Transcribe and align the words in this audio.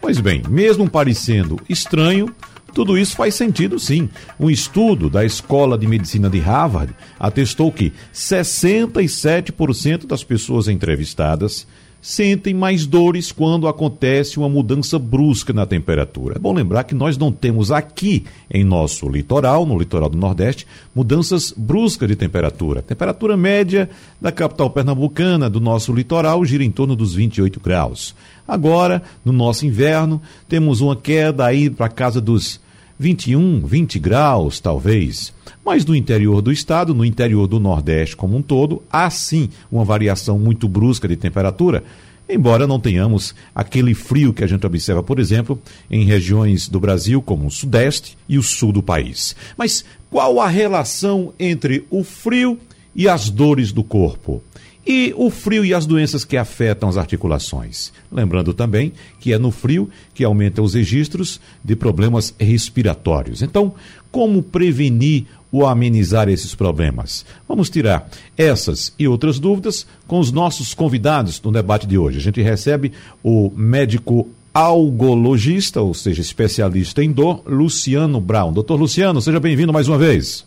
Pois 0.07 0.21
bem, 0.21 0.41
mesmo 0.47 0.89
parecendo 0.89 1.59
estranho, 1.67 2.33
tudo 2.73 2.97
isso 2.97 3.13
faz 3.13 3.35
sentido 3.35 3.77
sim. 3.77 4.07
Um 4.39 4.49
estudo 4.49 5.09
da 5.09 5.25
Escola 5.25 5.77
de 5.77 5.85
Medicina 5.85 6.29
de 6.29 6.39
Harvard 6.39 6.95
atestou 7.19 7.69
que 7.73 7.91
67% 8.13 10.07
das 10.07 10.23
pessoas 10.23 10.69
entrevistadas 10.69 11.67
sentem 12.01 12.53
mais 12.53 12.85
dores 12.85 13.33
quando 13.33 13.67
acontece 13.67 14.37
uma 14.37 14.47
mudança 14.47 14.97
brusca 14.97 15.51
na 15.51 15.65
temperatura. 15.65 16.37
É 16.37 16.39
bom 16.39 16.53
lembrar 16.53 16.85
que 16.85 16.95
nós 16.95 17.17
não 17.17 17.29
temos 17.29 17.69
aqui 17.69 18.25
em 18.49 18.63
nosso 18.63 19.09
litoral, 19.09 19.65
no 19.65 19.77
litoral 19.77 20.09
do 20.09 20.17
Nordeste, 20.17 20.65
mudanças 20.95 21.51
bruscas 21.51 22.07
de 22.07 22.15
temperatura. 22.15 22.79
A 22.79 22.83
temperatura 22.83 23.35
média 23.35 23.89
da 24.21 24.31
capital 24.31 24.69
pernambucana, 24.69 25.49
do 25.49 25.59
nosso 25.59 25.91
litoral, 25.91 26.45
gira 26.45 26.63
em 26.63 26.71
torno 26.71 26.95
dos 26.95 27.13
28 27.13 27.59
graus. 27.59 28.15
Agora, 28.47 29.03
no 29.25 29.33
nosso 29.33 29.65
inverno, 29.65 30.21
temos 30.47 30.79
uma 30.81 30.95
queda 30.95 31.45
aí 31.45 31.69
para 31.69 31.89
casa 31.89 32.21
dos 32.21 32.59
21, 32.99 33.65
20 33.65 33.99
graus, 33.99 34.59
talvez. 34.59 35.33
Mas 35.63 35.85
no 35.85 35.95
interior 35.95 36.41
do 36.41 36.51
estado, 36.51 36.93
no 36.93 37.05
interior 37.05 37.47
do 37.47 37.59
Nordeste 37.59 38.15
como 38.15 38.37
um 38.37 38.41
todo, 38.41 38.81
há 38.91 39.09
sim 39.09 39.49
uma 39.71 39.83
variação 39.83 40.39
muito 40.39 40.67
brusca 40.67 41.07
de 41.07 41.15
temperatura, 41.15 41.83
embora 42.27 42.65
não 42.65 42.79
tenhamos 42.79 43.35
aquele 43.53 43.93
frio 43.93 44.33
que 44.33 44.43
a 44.43 44.47
gente 44.47 44.65
observa, 44.65 45.03
por 45.03 45.19
exemplo, 45.19 45.61
em 45.91 46.05
regiões 46.05 46.67
do 46.67 46.79
Brasil 46.79 47.21
como 47.21 47.47
o 47.47 47.51
Sudeste 47.51 48.17
e 48.27 48.37
o 48.37 48.43
Sul 48.43 48.71
do 48.71 48.81
país. 48.81 49.35
Mas 49.57 49.83
qual 50.09 50.39
a 50.39 50.47
relação 50.47 51.33
entre 51.39 51.85
o 51.89 52.03
frio 52.03 52.57
e 52.95 53.07
as 53.07 53.29
dores 53.29 53.71
do 53.71 53.83
corpo? 53.83 54.41
E 54.87 55.13
o 55.17 55.29
frio 55.29 55.65
e 55.65 55.73
as 55.73 55.85
doenças 55.85 56.23
que 56.23 56.37
afetam 56.37 56.87
as 56.87 56.95
articulações. 56.95 57.91
Lembrando 58.09 58.53
também 58.53 58.93
que 59.19 59.33
é 59.33 59.37
no 59.37 59.51
frio 59.51 59.89
que 60.13 60.23
aumentam 60.23 60.63
os 60.63 60.75
registros 60.75 61.41
de 61.61 61.75
problemas 61.75 62.33
respiratórios. 62.39 63.41
Então, 63.41 63.73
como 64.09 64.41
prevenir 64.41 65.25
ou 65.51 65.65
amenizar 65.65 66.29
esses 66.29 66.55
problemas? 66.55 67.25
Vamos 67.49 67.69
tirar 67.69 68.09
essas 68.37 68.93
e 68.97 69.09
outras 69.09 69.39
dúvidas 69.39 69.85
com 70.07 70.19
os 70.19 70.31
nossos 70.31 70.73
convidados 70.73 71.41
no 71.41 71.51
debate 71.51 71.85
de 71.85 71.97
hoje. 71.97 72.19
A 72.19 72.21
gente 72.21 72.41
recebe 72.41 72.93
o 73.21 73.51
médico 73.53 74.29
algologista, 74.53 75.81
ou 75.81 75.93
seja, 75.93 76.21
especialista 76.21 77.03
em 77.03 77.11
dor, 77.11 77.43
Luciano 77.45 78.21
Brown. 78.21 78.53
Doutor 78.53 78.79
Luciano, 78.79 79.21
seja 79.21 79.39
bem-vindo 79.39 79.73
mais 79.73 79.89
uma 79.89 79.97
vez. 79.97 80.45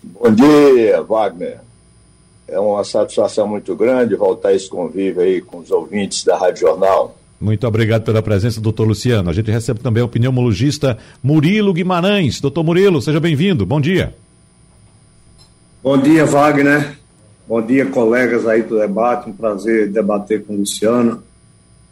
Bom 0.00 0.32
dia, 0.32 1.02
Wagner. 1.02 1.69
É 2.50 2.58
uma 2.58 2.82
satisfação 2.82 3.46
muito 3.46 3.76
grande 3.76 4.16
voltar 4.16 4.52
esse 4.52 4.68
convívio 4.68 5.22
aí 5.22 5.40
com 5.40 5.58
os 5.58 5.70
ouvintes 5.70 6.24
da 6.24 6.36
Rádio 6.36 6.62
Jornal. 6.62 7.16
Muito 7.40 7.64
obrigado 7.66 8.02
pela 8.02 8.20
presença, 8.20 8.60
doutor 8.60 8.86
Luciano. 8.86 9.30
A 9.30 9.32
gente 9.32 9.50
recebe 9.50 9.78
também 9.80 10.02
o 10.02 10.08
pneumologista 10.08 10.98
Murilo 11.22 11.72
Guimarães. 11.72 12.40
Doutor 12.40 12.64
Murilo, 12.64 13.00
seja 13.00 13.20
bem-vindo. 13.20 13.64
Bom 13.64 13.80
dia. 13.80 14.14
Bom 15.82 15.96
dia, 15.96 16.26
Wagner. 16.26 16.98
Bom 17.48 17.62
dia, 17.62 17.86
colegas 17.86 18.46
aí 18.46 18.62
do 18.62 18.78
debate. 18.78 19.30
Um 19.30 19.32
prazer 19.32 19.88
debater 19.90 20.44
com 20.44 20.54
o 20.54 20.56
Luciano. 20.58 21.22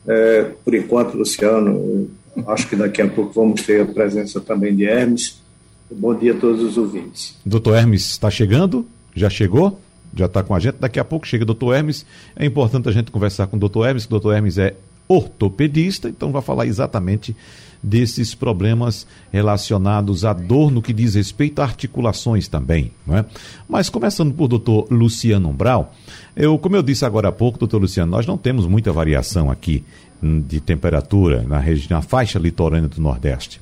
É, 0.07 0.51
por 0.65 0.75
enquanto, 0.75 1.17
Luciano, 1.17 2.11
acho 2.49 2.69
que 2.69 2.77
daqui 2.77 3.01
a 3.01 3.09
pouco 3.09 3.33
vamos 3.33 3.63
ter 3.63 3.83
a 3.83 3.87
presença 3.87 4.41
também 4.41 4.75
de 4.75 4.85
Hermes. 4.85 5.41
Bom 5.91 6.15
dia 6.15 6.33
a 6.33 6.37
todos 6.37 6.63
os 6.63 6.77
ouvintes. 6.77 7.37
Doutor 7.47 7.77
Hermes 7.77 8.11
está 8.11 8.29
chegando? 8.29 8.85
Já 9.15 9.31
chegou? 9.31 9.81
Já 10.15 10.27
está 10.27 10.43
com 10.43 10.55
a 10.55 10.61
gente. 10.61 10.77
Daqui 10.81 10.99
a 10.99 11.05
pouco 11.05 11.27
chega 11.27 11.45
o 11.45 11.47
doutor 11.47 11.75
Hermes. 11.75 12.05
É 12.37 12.45
importante 12.45 12.89
a 12.89 12.93
gente 12.93 13.11
conversar 13.11 13.47
com 13.47 13.57
o 13.57 13.61
doutor 13.61 13.87
Hermes, 13.87 14.07
que 14.07 14.11
o 14.11 14.19
doutor 14.19 14.35
Hermes 14.35 14.59
é 14.59 14.75
ortopedista, 15.09 16.09
então 16.09 16.31
vai 16.31 16.43
falar 16.43 16.67
exatamente 16.67 17.35
desses 17.83 18.35
problemas 18.35 19.07
relacionados 19.33 20.25
à 20.25 20.33
dor 20.33 20.71
no 20.71 20.83
que 20.83 20.93
diz 20.93 21.15
respeito 21.15 21.61
a 21.61 21.65
articulações 21.65 22.49
também. 22.49 22.91
Não 23.07 23.17
é? 23.17 23.25
Mas 23.69 23.89
começando 23.89 24.35
por 24.35 24.49
doutor 24.49 24.87
Luciano 24.91 25.49
Umbral, 25.49 25.95
eu, 26.37 26.59
como 26.59 26.77
eu 26.77 26.83
disse 26.83 27.05
agora 27.05 27.29
há 27.29 27.33
pouco, 27.33 27.59
doutor 27.59 27.81
Luciano, 27.81 28.11
nós 28.11 28.27
não 28.27 28.37
temos 28.37 28.67
muita 28.67 28.93
variação 28.93 29.51
aqui 29.51 29.85
de 30.23 30.61
temperatura 30.61 31.43
na, 31.43 31.59
região, 31.59 31.99
na 31.99 32.03
faixa 32.03 32.39
litorânea 32.39 32.89
do 32.89 33.01
Nordeste. 33.01 33.61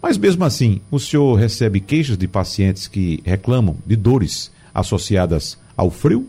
Mas 0.00 0.16
mesmo 0.16 0.44
assim, 0.44 0.80
o 0.90 1.00
senhor 1.00 1.34
recebe 1.34 1.80
queixas 1.80 2.16
de 2.16 2.28
pacientes 2.28 2.86
que 2.86 3.20
reclamam 3.24 3.76
de 3.84 3.96
dores 3.96 4.52
associadas 4.72 5.58
ao 5.76 5.90
frio? 5.90 6.26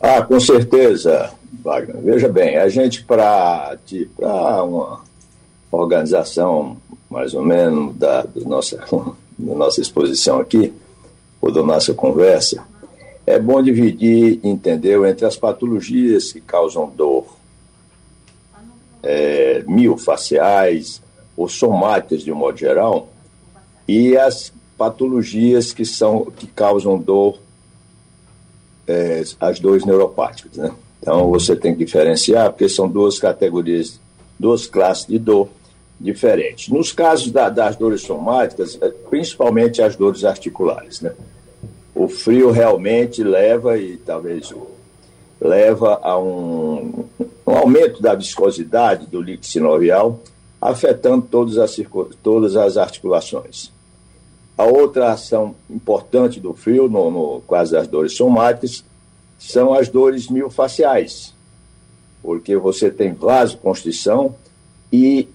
Ah, 0.00 0.22
com 0.22 0.40
certeza, 0.40 1.30
Wagner. 1.62 2.00
Veja 2.02 2.28
bem, 2.28 2.56
a 2.56 2.68
gente, 2.68 3.04
para 3.04 3.76
uma 4.64 5.00
organização 5.70 6.76
mais 7.10 7.34
ou 7.34 7.44
menos 7.44 7.96
da, 7.96 8.24
nossa, 8.46 8.76
da 9.38 9.54
nossa 9.54 9.80
exposição 9.80 10.40
aqui, 10.40 10.72
ou 11.40 11.52
da 11.52 11.62
nossa 11.62 11.92
conversa, 11.92 12.64
é 13.26 13.38
bom 13.38 13.62
dividir, 13.62 14.40
entendeu, 14.42 15.06
entre 15.06 15.26
as 15.26 15.36
patologias 15.36 16.32
que 16.32 16.40
causam 16.40 16.88
dor 16.88 17.36
é, 19.02 19.62
miofaciais 19.66 21.02
ou 21.36 21.48
somáticas 21.48 22.22
de 22.22 22.32
um 22.32 22.36
modo 22.36 22.58
geral, 22.58 23.08
e 23.86 24.16
as 24.16 24.52
patologias 24.76 25.72
que, 25.72 25.84
são, 25.84 26.26
que 26.36 26.46
causam 26.46 26.98
dor 26.98 27.38
é, 28.90 29.22
as 29.40 29.60
dores 29.60 29.84
neuropáticas, 29.84 30.56
né? 30.56 30.70
Então 31.00 31.30
você 31.30 31.56
tem 31.56 31.74
que 31.74 31.84
diferenciar, 31.84 32.50
porque 32.50 32.68
são 32.68 32.88
duas 32.88 33.18
categorias, 33.18 33.98
duas 34.38 34.66
classes 34.66 35.06
de 35.06 35.18
dor 35.18 35.48
diferentes. 35.98 36.68
Nos 36.68 36.92
casos 36.92 37.30
da, 37.30 37.48
das 37.48 37.76
dores 37.76 38.02
somáticas, 38.02 38.78
é, 38.80 38.88
principalmente 39.08 39.80
as 39.80 39.96
dores 39.96 40.24
articulares, 40.24 41.00
né? 41.00 41.12
O 41.94 42.08
frio 42.08 42.50
realmente 42.50 43.22
leva, 43.22 43.78
e 43.78 43.96
talvez 43.96 44.52
leva 45.40 45.98
a 46.02 46.18
um, 46.18 47.04
um 47.46 47.56
aumento 47.56 48.02
da 48.02 48.14
viscosidade 48.14 49.06
do 49.06 49.20
líquido 49.20 49.46
sinovial, 49.46 50.20
afetando 50.60 51.26
todas 51.30 51.56
as, 51.58 51.80
todas 52.22 52.56
as 52.56 52.76
articulações. 52.76 53.72
A 54.60 54.64
outra 54.64 55.12
ação 55.12 55.54
importante 55.70 56.38
do 56.38 56.52
frio, 56.52 56.86
no, 56.86 57.10
no 57.10 57.40
caso 57.48 57.72
das 57.72 57.88
dores 57.88 58.14
somáticas, 58.14 58.84
são 59.38 59.72
as 59.72 59.88
dores 59.88 60.28
miofaciais, 60.28 61.32
porque 62.22 62.54
você 62.58 62.90
tem 62.90 63.14
vasoconstrição 63.14 64.34
e 64.92 65.26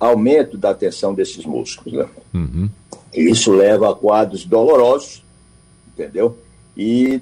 aumento 0.00 0.56
da 0.56 0.72
tensão 0.72 1.12
desses 1.12 1.44
músculos. 1.44 1.92
Né? 1.92 2.08
Uhum. 2.32 2.70
Isso 3.12 3.52
leva 3.52 3.90
a 3.90 3.94
quadros 3.94 4.46
dolorosos, 4.46 5.22
entendeu? 5.86 6.38
E, 6.74 7.20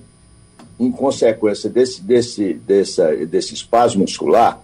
em 0.78 0.92
consequência 0.92 1.68
desse, 1.68 2.00
desse, 2.00 2.54
dessa, 2.54 3.16
desse 3.26 3.54
espasmo 3.54 4.02
muscular, 4.02 4.62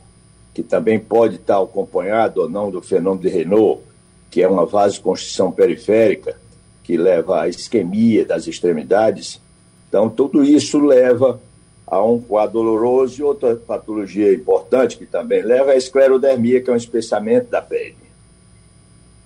que 0.54 0.62
também 0.62 1.00
pode 1.00 1.34
estar 1.34 1.60
acompanhado 1.60 2.42
ou 2.42 2.48
não 2.48 2.70
do 2.70 2.80
fenômeno 2.80 3.22
de 3.22 3.28
Renault, 3.28 3.87
que 4.30 4.42
é 4.42 4.48
uma 4.48 4.66
vasoconstrição 4.66 5.50
periférica, 5.50 6.36
que 6.84 6.96
leva 6.96 7.42
à 7.42 7.48
isquemia 7.48 8.24
das 8.24 8.46
extremidades. 8.46 9.40
Então, 9.88 10.08
tudo 10.08 10.44
isso 10.44 10.78
leva 10.78 11.40
a 11.86 12.02
um 12.02 12.20
quadro 12.20 12.54
doloroso 12.54 13.20
e 13.20 13.24
outra 13.24 13.56
patologia 13.56 14.32
importante 14.32 14.96
que 14.96 15.06
também 15.06 15.42
leva 15.42 15.70
é 15.70 15.74
a 15.74 15.78
esclerodermia, 15.78 16.60
que 16.60 16.68
é 16.68 16.72
um 16.72 16.76
espessamento 16.76 17.50
da 17.50 17.62
pele. 17.62 17.96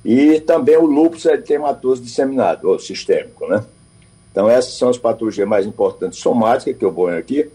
E 0.05 0.41
também 0.41 0.77
o 0.77 0.87
lúpus 0.87 1.25
eritematoso 1.25 2.03
disseminado, 2.03 2.69
ou 2.69 2.79
sistêmico, 2.79 3.47
né? 3.47 3.65
Então, 4.31 4.49
essas 4.49 4.75
são 4.75 4.89
as 4.89 4.99
patologias 4.99 5.47
mais 5.47 5.67
importantes 5.67 6.19
somáticas 6.19 6.77
que 6.77 6.85
eu 6.85 6.93
ponho 6.93 7.19
aqui, 7.19 7.51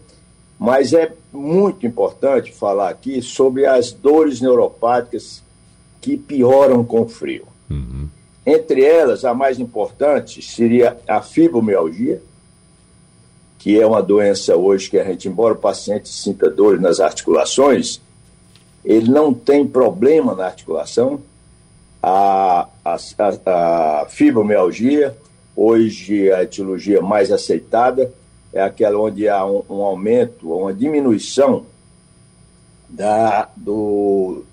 mas 0.58 0.92
é 0.92 1.12
muito 1.32 1.86
importante 1.86 2.52
falar 2.52 2.88
aqui 2.88 3.20
sobre 3.20 3.66
as 3.66 3.92
dores 3.92 4.40
neuropáticas 4.40 5.42
que 6.00 6.16
pioram 6.16 6.84
com 6.84 7.02
o 7.02 7.08
frio. 7.08 7.46
Uhum. 7.70 8.08
Entre 8.46 8.82
elas, 8.82 9.24
a 9.24 9.34
mais 9.34 9.58
importante 9.58 10.40
seria 10.40 10.96
a 11.06 11.20
fibromialgia, 11.20 12.22
que 13.58 13.78
é 13.78 13.86
uma 13.86 14.02
doença 14.02 14.56
hoje 14.56 14.88
que 14.88 14.98
a 14.98 15.04
gente, 15.04 15.28
embora 15.28 15.54
o 15.54 15.58
paciente 15.58 16.08
sinta 16.08 16.48
dor 16.48 16.80
nas 16.80 17.00
articulações, 17.00 18.00
ele 18.84 19.10
não 19.10 19.34
tem 19.34 19.66
problema 19.66 20.34
na 20.34 20.46
articulação. 20.46 21.20
A, 22.02 22.68
a, 22.84 22.96
a, 23.18 24.02
a 24.02 24.06
fibromialgia, 24.06 25.14
hoje 25.54 26.32
a 26.32 26.42
etiologia 26.44 27.02
mais 27.02 27.30
aceitada, 27.32 28.10
é 28.52 28.62
aquela 28.62 28.98
onde 28.98 29.28
há 29.28 29.44
um, 29.44 29.62
um 29.68 29.82
aumento, 29.82 30.52
uma 30.52 30.72
diminuição 30.72 31.66
da, 32.88 33.48
do 33.56 34.44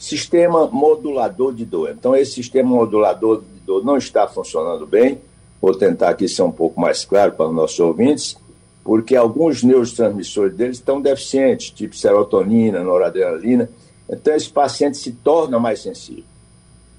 sistema 0.00 0.66
modulador 0.66 1.52
de 1.52 1.66
dor. 1.66 1.90
Então, 1.90 2.16
esse 2.16 2.32
sistema 2.32 2.70
modulador 2.70 3.42
de 3.42 3.60
dor 3.60 3.84
não 3.84 3.98
está 3.98 4.26
funcionando 4.26 4.86
bem. 4.86 5.20
Vou 5.60 5.74
tentar 5.74 6.08
aqui 6.08 6.26
ser 6.26 6.40
um 6.40 6.50
pouco 6.50 6.80
mais 6.80 7.04
claro 7.04 7.32
para 7.32 7.46
os 7.46 7.54
nossos 7.54 7.78
ouvintes, 7.78 8.34
porque 8.82 9.14
alguns 9.14 9.62
neurotransmissores 9.62 10.56
deles 10.56 10.78
estão 10.78 11.02
deficientes, 11.02 11.68
tipo 11.68 11.94
serotonina, 11.94 12.82
noradrenalina. 12.82 13.68
Então, 14.08 14.34
esse 14.34 14.48
paciente 14.48 14.96
se 14.96 15.12
torna 15.12 15.58
mais 15.58 15.82
sensível. 15.82 16.24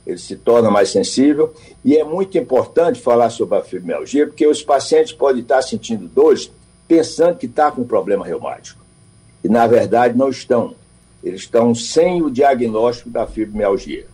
Ele 0.06 0.20
se 0.20 0.36
torna 0.36 0.70
mais 0.70 0.90
sensível 0.90 1.54
e 1.84 1.98
é 1.98 2.04
muito 2.04 2.38
importante 2.38 3.02
falar 3.02 3.32
sobre 3.32 3.58
a 3.58 3.62
fibromialgia, 3.62 4.28
porque 4.28 4.46
os 4.46 4.62
pacientes 4.62 5.12
podem 5.12 5.42
estar 5.42 5.62
sentindo 5.64 6.08
dores 6.08 6.52
pensando 6.88 7.38
que 7.38 7.48
está 7.48 7.72
com 7.72 7.84
problema 7.84 8.26
reumático. 8.26 8.80
E, 9.44 9.50
na 9.50 9.66
verdade, 9.66 10.16
não 10.16 10.30
estão. 10.30 10.76
Eles 11.24 11.42
estão 11.42 11.76
sem 11.76 12.22
o 12.22 12.30
diagnóstico 12.30 13.10
da 13.10 13.28
fibromialgia. 13.28 14.06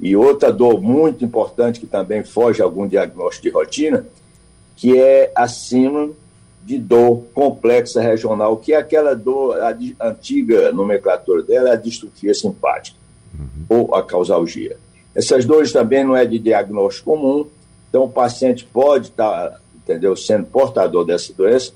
E 0.00 0.16
outra 0.16 0.52
dor 0.52 0.82
muito 0.82 1.24
importante, 1.24 1.80
que 1.80 1.86
também 1.86 2.24
foge 2.24 2.60
a 2.60 2.64
algum 2.64 2.86
diagnóstico 2.86 3.44
de 3.44 3.50
rotina, 3.50 4.06
que 4.76 4.98
é 4.98 5.32
a 5.34 5.46
síndrome 5.46 6.14
de 6.64 6.78
dor 6.78 7.24
complexa 7.34 8.00
regional, 8.00 8.56
que 8.56 8.72
é 8.72 8.76
aquela 8.76 9.14
dor, 9.14 9.60
a 9.60 10.08
antiga 10.08 10.72
nomenclatura 10.72 11.42
dela 11.42 11.68
é 11.68 11.72
a 11.72 11.76
distrofia 11.76 12.34
simpática, 12.34 12.96
uhum. 13.38 13.64
ou 13.68 13.94
a 13.94 14.02
causalgia. 14.02 14.76
Essas 15.14 15.44
dores 15.44 15.72
também 15.72 16.02
não 16.02 16.16
é 16.16 16.24
de 16.24 16.38
diagnóstico 16.38 17.12
comum, 17.12 17.46
então 17.88 18.04
o 18.04 18.08
paciente 18.08 18.64
pode 18.64 19.08
estar, 19.08 19.50
tá, 19.50 19.60
entendeu, 19.76 20.16
sendo 20.16 20.46
portador 20.46 21.04
dessa 21.04 21.32
doença 21.32 21.72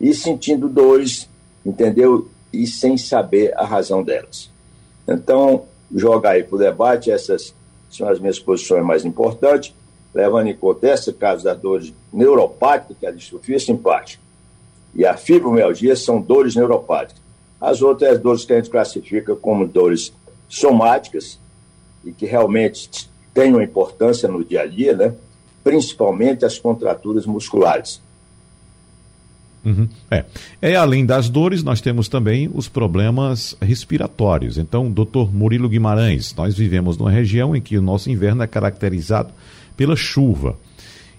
e 0.00 0.14
sentindo 0.14 0.68
dores, 0.68 1.28
entendeu, 1.66 2.28
e 2.52 2.66
sem 2.66 2.96
saber 2.96 3.52
a 3.56 3.64
razão 3.64 4.02
delas. 4.02 4.50
Então, 5.06 5.64
jogar 5.94 6.30
aí 6.30 6.44
para 6.44 6.56
o 6.56 6.58
debate, 6.58 7.10
essas 7.10 7.54
são 7.90 8.08
as 8.08 8.18
minhas 8.18 8.38
posições 8.38 8.84
mais 8.84 9.04
importantes, 9.04 9.74
levando 10.14 10.48
em 10.48 10.54
conta 10.54 10.88
esse 10.88 11.12
caso 11.12 11.44
das 11.44 11.58
dores 11.58 11.92
neuropáticas, 12.12 12.96
que 12.98 13.06
é 13.06 13.08
a 13.08 13.12
distrofia 13.12 13.58
simpática, 13.58 14.22
e 14.94 15.04
a 15.04 15.16
fibromialgia 15.16 15.94
são 15.96 16.20
dores 16.20 16.54
neuropáticas. 16.54 17.22
As 17.60 17.82
outras 17.82 18.18
dores 18.20 18.44
que 18.44 18.52
a 18.52 18.56
gente 18.56 18.70
classifica 18.70 19.34
como 19.34 19.66
dores 19.66 20.12
somáticas, 20.48 21.38
e 22.04 22.12
que 22.12 22.26
realmente 22.26 23.10
têm 23.34 23.52
uma 23.52 23.62
importância 23.62 24.28
no 24.28 24.44
dia 24.44 24.62
a 24.62 24.66
dia, 24.66 24.96
né? 24.96 25.14
principalmente 25.62 26.44
as 26.44 26.58
contraturas 26.58 27.26
musculares. 27.26 28.00
Uhum. 29.64 29.88
É. 30.10 30.24
é. 30.62 30.76
Além 30.76 31.04
das 31.04 31.28
dores, 31.28 31.62
nós 31.62 31.80
temos 31.80 32.08
também 32.08 32.50
os 32.52 32.68
problemas 32.68 33.56
respiratórios. 33.60 34.58
Então, 34.58 34.90
doutor 34.90 35.34
Murilo 35.34 35.68
Guimarães, 35.68 36.34
nós 36.34 36.56
vivemos 36.56 36.96
numa 36.96 37.10
região 37.10 37.54
em 37.54 37.60
que 37.60 37.76
o 37.76 37.82
nosso 37.82 38.10
inverno 38.10 38.42
é 38.42 38.46
caracterizado 38.46 39.30
pela 39.76 39.96
chuva. 39.96 40.56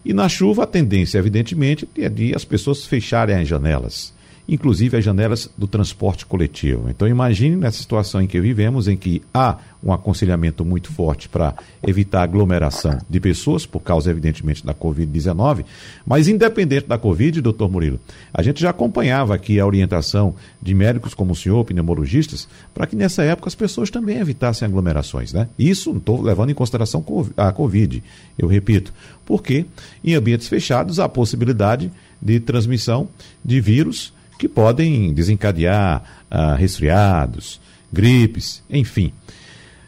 E 0.03 0.13
na 0.13 0.29
chuva, 0.29 0.63
a 0.63 0.67
tendência, 0.67 1.17
evidentemente, 1.17 1.87
é 1.97 2.07
de 2.07 2.33
as 2.33 2.45
pessoas 2.45 2.85
fecharem 2.85 3.35
as 3.35 3.47
janelas 3.47 4.17
inclusive 4.53 4.97
as 4.97 5.05
janelas 5.05 5.49
do 5.57 5.67
transporte 5.67 6.25
coletivo. 6.25 6.89
Então 6.89 7.07
imagine 7.07 7.55
nessa 7.55 7.79
situação 7.79 8.21
em 8.21 8.27
que 8.27 8.41
vivemos, 8.41 8.87
em 8.87 8.97
que 8.97 9.21
há 9.33 9.57
um 9.81 9.93
aconselhamento 9.93 10.65
muito 10.65 10.91
forte 10.91 11.29
para 11.29 11.53
evitar 11.87 12.23
aglomeração 12.23 12.97
de 13.09 13.19
pessoas, 13.19 13.65
por 13.65 13.79
causa, 13.79 14.11
evidentemente, 14.11 14.65
da 14.65 14.73
Covid-19, 14.73 15.63
mas 16.05 16.27
independente 16.27 16.87
da 16.87 16.97
Covid, 16.97 17.39
doutor 17.39 17.69
Murilo, 17.69 17.99
a 18.33 18.41
gente 18.41 18.59
já 18.59 18.71
acompanhava 18.71 19.33
aqui 19.33 19.59
a 19.59 19.65
orientação 19.65 20.35
de 20.61 20.73
médicos 20.73 21.13
como 21.13 21.31
o 21.31 21.35
senhor, 21.35 21.63
pneumologistas, 21.63 22.47
para 22.73 22.85
que 22.87 22.95
nessa 22.95 23.23
época 23.23 23.47
as 23.47 23.55
pessoas 23.55 23.89
também 23.89 24.17
evitassem 24.17 24.67
aglomerações, 24.67 25.31
né? 25.31 25.47
Isso 25.57 25.91
não 25.91 25.99
estou 25.99 26.21
levando 26.21 26.49
em 26.49 26.55
consideração 26.55 27.03
a 27.37 27.51
Covid, 27.51 28.03
eu 28.37 28.47
repito, 28.47 28.93
porque 29.25 29.65
em 30.03 30.13
ambientes 30.13 30.47
fechados 30.49 30.99
há 30.99 31.05
a 31.05 31.09
possibilidade 31.09 31.89
de 32.21 32.39
transmissão 32.41 33.07
de 33.45 33.61
vírus 33.61 34.11
que 34.39 34.47
podem 34.47 35.13
desencadear 35.13 36.01
ah, 36.31 36.55
resfriados, 36.55 37.59
gripes, 37.91 38.63
enfim. 38.69 39.13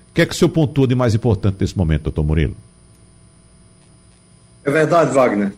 O 0.10 0.14
que 0.14 0.22
é 0.22 0.26
que 0.26 0.34
o 0.34 0.36
senhor 0.38 0.50
pontua 0.50 0.86
de 0.86 0.94
mais 0.94 1.16
importante 1.16 1.56
nesse 1.62 1.76
momento, 1.76 2.04
doutor 2.04 2.26
Murilo? 2.26 2.56
É 4.66 4.70
verdade, 4.70 5.12
Wagner. 5.14 5.54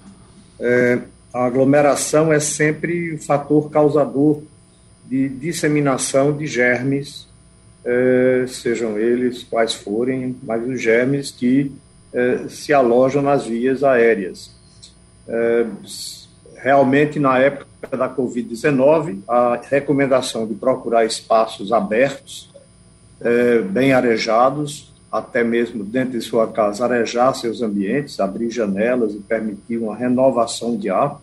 É, 0.60 1.00
a 1.34 1.46
aglomeração 1.46 2.32
é 2.32 2.40
sempre 2.40 3.16
o 3.16 3.18
fator 3.18 3.72
causador 3.72 4.44
de 5.10 5.28
disseminação 5.28 6.32
de 6.32 6.46
germes, 6.46 7.28
é, 7.84 8.46
sejam 8.48 8.98
eles 9.00 9.42
quais 9.42 9.74
forem, 9.74 10.36
mas 10.44 10.64
os 10.68 10.80
germes 10.80 11.32
que 11.32 11.72
é, 12.14 12.48
se 12.48 12.72
alojam 12.72 13.24
nas 13.24 13.48
vias 13.48 13.84
aéreas. 13.84 14.52
É, 15.28 15.66
realmente, 16.62 17.20
na 17.20 17.40
época 17.40 17.73
da 17.92 18.10
Covid-19, 18.10 19.20
a 19.28 19.60
recomendação 19.70 20.48
de 20.48 20.54
procurar 20.54 21.06
espaços 21.06 21.72
abertos, 21.72 22.50
é, 23.22 23.60
bem 23.60 23.94
arejados, 23.94 24.92
até 25.12 25.44
mesmo 25.44 25.84
dentro 25.84 26.18
de 26.18 26.22
sua 26.22 26.48
casa, 26.48 26.86
arejar 26.86 27.34
seus 27.36 27.62
ambientes, 27.62 28.20
abrir 28.20 28.50
janelas 28.50 29.14
e 29.14 29.20
permitir 29.20 29.78
uma 29.78 29.96
renovação 29.96 30.76
de 30.76 30.90
ar. 30.90 31.22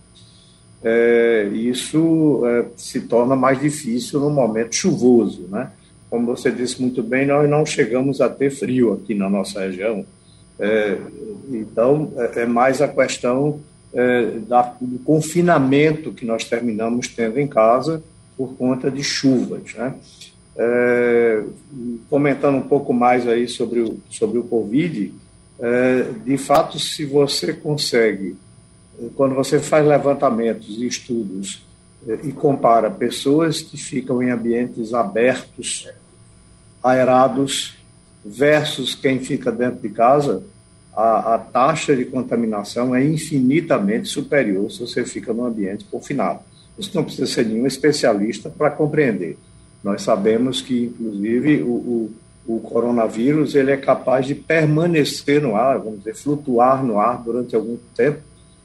É, 0.83 1.49
isso 1.53 2.43
é, 2.47 2.65
se 2.77 3.01
torna 3.01 3.35
mais 3.35 3.61
difícil 3.61 4.21
no 4.21 4.31
momento 4.31 4.75
chuvoso, 4.75 5.49
né? 5.51 5.71
Como 6.09 6.27
você 6.27 6.51
disse 6.51 6.81
muito 6.81 7.03
bem, 7.03 7.27
nós 7.27 7.49
não 7.49 7.65
chegamos 7.65 8.21
a 8.21 8.29
ter 8.29 8.51
frio 8.51 8.93
aqui 8.93 9.15
na 9.15 9.29
nossa 9.29 9.61
região. 9.61 10.05
Então, 11.49 12.12
é, 12.17 12.43
é 12.43 12.47
mais 12.47 12.83
a 12.83 12.89
questão 12.89 13.61
é, 13.92 14.38
da, 14.46 14.75
do 14.81 14.98
confinamento 15.00 16.12
que 16.12 16.25
nós 16.25 16.44
terminamos 16.44 17.08
tendo 17.08 17.38
em 17.38 17.46
casa 17.46 18.02
por 18.37 18.54
conta 18.54 18.90
de 18.90 19.02
chuvas. 19.02 19.75
Né? 19.75 19.94
É, 20.56 21.42
comentando 22.09 22.56
um 22.56 22.62
pouco 22.62 22.92
mais 22.92 23.26
aí 23.26 23.49
sobre 23.49 23.80
o, 23.80 23.99
sobre 24.09 24.38
o 24.38 24.44
Covid, 24.44 25.12
é, 25.59 26.06
de 26.25 26.38
fato, 26.38 26.78
se 26.78 27.04
você 27.04 27.52
consegue, 27.52 28.37
quando 29.14 29.35
você 29.35 29.59
faz 29.59 29.87
levantamentos 29.87 30.68
e 30.78 30.87
estudos 30.87 31.62
é, 32.09 32.18
e 32.25 32.32
compara 32.32 32.90
pessoas 32.90 33.61
que 33.61 33.76
ficam 33.76 34.23
em 34.23 34.30
ambientes 34.30 34.94
abertos, 34.94 35.87
aerados, 36.82 37.76
versus 38.25 38.94
quem 38.94 39.20
fica 39.20 39.52
dentro 39.52 39.80
de 39.80 39.90
casa, 39.90 40.42
a, 40.94 41.35
a, 41.35 41.38
taxa 41.38 41.94
de 41.94 42.04
contaminação 42.04 42.94
é 42.94 43.04
infinitamente 43.04 44.09
superior 44.09 44.70
se 44.70 44.80
você 44.80 45.04
fica 45.04 45.32
num 45.32 45.44
ambiente 45.44 45.85
confinado. 45.85 46.40
Isso 46.78 46.90
não 46.94 47.04
precisa 47.04 47.26
ser 47.26 47.47
nenhum 47.47 47.66
especialista 47.66 48.50
para 48.50 48.70
compreender. 48.70 49.37
Nós 49.82 50.02
sabemos 50.02 50.61
que, 50.61 50.85
inclusive, 50.85 51.62
o, 51.62 51.66
o, 51.66 52.11
o, 52.47 52.61
coronavírus 52.61 53.54
ele 53.54 53.70
é 53.70 53.76
capaz 53.76 54.26
de 54.26 54.35
permanecer 54.35 55.40
no 55.40 55.56
ar, 55.56 55.78
vamos 55.78 56.00
dizer, 56.00 56.14
flutuar 56.14 56.85
no 56.85 56.99
ar 56.99 57.23
durante 57.23 57.54
algum 57.54 57.76
tempo. 57.94 58.20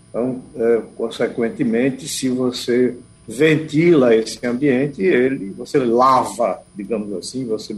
Então, 0.09 0.41
é, 0.55 0.81
consequentemente, 0.95 2.07
se 2.07 2.29
você 2.29 2.95
ventila 3.27 4.15
esse 4.15 4.45
ambiente, 4.45 5.01
ele, 5.01 5.49
você 5.51 5.77
lava, 5.79 6.61
digamos 6.75 7.11
assim, 7.13 7.45
você 7.45 7.75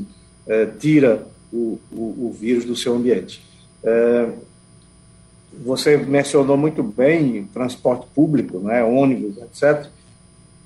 é, 0.48 0.66
tira 0.66 1.25
o, 1.51 1.80
o, 1.92 2.27
o 2.27 2.36
vírus 2.38 2.66
do 2.66 2.75
seu 2.75 2.96
ambiente. 2.96 3.47
É, 3.84 4.30
você 5.64 5.98
mencionou 5.98 6.58
muito 6.58 6.84
bem 6.84 7.46
transporte 7.54 8.06
público, 8.14 8.60
né, 8.60 8.84
ônibus, 8.84 9.38
etc. 9.38 9.88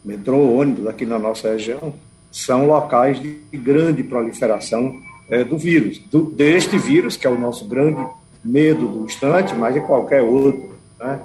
Metrô, 0.03 0.58
ônibus 0.58 0.88
aqui 0.88 1.06
na 1.06 1.20
nossa 1.20 1.51
região 1.51 1.94
são 2.32 2.65
locais 2.65 3.22
de 3.22 3.39
grande 3.53 4.03
proliferação 4.03 5.00
é, 5.30 5.44
do 5.44 5.58
vírus, 5.58 6.00
do, 6.12 6.24
deste 6.24 6.77
vírus, 6.77 7.15
que 7.15 7.27
é 7.27 7.30
o 7.30 7.39
nosso 7.39 7.65
grande 7.65 8.06
medo 8.44 8.88
do 8.88 9.06
instante, 9.06 9.53
mas 9.53 9.74
de 9.74 9.82
qualquer 9.82 10.22
outro. 10.22 10.75
Né? 11.00 11.20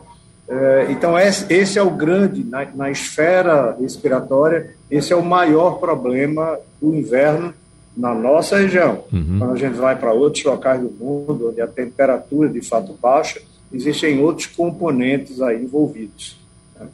É, 0.48 0.86
então, 0.90 1.14
esse 1.18 1.78
é 1.78 1.82
o 1.82 1.90
grande, 1.90 2.44
na, 2.44 2.64
na 2.66 2.90
esfera 2.90 3.76
respiratória, 3.80 4.74
esse 4.90 5.12
é 5.12 5.16
o 5.16 5.24
maior 5.24 5.78
problema 5.78 6.58
do 6.80 6.94
inverno 6.94 7.52
na 7.96 8.14
nossa 8.14 8.58
região. 8.58 9.04
Uhum. 9.12 9.38
Quando 9.38 9.52
a 9.52 9.56
gente 9.56 9.74
vai 9.74 9.96
para 9.96 10.12
outros 10.12 10.44
locais 10.44 10.80
do 10.80 10.90
mundo, 10.90 11.48
onde 11.50 11.60
a 11.60 11.66
temperatura 11.66 12.48
de 12.48 12.60
fato 12.60 12.92
baixa, 13.00 13.40
existem 13.72 14.20
outros 14.20 14.46
componentes 14.46 15.40
aí 15.40 15.62
envolvidos. 15.62 16.38
Né? 16.78 16.88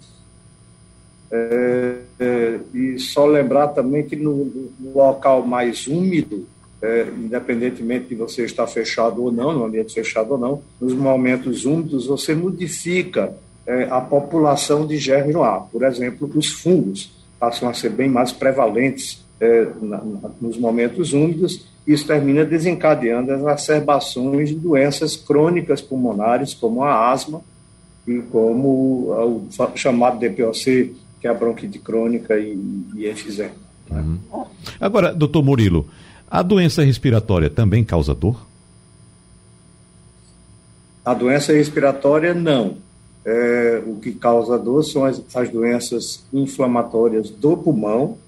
É, 1.30 1.94
é, 2.20 2.60
e 2.74 2.98
só 2.98 3.26
lembrar 3.26 3.68
também 3.68 4.04
que 4.04 4.14
no, 4.14 4.44
no 4.78 4.94
local 4.94 5.44
mais 5.44 5.86
úmido, 5.86 6.46
é, 6.80 7.06
independentemente 7.16 8.08
de 8.08 8.14
você 8.14 8.44
estar 8.44 8.66
fechado 8.66 9.22
ou 9.24 9.32
não, 9.32 9.52
no 9.52 9.64
ambiente 9.64 9.94
fechado 9.94 10.32
ou 10.32 10.38
não, 10.38 10.62
nos 10.80 10.92
momentos 10.92 11.64
úmidos 11.64 12.06
você 12.06 12.34
modifica 12.34 13.34
é, 13.66 13.84
a 13.84 14.00
população 14.00 14.86
de 14.86 14.98
germes 14.98 15.34
no 15.34 15.42
ar. 15.42 15.68
Por 15.72 15.82
exemplo, 15.84 16.30
os 16.34 16.52
fungos 16.52 17.12
passam 17.40 17.68
a 17.68 17.74
ser 17.74 17.90
bem 17.90 18.08
mais 18.08 18.30
prevalentes 18.30 19.24
é, 19.42 19.66
na, 19.80 19.96
na, 19.98 20.30
nos 20.40 20.56
momentos 20.56 21.12
úmidos, 21.12 21.66
isso 21.84 22.06
termina 22.06 22.44
desencadeando 22.44 23.32
as 23.32 23.40
exacerbações 23.40 24.50
de 24.50 24.54
doenças 24.54 25.16
crônicas 25.16 25.80
pulmonares, 25.80 26.54
como 26.54 26.84
a 26.84 27.10
asma 27.10 27.42
e 28.06 28.20
como 28.30 29.10
o 29.10 29.48
chamado 29.74 30.20
DPOC, 30.20 30.94
que 31.20 31.26
é 31.26 31.30
a 31.30 31.34
bronquite 31.34 31.80
crônica 31.80 32.38
e, 32.38 32.56
e 32.94 33.04
efizema. 33.04 33.50
Uhum. 33.90 34.18
Agora, 34.80 35.12
doutor 35.12 35.42
Murilo, 35.42 35.88
a 36.30 36.40
doença 36.40 36.84
respiratória 36.84 37.50
também 37.50 37.82
causa 37.82 38.14
dor? 38.14 38.46
A 41.04 41.14
doença 41.14 41.52
respiratória, 41.52 42.32
não. 42.32 42.76
É, 43.24 43.82
o 43.86 43.96
que 43.96 44.12
causa 44.12 44.56
dor 44.56 44.84
são 44.84 45.04
as, 45.04 45.20
as, 45.34 45.48
doenças 45.48 46.24
inflamatórias 46.32 47.30
do 47.30 47.56
pulmão 47.56 48.18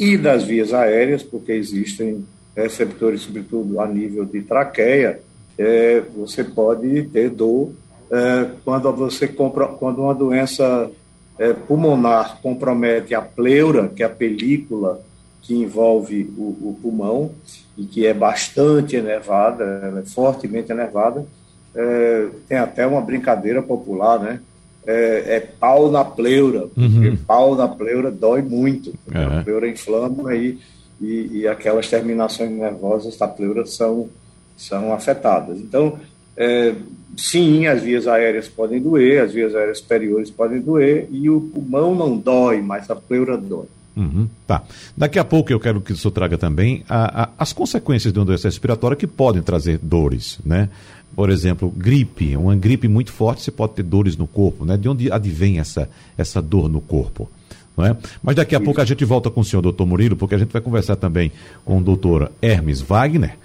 e 0.00 0.16
das 0.16 0.44
vias 0.44 0.72
aéreas, 0.72 1.22
porque 1.22 1.52
existem 1.52 2.24
receptores, 2.56 3.20
sobretudo 3.20 3.78
a 3.78 3.86
nível 3.86 4.24
de 4.24 4.40
traqueia. 4.40 5.20
É, 5.58 6.02
você 6.16 6.42
pode 6.42 7.02
ter 7.04 7.28
dor 7.28 7.70
é, 8.10 8.48
quando 8.64 8.90
você 8.94 9.28
compra, 9.28 9.66
quando 9.66 10.00
uma 10.00 10.14
doença 10.14 10.90
é, 11.38 11.52
pulmonar 11.52 12.40
compromete 12.40 13.14
a 13.14 13.20
pleura, 13.20 13.88
que 13.88 14.02
é 14.02 14.06
a 14.06 14.10
película 14.10 15.02
que 15.42 15.54
envolve 15.54 16.32
o, 16.36 16.70
o 16.70 16.78
pulmão 16.80 17.32
e 17.76 17.84
que 17.84 18.06
é 18.06 18.14
bastante 18.14 18.96
enervada, 18.96 20.02
é 20.02 20.08
fortemente 20.08 20.72
enervada. 20.72 21.26
É, 21.74 22.28
tem 22.48 22.56
até 22.56 22.86
uma 22.86 23.02
brincadeira 23.02 23.62
popular, 23.62 24.18
né? 24.18 24.40
É, 24.86 25.36
é 25.36 25.40
pau 25.40 25.90
na 25.90 26.04
pleura, 26.04 26.66
porque 26.74 27.08
uhum. 27.08 27.16
pau 27.26 27.54
na 27.54 27.68
pleura 27.68 28.10
dói 28.10 28.42
muito. 28.42 28.90
Uhum. 29.14 29.38
A 29.38 29.42
pleura 29.42 29.68
inflama 29.68 30.34
e, 30.34 30.58
e, 31.00 31.40
e, 31.40 31.48
aquelas 31.48 31.88
terminações 31.88 32.50
nervosas 32.50 33.16
da 33.16 33.28
pleura 33.28 33.66
são, 33.66 34.08
são 34.56 34.92
afetadas. 34.92 35.58
Então, 35.58 35.98
é, 36.36 36.74
sim, 37.16 37.66
as 37.66 37.82
vias 37.82 38.08
aéreas 38.08 38.48
podem 38.48 38.80
doer, 38.80 39.22
as 39.22 39.32
vias 39.32 39.54
aéreas 39.54 39.78
superiores 39.78 40.30
podem 40.30 40.60
doer, 40.60 41.06
e 41.10 41.28
o 41.28 41.40
pulmão 41.40 41.94
não 41.94 42.16
dói, 42.16 42.62
mas 42.62 42.90
a 42.90 42.96
pleura 42.96 43.36
dói. 43.36 43.66
Uhum, 43.96 44.28
tá. 44.46 44.62
Daqui 44.96 45.18
a 45.18 45.24
pouco 45.24 45.52
eu 45.52 45.58
quero 45.58 45.80
que 45.80 45.92
o 45.92 45.96
senhor 45.96 46.12
traga 46.12 46.38
também 46.38 46.84
a, 46.88 47.24
a, 47.24 47.28
as 47.38 47.52
consequências 47.52 48.12
de 48.12 48.18
uma 48.18 48.24
doença 48.24 48.48
respiratória 48.48 48.96
que 48.96 49.06
podem 49.06 49.42
trazer 49.42 49.78
dores, 49.82 50.38
né? 50.44 50.68
Por 51.14 51.28
exemplo, 51.28 51.72
gripe, 51.76 52.36
uma 52.36 52.54
gripe 52.54 52.86
muito 52.86 53.12
forte, 53.12 53.42
você 53.42 53.50
pode 53.50 53.74
ter 53.74 53.82
dores 53.82 54.16
no 54.16 54.26
corpo, 54.26 54.64
né? 54.64 54.76
De 54.76 54.88
onde 54.88 55.10
advém 55.10 55.58
essa, 55.58 55.88
essa 56.16 56.40
dor 56.40 56.68
no 56.68 56.80
corpo? 56.80 57.28
Não 57.76 57.84
é? 57.84 57.96
Mas 58.22 58.36
daqui 58.36 58.54
a 58.54 58.58
Isso. 58.58 58.64
pouco 58.64 58.80
a 58.80 58.84
gente 58.84 59.04
volta 59.04 59.28
com 59.28 59.40
o 59.40 59.44
senhor, 59.44 59.60
doutor 59.60 59.86
Murilo, 59.86 60.16
porque 60.16 60.34
a 60.34 60.38
gente 60.38 60.52
vai 60.52 60.62
conversar 60.62 60.96
também 60.96 61.32
com 61.64 61.78
o 61.78 61.82
doutor 61.82 62.30
Hermes 62.40 62.80
Wagner, 62.80 63.36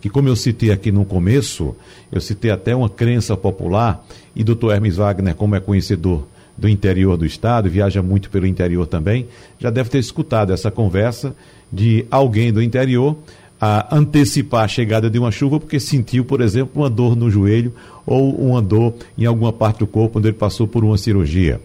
que 0.00 0.10
como 0.10 0.28
eu 0.28 0.36
citei 0.36 0.70
aqui 0.70 0.92
no 0.92 1.04
começo, 1.04 1.74
eu 2.12 2.20
citei 2.20 2.50
até 2.50 2.76
uma 2.76 2.90
crença 2.90 3.36
popular, 3.36 4.04
e 4.36 4.44
doutor 4.44 4.74
Hermes 4.74 4.96
Wagner, 4.96 5.34
como 5.34 5.54
é 5.54 5.60
conhecedor 5.60 6.26
do 6.56 6.68
interior 6.68 7.16
do 7.16 7.26
estado, 7.26 7.68
viaja 7.68 8.02
muito 8.02 8.30
pelo 8.30 8.46
interior 8.46 8.86
também, 8.86 9.26
já 9.58 9.70
deve 9.70 9.90
ter 9.90 9.98
escutado 9.98 10.52
essa 10.52 10.70
conversa 10.70 11.34
de 11.72 12.06
alguém 12.10 12.52
do 12.52 12.62
interior 12.62 13.16
a 13.60 13.96
antecipar 13.96 14.64
a 14.64 14.68
chegada 14.68 15.08
de 15.08 15.18
uma 15.18 15.32
chuva 15.32 15.58
porque 15.58 15.80
sentiu, 15.80 16.24
por 16.24 16.40
exemplo, 16.40 16.82
uma 16.82 16.90
dor 16.90 17.16
no 17.16 17.30
joelho 17.30 17.72
ou 18.06 18.34
uma 18.34 18.60
dor 18.60 18.94
em 19.16 19.24
alguma 19.24 19.52
parte 19.52 19.78
do 19.78 19.86
corpo 19.86 20.14
quando 20.14 20.26
ele 20.26 20.36
passou 20.36 20.68
por 20.68 20.84
uma 20.84 20.98
cirurgia. 20.98 21.60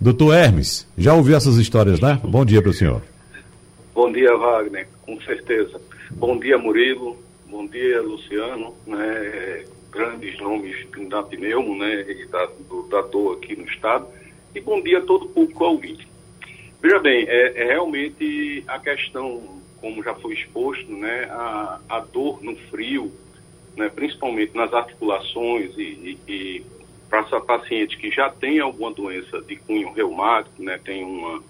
Doutor 0.00 0.34
Hermes, 0.34 0.86
já 0.98 1.14
ouviu 1.14 1.36
essas 1.36 1.56
histórias, 1.56 2.00
né? 2.00 2.20
Bom 2.24 2.44
dia 2.44 2.60
para 2.60 2.70
o 2.70 2.74
senhor. 2.74 3.00
Bom 3.94 4.10
dia, 4.10 4.36
Wagner, 4.36 4.88
com 5.02 5.20
certeza. 5.20 5.80
Bom 6.10 6.38
dia, 6.38 6.58
Murilo. 6.58 7.16
Bom 7.54 7.68
dia, 7.68 8.02
Luciano, 8.02 8.74
né, 8.84 9.64
grandes 9.92 10.36
nomes 10.40 10.74
da 11.08 11.22
Pneumo, 11.22 11.78
né, 11.78 12.04
e 12.10 12.26
da, 12.26 12.46
do, 12.68 12.82
da 12.88 13.00
dor 13.02 13.36
aqui 13.36 13.54
no 13.54 13.64
estado, 13.64 14.08
e 14.54 14.60
bom 14.60 14.80
dia 14.80 14.98
a 14.98 15.02
todo 15.02 15.26
o 15.26 15.28
público 15.30 15.64
ouvinte. 15.64 16.06
Veja 16.80 16.98
bem, 17.00 17.24
é, 17.28 17.62
é, 17.62 17.64
realmente 17.64 18.62
a 18.68 18.78
questão, 18.78 19.42
como 19.80 20.02
já 20.02 20.14
foi 20.14 20.34
exposto, 20.34 20.90
né, 20.92 21.24
a, 21.30 21.80
a 21.88 22.00
dor 22.00 22.42
no 22.42 22.54
frio, 22.70 23.12
né, 23.76 23.88
principalmente 23.88 24.54
nas 24.54 24.72
articulações 24.72 25.76
e, 25.76 26.18
e, 26.28 26.32
e 26.32 26.66
para 27.08 27.40
pacientes 27.40 27.98
que 27.98 28.10
já 28.10 28.30
têm 28.30 28.60
alguma 28.60 28.92
doença 28.92 29.40
de 29.42 29.56
cunho 29.56 29.92
reumático, 29.92 30.62
né, 30.62 30.78
tem 30.84 31.04
uma, 31.04 31.42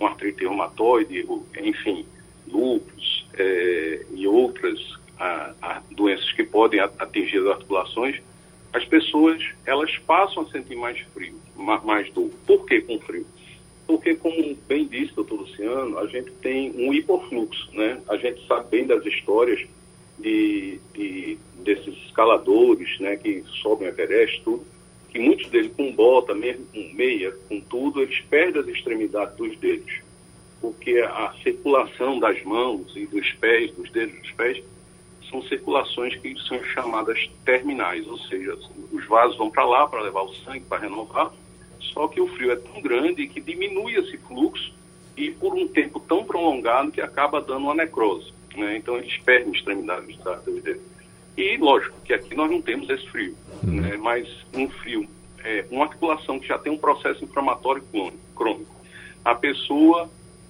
uma 0.00 0.10
artrite 0.10 0.40
reumatoide, 0.40 1.26
enfim, 1.60 2.04
lúpus 2.48 3.26
é, 3.34 4.06
e 4.12 4.26
outras 4.26 4.80
a, 5.18 5.52
a 5.62 5.82
doenças 5.90 6.32
que 6.32 6.42
podem 6.42 6.80
atingir 6.80 7.38
as 7.38 7.46
articulações, 7.46 8.20
as 8.74 8.84
pessoas 8.84 9.40
elas 9.64 9.96
passam 9.98 10.42
a 10.42 10.46
sentir 10.50 10.74
mais 10.74 10.98
frio, 11.14 11.40
mais 11.56 12.12
dor. 12.12 12.28
Por 12.46 12.66
que 12.66 12.80
com 12.80 12.98
frio? 12.98 13.24
Porque, 13.86 14.14
como 14.16 14.56
bem 14.66 14.86
disse 14.86 15.14
doutor 15.14 15.40
Luciano, 15.40 15.98
a 15.98 16.06
gente 16.06 16.30
tem 16.32 16.72
um 16.72 16.92
hipofluxo, 16.92 17.70
né? 17.72 18.00
A 18.08 18.16
gente 18.16 18.44
sabe 18.46 18.68
bem 18.70 18.86
das 18.86 19.04
histórias 19.06 19.64
de, 20.18 20.80
de 20.92 21.38
desses 21.58 21.94
escaladores, 22.06 22.98
né, 22.98 23.16
que 23.16 23.42
sobem 23.62 23.88
a 23.88 23.90
Everest, 23.90 24.42
tudo, 24.42 24.64
que 25.10 25.18
muitos 25.18 25.48
deles 25.48 25.72
com 25.76 25.92
bota, 25.92 26.34
mesmo 26.34 26.66
com 26.66 26.92
meia, 26.94 27.32
com 27.48 27.60
tudo, 27.60 28.02
eles 28.02 28.20
perdem 28.28 28.62
as 28.62 28.68
extremidades 28.68 29.36
dos 29.36 29.56
dedos, 29.58 30.00
porque 30.60 30.98
a 30.98 31.34
circulação 31.42 32.18
das 32.18 32.42
mãos 32.42 32.94
e 32.96 33.06
dos 33.06 33.32
pés, 33.32 33.72
dos 33.72 33.90
dedos 33.90 34.18
dos 34.20 34.30
pés, 34.32 34.62
são 35.30 35.42
circulações 35.42 36.16
que 36.16 36.38
são 36.48 36.62
chamadas 36.64 37.28
terminais, 37.44 38.06
ou 38.06 38.18
seja, 38.18 38.56
os 38.92 39.06
vasos 39.06 39.36
vão 39.36 39.50
para 39.50 39.64
lá 39.64 39.86
para 39.86 40.02
levar 40.02 40.22
o 40.22 40.34
sangue, 40.34 40.60
para 40.60 40.82
renovar, 40.82 41.32
só 41.80 42.08
que 42.08 42.20
o 42.20 42.26
frio 42.28 42.52
é 42.52 42.56
tão 42.56 42.80
grande 42.80 43.26
que 43.26 43.40
diminui 43.40 43.94
esse 43.94 44.16
fluxo 44.18 44.72
e 45.16 45.30
por 45.30 45.54
um 45.54 45.68
tempo 45.68 46.00
tão 46.00 46.24
prolongado 46.24 46.90
que 46.90 47.00
acaba 47.00 47.40
dando 47.40 47.64
uma 47.64 47.74
necrose. 47.74 48.32
Né? 48.56 48.76
Então 48.76 48.96
eles 48.96 49.16
perdem 49.18 49.52
extremidades 49.52 50.16
da 50.18 50.34
vida. 50.36 50.78
E 51.36 51.56
lógico 51.56 52.00
que 52.04 52.12
aqui 52.12 52.34
nós 52.34 52.50
não 52.50 52.62
temos 52.62 52.88
esse 52.88 53.08
frio, 53.08 53.36
uhum. 53.62 53.80
né? 53.80 53.96
mas 53.96 54.28
um 54.54 54.68
frio, 54.68 55.08
é, 55.42 55.64
uma 55.70 55.84
articulação 55.84 56.38
que 56.38 56.46
já 56.46 56.58
tem 56.58 56.72
um 56.72 56.78
processo 56.78 57.24
inflamatório 57.24 57.84
crônico, 58.34 58.74
a 59.24 59.34
pessoa 59.34 60.08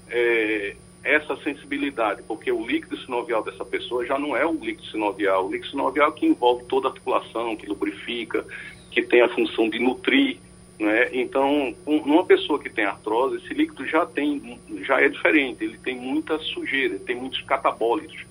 é, 0.09 0.77
essa 1.05 1.37
sensibilidade, 1.37 2.23
porque 2.27 2.51
o 2.51 2.67
líquido 2.67 2.97
sinovial 2.97 3.45
dessa 3.45 3.65
pessoa 3.65 4.07
já 4.07 4.19
não 4.19 4.35
é 4.35 4.45
o 4.47 4.55
líquido 4.55 4.87
sinovial. 4.87 5.47
O 5.47 5.53
líquido 5.53 5.71
sinovial 5.71 6.13
que 6.13 6.25
envolve 6.25 6.65
toda 6.65 6.89
a 6.89 6.91
articulação, 6.91 7.55
que 7.55 7.67
lubrifica, 7.67 8.45
que 8.91 9.03
tem 9.03 9.21
a 9.21 9.29
função 9.29 9.69
de 9.69 9.79
nutrir. 9.79 10.39
Né? 10.81 11.11
Então, 11.13 11.75
uma 11.87 12.25
pessoa 12.25 12.59
que 12.59 12.71
tem 12.71 12.87
artrose, 12.87 13.37
esse 13.37 13.53
líquido 13.53 13.87
já 13.87 14.07
tem, 14.07 14.59
já 14.83 15.01
é 15.01 15.09
diferente. 15.09 15.63
Ele 15.63 15.77
tem 15.77 15.95
muita 15.95 16.39
sujeira, 16.39 16.99
tem 16.99 17.15
muitos 17.15 17.43
catabólitos. 17.43 18.25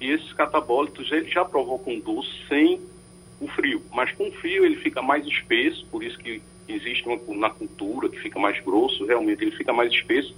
E 0.00 0.10
esses 0.10 0.32
catabólitos 0.32 1.10
ele 1.12 1.30
já 1.30 1.44
provocam 1.44 2.00
dor 2.00 2.24
sem 2.48 2.80
o 3.40 3.46
frio. 3.46 3.80
Mas 3.92 4.10
com 4.12 4.28
o 4.28 4.32
frio 4.32 4.64
ele 4.64 4.76
fica 4.76 5.00
mais 5.00 5.24
espesso, 5.24 5.86
por 5.86 6.02
isso 6.02 6.18
que 6.18 6.42
existe 6.68 7.08
uma, 7.08 7.18
na 7.36 7.50
cultura 7.50 8.08
que 8.08 8.18
fica 8.18 8.38
mais 8.38 8.60
grosso, 8.60 9.06
realmente 9.06 9.42
ele 9.42 9.52
fica 9.52 9.72
mais 9.72 9.92
espesso 9.92 10.34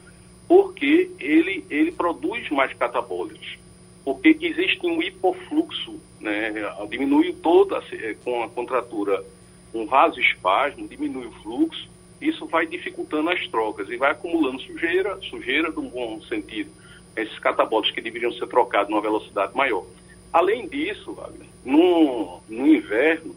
porque 0.51 1.13
ele, 1.21 1.65
ele 1.71 1.93
produz 1.93 2.51
mais 2.51 2.73
catabólitos, 2.73 3.57
porque 4.05 4.37
existe 4.41 4.85
um 4.85 5.01
hipofluxo, 5.01 5.95
né? 6.21 6.53
diminui 6.89 7.33
toda, 7.35 7.81
eh, 7.93 8.17
com 8.25 8.43
a 8.43 8.49
contratura, 8.49 9.25
um 9.73 9.87
vasoespasmo, 9.87 10.89
diminui 10.89 11.27
o 11.27 11.31
fluxo, 11.31 11.89
isso 12.21 12.47
vai 12.47 12.67
dificultando 12.67 13.31
as 13.31 13.47
trocas 13.47 13.89
e 13.91 13.97
vai 13.97 14.11
acumulando 14.11 14.61
sujeira, 14.63 15.21
sujeira 15.21 15.71
de 15.71 15.79
um 15.79 15.89
bom 15.89 16.21
sentido, 16.23 16.73
esses 17.15 17.39
catabólitos 17.39 17.95
que 17.95 18.01
deveriam 18.01 18.33
ser 18.33 18.49
trocados 18.49 18.91
numa 18.91 19.01
velocidade 19.01 19.57
maior. 19.57 19.87
Além 20.33 20.67
disso, 20.67 21.17
no, 21.65 22.41
no 22.49 22.67
inverno, 22.67 23.37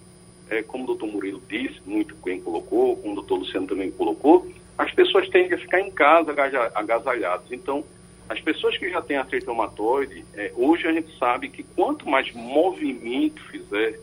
é, 0.49 0.63
como 0.63 0.85
o 0.85 0.87
doutor 0.87 1.05
Murilo 1.09 1.43
disse, 1.47 1.79
muito 1.85 2.15
bem 2.25 2.41
colocou, 2.41 2.97
como 2.97 3.11
o 3.11 3.15
doutor 3.17 3.37
Luciano 3.37 3.67
também 3.67 3.91
colocou, 3.91 4.51
as 4.77 4.91
pessoas 4.91 5.29
tendem 5.29 5.53
a 5.53 5.57
ficar 5.57 5.79
em 5.79 5.91
casa 5.91 6.33
agasalhadas. 6.75 7.51
Então, 7.51 7.83
as 8.27 8.39
pessoas 8.39 8.77
que 8.77 8.89
já 8.89 9.01
têm 9.01 9.17
artrite 9.17 9.45
reumatoide, 9.45 10.25
é, 10.33 10.51
hoje 10.55 10.87
a 10.87 10.93
gente 10.93 11.15
sabe 11.17 11.49
que 11.49 11.63
quanto 11.63 12.09
mais 12.09 12.31
movimento 12.33 13.41
fizer, 13.43 13.99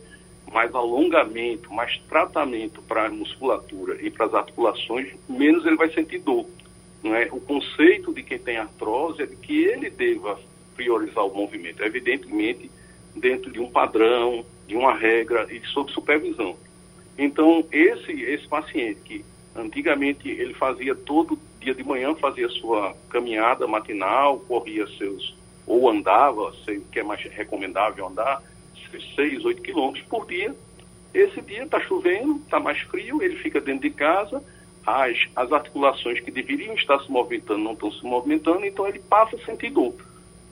mais 0.51 0.73
alongamento, 0.73 1.73
mais 1.73 1.97
tratamento 2.09 2.81
para 2.83 3.07
a 3.07 3.09
musculatura 3.09 3.97
e 4.01 4.09
para 4.09 4.27
as 4.27 4.33
articulações, 4.33 5.13
menos 5.27 5.65
ele 5.65 5.75
vai 5.75 5.89
sentir 5.91 6.19
dor. 6.19 6.45
não 7.03 7.15
é? 7.15 7.27
o 7.31 7.39
conceito 7.39 8.13
de 8.13 8.21
quem 8.21 8.37
tem 8.37 8.57
artrose 8.57 9.23
é 9.23 9.25
de 9.25 9.35
que 9.35 9.63
ele 9.63 9.89
deva 9.89 10.39
priorizar 10.75 11.25
o 11.25 11.33
movimento, 11.33 11.83
evidentemente 11.83 12.69
dentro 13.15 13.51
de 13.51 13.59
um 13.59 13.69
padrão, 13.69 14.45
de 14.67 14.75
uma 14.75 14.93
regra 14.93 15.47
e 15.51 15.59
sob 15.67 15.91
supervisão. 15.91 16.55
Então, 17.17 17.65
esse, 17.71 18.11
esse 18.11 18.47
paciente 18.47 19.01
que 19.01 19.25
antigamente 19.55 20.29
ele 20.29 20.53
fazia 20.53 20.95
todo 20.95 21.37
dia 21.59 21.73
de 21.75 21.83
manhã, 21.83 22.15
fazia 22.15 22.49
sua 22.49 22.95
caminhada 23.09 23.67
matinal, 23.67 24.39
corria 24.39 24.87
seus, 24.97 25.35
ou 25.67 25.89
andava, 25.89 26.53
sei 26.65 26.77
o 26.77 26.85
que 26.85 26.99
é 26.99 27.03
mais 27.03 27.21
recomendável 27.23 28.07
andar, 28.07 28.41
6, 29.15 29.45
8 29.45 29.61
quilômetros 29.61 30.05
por 30.07 30.25
dia. 30.27 30.53
Esse 31.13 31.41
dia 31.41 31.63
está 31.63 31.79
chovendo, 31.79 32.37
está 32.37 32.59
mais 32.59 32.79
frio, 32.81 33.21
ele 33.21 33.37
fica 33.37 33.59
dentro 33.61 33.81
de 33.81 33.91
casa, 33.91 34.43
as, 34.85 35.17
as 35.35 35.51
articulações 35.51 36.19
que 36.19 36.31
deveriam 36.31 36.73
estar 36.73 36.99
se 36.99 37.11
movimentando 37.11 37.59
não 37.59 37.73
estão 37.73 37.91
se 37.91 38.03
movimentando, 38.03 38.65
então 38.65 38.87
ele 38.87 38.99
passa 38.99 39.35
a 39.35 39.39
sentir 39.39 39.69
dor. 39.69 39.93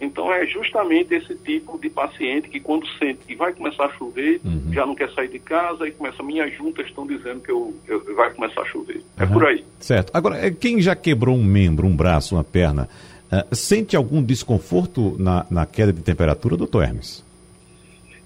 Então 0.01 0.31
é 0.31 0.45
justamente 0.45 1.13
esse 1.13 1.35
tipo 1.35 1.77
de 1.77 1.89
paciente 1.89 2.47
que 2.47 2.59
quando 2.59 2.87
sente 2.97 3.19
que 3.27 3.35
vai 3.35 3.51
começar 3.53 3.85
a 3.85 3.93
chover, 3.93 4.39
uhum. 4.45 4.71
já 4.71 4.85
não 4.85 4.95
quer 4.95 5.11
sair 5.11 5.27
de 5.27 5.39
casa 5.39 5.87
e 5.87 5.91
começa, 5.91 6.23
minhas 6.23 6.53
juntas 6.55 6.87
estão 6.87 7.05
dizendo 7.05 7.41
que 7.41 7.51
eu, 7.51 7.75
eu 7.87 8.15
vai 8.15 8.31
começar 8.33 8.61
a 8.61 8.65
chover. 8.65 9.01
É 9.17 9.25
por 9.25 9.45
aí. 9.45 9.63
Certo. 9.79 10.11
Agora, 10.13 10.37
é, 10.37 10.49
quem 10.51 10.81
já 10.81 10.95
quebrou 10.95 11.35
um 11.35 11.43
membro, 11.43 11.85
um 11.85 11.95
braço, 11.95 12.35
uma 12.35 12.43
perna, 12.43 12.87
uh, 13.31 13.55
sente 13.55 13.95
algum 13.95 14.23
desconforto 14.23 15.15
na, 15.19 15.45
na 15.49 15.65
queda 15.65 15.91
de 15.91 16.01
temperatura, 16.01 16.55
doutor 16.55 16.83
Hermes? 16.83 17.25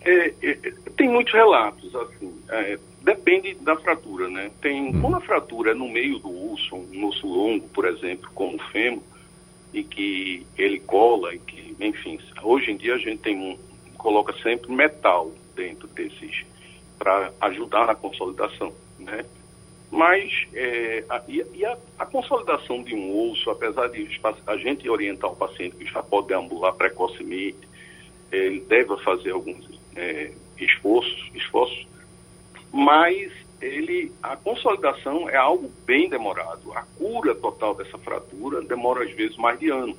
É, 0.01 0.33
é, 0.43 0.57
tem 0.95 1.09
muitos 1.09 1.33
relatos, 1.33 1.95
assim, 1.95 2.31
é, 2.49 2.77
depende 3.01 3.55
da 3.61 3.75
fratura, 3.77 4.29
né? 4.29 4.51
Tem, 4.61 4.89
hum. 4.89 5.01
Quando 5.01 5.15
a 5.15 5.21
fratura 5.21 5.71
é 5.71 5.73
no 5.73 5.89
meio 5.89 6.19
do 6.19 6.53
osso, 6.53 6.75
um 6.75 7.05
osso 7.05 7.25
longo, 7.25 7.67
por 7.69 7.85
exemplo, 7.85 8.29
como 8.35 8.57
o 8.57 8.63
fêmur, 8.71 9.01
e 9.73 9.83
que 9.83 10.45
ele 10.57 10.79
cola, 10.79 11.33
e 11.33 11.39
que, 11.39 11.75
enfim, 11.79 12.19
hoje 12.41 12.71
em 12.71 12.77
dia 12.77 12.95
a 12.95 12.97
gente 12.99 13.17
tem 13.19 13.35
um, 13.35 13.57
coloca 13.97 14.33
sempre 14.41 14.71
metal 14.71 15.31
dentro 15.55 15.87
desses, 15.87 16.45
para 16.99 17.31
ajudar 17.41 17.87
na 17.87 17.95
consolidação, 17.95 18.73
né? 18.99 19.25
Mas 19.91 20.47
é, 20.53 21.03
a, 21.07 21.21
e 21.27 21.65
a, 21.65 21.77
a, 21.99 22.05
consolidação 22.05 22.81
de 22.81 22.95
um 22.95 23.31
osso, 23.31 23.49
apesar 23.51 23.89
de 23.89 24.19
a 24.47 24.57
gente 24.57 24.89
orientar 24.89 25.31
o 25.31 25.35
paciente 25.35 25.75
que 25.75 25.85
já 25.85 26.01
pode 26.01 26.29
deambular 26.29 26.73
precocemente, 26.73 27.59
ele 28.31 28.61
deve 28.61 28.97
fazer 29.03 29.31
alguns 29.31 29.69
é, 29.95 30.31
esforços, 30.57 31.29
esforços, 31.35 31.85
mas 32.71 33.31
ele, 33.63 34.11
a 34.21 34.35
consolidação 34.35 35.29
é 35.29 35.37
algo 35.37 35.71
bem 35.85 36.09
demorado. 36.09 36.73
A 36.73 36.81
cura 36.97 37.33
total 37.33 37.73
dessa 37.73 37.97
fratura 37.97 38.61
demora 38.61 39.03
às 39.03 39.11
vezes 39.11 39.37
mais 39.37 39.59
de 39.59 39.69
ano 39.69 39.95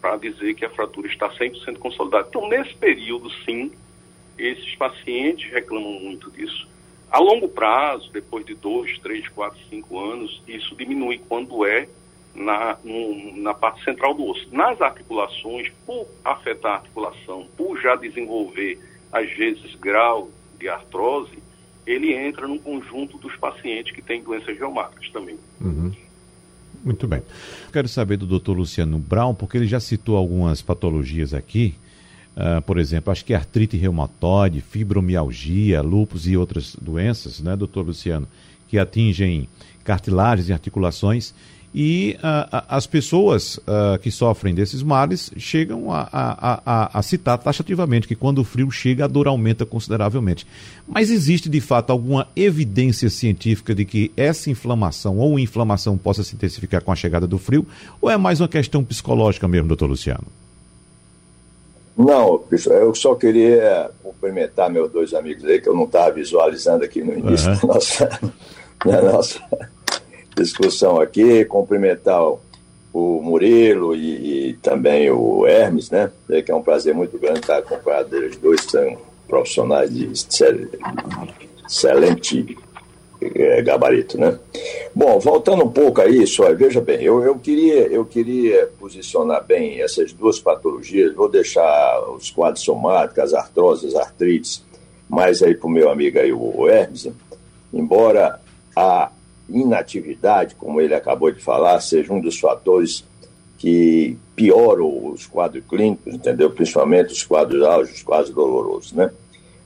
para 0.00 0.16
dizer 0.16 0.54
que 0.54 0.64
a 0.64 0.70
fratura 0.70 1.06
está 1.08 1.28
100% 1.28 1.78
consolidada. 1.78 2.26
Então, 2.28 2.48
nesse 2.48 2.74
período, 2.74 3.30
sim, 3.44 3.72
esses 4.38 4.74
pacientes 4.76 5.50
reclamam 5.52 5.92
muito 6.00 6.30
disso. 6.30 6.68
A 7.10 7.18
longo 7.18 7.48
prazo, 7.48 8.10
depois 8.10 8.44
de 8.44 8.54
dois, 8.54 8.98
três, 8.98 9.28
quatro, 9.28 9.58
cinco 9.68 9.98
anos, 9.98 10.42
isso 10.48 10.74
diminui 10.74 11.18
quando 11.28 11.64
é 11.66 11.88
na, 12.34 12.78
no, 12.82 13.36
na 13.36 13.52
parte 13.52 13.84
central 13.84 14.14
do 14.14 14.26
osso. 14.26 14.48
Nas 14.50 14.80
articulações, 14.80 15.70
por 15.86 16.06
afetar 16.24 16.72
a 16.72 16.76
articulação, 16.76 17.46
por 17.56 17.78
já 17.80 17.94
desenvolver, 17.96 18.80
às 19.12 19.30
vezes, 19.32 19.74
grau 19.74 20.30
de 20.58 20.68
artrose, 20.68 21.42
ele 21.86 22.14
entra 22.14 22.46
no 22.46 22.58
conjunto 22.58 23.18
dos 23.18 23.34
pacientes 23.36 23.92
que 23.92 24.02
têm 24.02 24.22
doenças 24.22 24.56
reumáticas 24.56 25.08
também. 25.10 25.36
Uhum. 25.60 25.92
Muito 26.84 27.06
bem. 27.06 27.22
Quero 27.72 27.88
saber 27.88 28.16
do 28.16 28.26
doutor 28.26 28.56
Luciano 28.56 28.98
Brown, 28.98 29.34
porque 29.34 29.56
ele 29.56 29.66
já 29.66 29.78
citou 29.78 30.16
algumas 30.16 30.60
patologias 30.60 31.32
aqui, 31.32 31.74
uh, 32.36 32.60
por 32.62 32.78
exemplo, 32.78 33.12
acho 33.12 33.24
que 33.24 33.34
artrite 33.34 33.76
reumatoide, 33.76 34.60
fibromialgia, 34.60 35.80
lúpus 35.80 36.26
e 36.26 36.36
outras 36.36 36.74
doenças, 36.80 37.40
né, 37.40 37.54
doutor 37.54 37.86
Luciano, 37.86 38.26
que 38.68 38.78
atingem 38.78 39.48
cartilagens 39.84 40.48
e 40.48 40.52
articulações 40.52 41.34
e 41.74 42.18
uh, 42.18 42.64
as 42.68 42.86
pessoas 42.86 43.56
uh, 43.56 43.98
que 44.00 44.10
sofrem 44.10 44.54
desses 44.54 44.82
males 44.82 45.30
chegam 45.38 45.90
a, 45.90 46.06
a, 46.12 46.60
a, 46.66 46.98
a, 46.98 47.02
citar 47.02 47.38
taxativamente 47.38 48.06
que 48.06 48.14
quando 48.14 48.38
o 48.38 48.44
frio 48.44 48.70
chega 48.70 49.06
a 49.06 49.08
dor 49.08 49.26
aumenta 49.26 49.64
consideravelmente. 49.64 50.46
Mas 50.86 51.10
existe 51.10 51.48
de 51.48 51.60
fato 51.60 51.90
alguma 51.90 52.28
evidência 52.36 53.08
científica 53.08 53.74
de 53.74 53.86
que 53.86 54.12
essa 54.16 54.50
inflamação 54.50 55.18
ou 55.18 55.38
inflamação 55.38 55.96
possa 55.96 56.22
se 56.22 56.34
intensificar 56.34 56.82
com 56.82 56.92
a 56.92 56.96
chegada 56.96 57.26
do 57.26 57.38
frio? 57.38 57.66
Ou 58.02 58.10
é 58.10 58.18
mais 58.18 58.40
uma 58.40 58.48
questão 58.48 58.84
psicológica 58.84 59.48
mesmo, 59.48 59.68
doutor 59.68 59.86
Luciano? 59.86 60.26
Não, 61.96 62.42
eu 62.66 62.94
só 62.94 63.14
queria 63.14 63.90
cumprimentar 64.02 64.70
meus 64.70 64.90
dois 64.90 65.14
amigos 65.14 65.44
aí, 65.44 65.60
que 65.60 65.68
eu 65.68 65.74
não 65.74 65.84
estava 65.84 66.10
visualizando 66.12 66.84
aqui 66.84 67.02
no 67.02 67.18
início 67.18 67.50
uhum. 67.50 67.56
da 67.56 67.66
nossa, 67.66 68.20
da 68.84 69.02
nossa 69.02 69.40
discussão 70.36 71.00
aqui, 71.00 71.44
cumprimentar 71.44 72.22
o 72.92 73.22
Murilo 73.22 73.94
e, 73.94 74.50
e, 74.50 74.54
também 74.54 75.10
o 75.10 75.46
Hermes, 75.46 75.90
né? 75.90 76.10
É 76.30 76.42
que 76.42 76.50
é 76.50 76.54
um 76.54 76.62
prazer 76.62 76.94
muito 76.94 77.18
grande 77.18 77.40
estar 77.40 77.58
acompanhado 77.58 78.10
deles 78.10 78.36
dois, 78.36 78.62
são 78.62 78.98
profissionais 79.26 79.90
de 79.92 80.10
excelente 81.66 82.58
é, 83.20 83.62
gabarito, 83.62 84.18
né? 84.18 84.38
Bom, 84.94 85.18
voltando 85.18 85.64
um 85.64 85.70
pouco 85.70 86.02
a 86.02 86.06
isso, 86.06 86.42
veja 86.54 86.82
bem, 86.82 87.02
eu, 87.02 87.22
eu, 87.22 87.38
queria, 87.38 87.86
eu 87.86 88.04
queria 88.04 88.68
posicionar 88.78 89.42
bem 89.42 89.80
essas 89.80 90.12
duas 90.12 90.38
patologias, 90.38 91.14
vou 91.14 91.30
deixar 91.30 92.02
os 92.10 92.30
quadros 92.30 92.62
somáticos, 92.62 93.24
as 93.24 93.32
artroses, 93.32 93.94
artrites, 93.94 94.62
mais 95.08 95.42
aí 95.42 95.54
para 95.54 95.66
o 95.66 95.70
meu 95.70 95.88
amigo 95.90 96.18
aí, 96.18 96.32
o 96.32 96.68
Hermes, 96.68 97.08
embora 97.72 98.38
a 98.76 99.10
inatividade, 99.48 100.54
como 100.54 100.80
ele 100.80 100.94
acabou 100.94 101.30
de 101.30 101.40
falar, 101.40 101.80
seja 101.80 102.12
um 102.12 102.20
dos 102.20 102.38
fatores 102.38 103.04
que 103.58 104.16
pioram 104.34 105.12
os 105.12 105.26
quadros 105.26 105.64
clínicos, 105.68 106.14
entendeu? 106.14 106.50
Principalmente 106.50 107.12
os 107.12 107.22
quadros 107.22 107.62
áureos, 107.62 107.92
os 107.92 108.02
quadros 108.02 108.34
dolorosos, 108.34 108.92
né? 108.92 109.10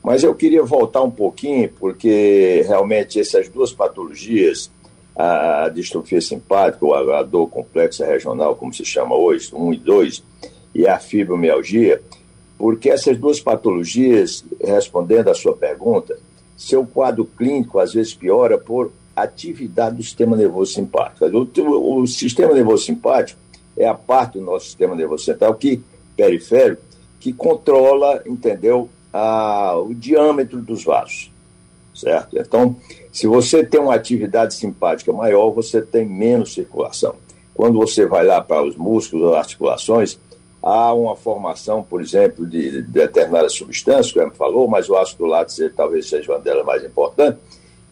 Mas 0.03 0.23
eu 0.23 0.35
queria 0.35 0.63
voltar 0.63 1.03
um 1.03 1.11
pouquinho, 1.11 1.69
porque 1.81 2.63
realmente 2.67 3.19
essas 3.19 3.49
duas 3.49 3.73
patologias, 3.73 4.71
a 5.17 5.71
distrofia 5.75 6.21
simpática, 6.21 6.85
ou 6.85 6.95
a 6.95 7.23
dor 7.23 7.49
complexa 7.49 8.05
regional, 8.05 8.55
como 8.55 8.73
se 8.73 8.85
chama 8.85 9.17
hoje, 9.17 9.49
1 9.53 9.73
e 9.73 9.77
2, 9.79 10.23
e 10.75 10.87
a 10.87 10.99
fibromialgia, 10.99 12.03
porque 12.59 12.91
essas 12.91 13.17
duas 13.17 13.41
patologias, 13.41 14.45
respondendo 14.63 15.29
à 15.29 15.35
sua 15.35 15.57
pergunta, 15.57 16.19
seu 16.57 16.87
quadro 16.87 17.25
clínico 17.25 17.79
às 17.79 17.95
vezes 17.95 18.15
piora 18.15 18.59
por 18.59 18.93
atividade 19.17 19.97
do 19.97 20.03
sistema 20.03 20.37
nervoso 20.37 20.75
simpático. 20.75 21.25
O, 21.25 22.03
o, 22.03 22.07
sistema 22.07 22.53
nervoso 22.53 22.85
simpático 22.85 23.41
é 23.77 23.89
a 23.89 23.95
parte 23.95 24.39
do 24.39 24.45
nosso 24.45 24.67
sistema 24.67 24.95
nervoso 24.95 25.25
central 25.25 25.55
que 25.55 25.83
periférico 26.15 26.83
que 27.19 27.33
controla, 27.33 28.23
entendeu, 28.27 28.89
a, 29.13 29.77
o 29.77 29.95
diâmetro 29.95 30.61
dos 30.61 30.85
vasos, 30.85 31.31
certo? 31.95 32.39
Então, 32.39 32.77
se 33.11 33.27
você 33.27 33.65
tem 33.65 33.81
uma 33.81 33.95
atividade 33.95 34.55
simpática 34.55 35.13
maior, 35.13 35.51
você 35.51 35.81
tem 35.81 36.05
menos 36.05 36.55
circulação. 36.55 37.15
Quando 37.55 37.79
você 37.79 38.05
vai 38.07 38.25
lá 38.25 38.41
para 38.41 38.63
os 38.63 38.77
músculos 38.77 39.25
ou 39.27 39.35
articulações, 39.35 40.19
há 40.63 40.93
uma 40.93 41.17
formação, 41.17 41.83
por 41.83 42.03
exemplo, 42.03 42.47
de, 42.47 42.71
de 42.71 42.83
determinadas 42.83 43.55
substâncias, 43.55 44.13
como 44.13 44.35
falou, 44.35 44.69
mas 44.69 44.89
o 44.89 44.97
ácido 44.97 45.25
lático 45.25 45.69
talvez 45.75 46.09
seja 46.09 46.33
uma 46.33 46.39
delas 46.39 46.67
mais 46.67 46.85
importante, 46.85 47.39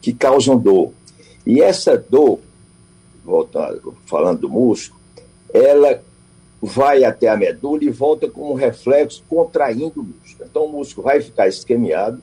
que 0.03 0.13
causam 0.13 0.59
dor. 0.59 0.93
E 1.47 1.61
essa 1.61 1.97
dor, 1.97 2.41
voltando, 3.25 3.95
falando 4.07 4.41
do 4.41 4.49
músculo, 4.49 5.01
ela 5.53 6.03
vai 6.61 7.05
até 7.05 7.29
a 7.29 7.37
medula 7.37 7.85
e 7.85 7.91
volta 7.91 8.29
como 8.29 8.53
um 8.53 8.57
reflexo 8.57 9.23
contraindo 9.29 10.01
o 10.01 10.05
músculo. 10.05 10.49
Então 10.51 10.65
o 10.65 10.73
músculo 10.73 11.07
vai 11.07 11.21
ficar 11.21 11.47
esquemiado, 11.47 12.21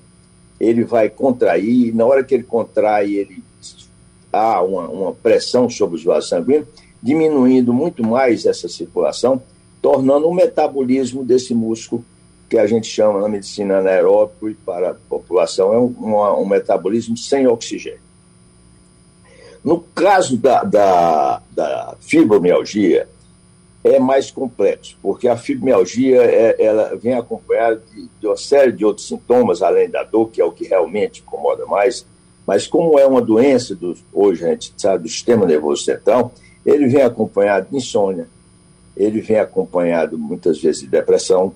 ele 0.60 0.84
vai 0.84 1.10
contrair, 1.10 1.90
e 1.90 1.92
na 1.92 2.06
hora 2.06 2.24
que 2.24 2.34
ele 2.34 2.44
contrai, 2.44 3.14
ele 3.14 3.44
há 4.34 4.62
uma, 4.62 4.88
uma 4.88 5.14
pressão 5.14 5.70
sobre 5.70 5.98
os 5.98 6.04
vasos 6.04 6.30
sanguíneos, 6.30 6.68
diminuindo 7.02 7.74
muito 7.74 8.04
mais 8.04 8.46
essa 8.46 8.68
circulação, 8.68 9.42
tornando 9.82 10.28
o 10.28 10.34
metabolismo 10.34 11.24
desse 11.24 11.54
músculo, 11.54 12.04
que 12.50 12.58
a 12.58 12.68
gente 12.68 12.88
chama 12.88 13.22
na 13.22 13.30
medicina 13.30 13.78
anaeróbico 13.78 14.50
e 14.50 14.54
para 14.54 14.92
a 14.92 14.94
população, 14.94 15.74
é 15.74 15.80
um, 15.80 16.42
um 16.42 16.46
metabolismo 16.46 17.16
sem 17.16 17.48
oxigênio. 17.48 18.11
No 19.64 19.80
caso 19.80 20.38
da, 20.38 20.64
da, 20.64 21.42
da 21.52 21.96
fibromialgia, 22.00 23.08
é 23.84 24.00
mais 24.00 24.30
complexo, 24.30 24.98
porque 25.02 25.28
a 25.28 25.36
fibromialgia 25.36 26.22
é, 26.22 26.56
ela 26.60 26.96
vem 26.96 27.14
acompanhada 27.14 27.82
de, 27.92 28.08
de, 28.20 28.28
uma 28.28 28.38
série 28.38 28.72
de 28.72 28.86
outros 28.86 29.08
sintomas, 29.08 29.62
além 29.62 29.90
da 29.90 30.04
dor, 30.04 30.30
que 30.30 30.42
é 30.42 30.46
o 30.46 30.52
que 30.52 30.68
realmente 30.68 31.22
incomoda 31.22 31.66
mais. 31.66 32.06
Mas 32.46 32.68
como 32.68 33.00
é 33.00 33.06
uma 33.06 33.22
doença, 33.22 33.76
do, 33.76 33.96
hoje 34.14 34.46
a 34.46 34.50
gente 34.50 34.74
sabe, 34.78 35.04
do 35.04 35.10
sistema 35.10 35.46
nervoso 35.46 35.84
central, 35.84 36.32
ele 36.66 36.88
vem 36.88 37.02
acompanhado 37.02 37.70
de 37.70 37.78
insônia, 37.78 38.28
ele 38.96 39.20
vem 39.20 39.40
acompanhado 39.40 40.18
muitas 40.18 40.62
vezes 40.62 40.82
de 40.82 40.88
depressão, 40.88 41.54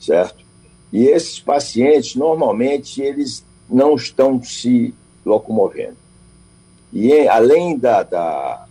certo? 0.00 0.44
E 0.92 1.06
esses 1.06 1.38
pacientes, 1.38 2.16
normalmente, 2.16 3.02
eles 3.02 3.44
não 3.68 3.94
estão 3.94 4.42
se 4.42 4.94
locomovendo. 5.24 5.96
E 6.98 7.28
além 7.28 7.76
da, 7.76 8.02
da, 8.02 8.64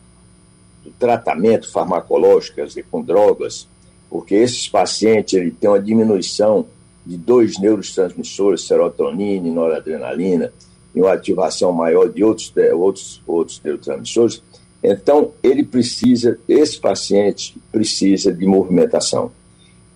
do 0.83 0.89
tratamento 0.97 1.71
farmacológico, 1.71 2.65
dizer, 2.65 2.83
com 2.89 2.99
drogas, 2.99 3.67
porque 4.09 4.33
esses 4.33 4.67
pacientes 4.67 5.35
ele 5.35 5.51
têm 5.51 5.69
uma 5.69 5.79
diminuição 5.79 6.65
de 7.05 7.17
dois 7.17 7.59
neurotransmissores, 7.59 8.65
serotonina 8.65 9.47
e 9.47 9.51
noradrenalina, 9.51 10.51
e 10.95 11.01
uma 11.01 11.13
ativação 11.13 11.71
maior 11.71 12.09
de 12.09 12.23
outros, 12.23 12.51
outros, 12.73 13.21
outros 13.27 13.61
neurotransmissores, 13.63 14.41
então 14.81 15.31
ele 15.43 15.63
precisa, 15.63 16.39
esse 16.49 16.79
paciente 16.79 17.55
precisa 17.71 18.33
de 18.33 18.47
movimentação. 18.47 19.31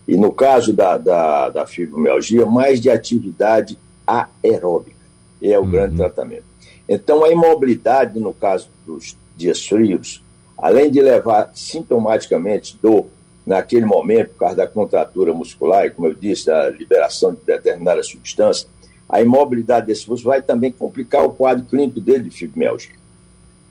E 0.08 0.15
no 0.15 0.32
caso 0.32 0.72
da, 0.72 1.00
da, 1.00 1.50
da 1.50 1.65
fibromialgia, 1.65 2.46
mais 2.46 2.80
de 2.80 2.92
atividade 2.92 3.76
aeróbica. 4.06 5.00
É 5.42 5.58
o 5.58 5.63
uhum. 5.63 5.72
grande 5.72 5.96
tratamento. 5.96 6.48
Então, 6.89 7.23
a 7.23 7.30
imobilidade, 7.30 8.19
no 8.19 8.34
caso 8.34 8.67
dos 8.84 9.15
dias 9.38 9.63
frios, 9.63 10.23
além 10.58 10.89
de 10.89 10.99
levar 10.99 11.52
sintomaticamente 11.54 12.75
dor 12.82 13.06
naquele 13.45 13.86
momento, 13.86 14.30
por 14.32 14.39
causa 14.39 14.56
da 14.56 14.67
contratura 14.67 15.32
muscular, 15.32 15.86
e 15.86 15.91
como 15.91 16.08
eu 16.08 16.15
disse, 16.15 16.49
a 16.49 16.67
liberação 16.67 17.32
de 17.32 17.41
determinada 17.45 18.02
substância, 18.02 18.67
a 19.08 19.21
imobilidade 19.21 19.86
desse 19.86 20.10
músculo 20.10 20.34
vai 20.34 20.41
também 20.41 20.71
complicar 20.71 21.23
o 21.23 21.32
quadro 21.32 21.63
clínico 21.65 22.02
dele 22.02 22.23
de 22.23 22.32
fibromialgia. 22.32 22.95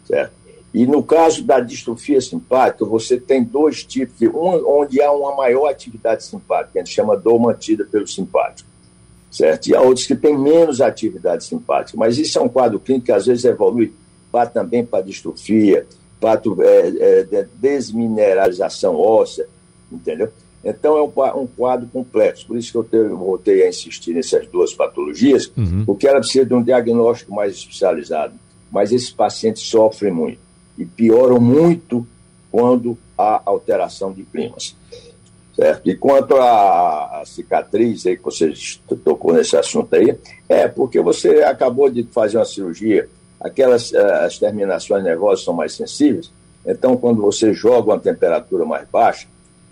Certo? 0.06 0.32
E 0.72 0.86
no 0.86 1.02
caso 1.02 1.42
da 1.42 1.58
distrofia 1.58 2.20
simpática, 2.20 2.84
você 2.84 3.18
tem 3.18 3.42
dois 3.42 3.82
tipos, 3.82 4.20
um 4.22 4.80
onde 4.80 5.02
há 5.02 5.10
uma 5.10 5.34
maior 5.34 5.66
atividade 5.66 6.24
simpática, 6.24 6.70
que 6.72 6.78
a 6.78 6.84
gente 6.84 6.94
chama 6.94 7.16
dor 7.16 7.40
mantida 7.40 7.84
pelo 7.84 8.06
simpático, 8.06 8.68
certo? 9.30 9.68
E 9.68 9.74
há 9.74 9.80
outros 9.80 10.06
que 10.06 10.16
têm 10.16 10.36
menos 10.36 10.80
atividade 10.80 11.44
simpática, 11.44 11.98
mas 11.98 12.18
isso 12.18 12.38
é 12.38 12.42
um 12.42 12.48
quadro 12.48 12.78
clínico 12.78 13.06
que 13.06 13.12
às 13.12 13.26
vezes 13.26 13.44
evolui 13.44 13.92
para, 14.30 14.48
também 14.48 14.84
para 14.84 15.04
distrofia, 15.04 15.86
para 16.20 16.40
é, 16.60 17.26
é, 17.30 17.46
desmineralização 17.54 18.96
óssea, 18.96 19.46
entendeu? 19.90 20.28
Então 20.64 20.96
é 20.96 21.02
um, 21.02 21.42
um, 21.42 21.46
quadro 21.46 21.88
complexo, 21.92 22.46
por 22.46 22.56
isso 22.56 22.72
que 22.72 22.78
eu, 22.78 22.84
te, 22.84 22.96
eu 22.96 23.16
voltei 23.16 23.62
a 23.62 23.68
insistir 23.68 24.12
nessas 24.12 24.46
duas 24.48 24.74
patologias, 24.74 25.50
uhum. 25.56 25.84
porque 25.84 26.06
ela 26.06 26.18
precisa 26.18 26.44
de 26.44 26.52
um 26.52 26.62
diagnóstico 26.62 27.32
mais 27.32 27.54
especializado, 27.54 28.34
mas 28.70 28.92
esses 28.92 29.10
pacientes 29.10 29.62
sofrem 29.62 30.12
muito 30.12 30.40
e 30.76 30.84
pioram 30.84 31.40
muito 31.40 32.06
quando 32.50 32.98
há 33.16 33.40
alteração 33.44 34.12
de 34.12 34.24
climas. 34.24 34.74
Certo? 35.58 35.90
E 35.90 35.96
quanto 35.96 36.36
à 36.36 37.24
cicatriz 37.26 38.06
aí 38.06 38.16
que 38.16 38.22
você 38.22 38.52
tocou 39.04 39.34
nesse 39.34 39.56
assunto 39.56 39.92
aí, 39.96 40.16
é 40.48 40.68
porque 40.68 41.00
você 41.00 41.42
acabou 41.42 41.90
de 41.90 42.04
fazer 42.04 42.38
uma 42.38 42.44
cirurgia, 42.44 43.08
aquelas 43.40 43.92
eh, 43.92 44.24
as 44.24 44.38
terminações 44.38 45.02
nervosas 45.02 45.44
são 45.44 45.52
mais 45.52 45.72
sensíveis, 45.72 46.30
então 46.64 46.96
quando 46.96 47.20
você 47.20 47.52
joga 47.52 47.90
uma 47.90 47.98
temperatura 47.98 48.64
mais 48.64 48.86
baixa 48.88 49.26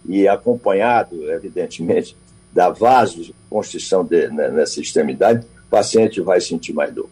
e 0.09 0.27
acompanhado, 0.27 1.31
evidentemente, 1.31 2.17
da 2.53 2.69
vasoconstrição 2.69 4.05
de, 4.05 4.27
né, 4.27 4.49
nessa 4.49 4.81
extremidade, 4.81 5.47
o 5.69 5.71
paciente 5.71 6.21
vai 6.21 6.41
sentir 6.41 6.73
mais 6.73 6.93
dor. 6.93 7.09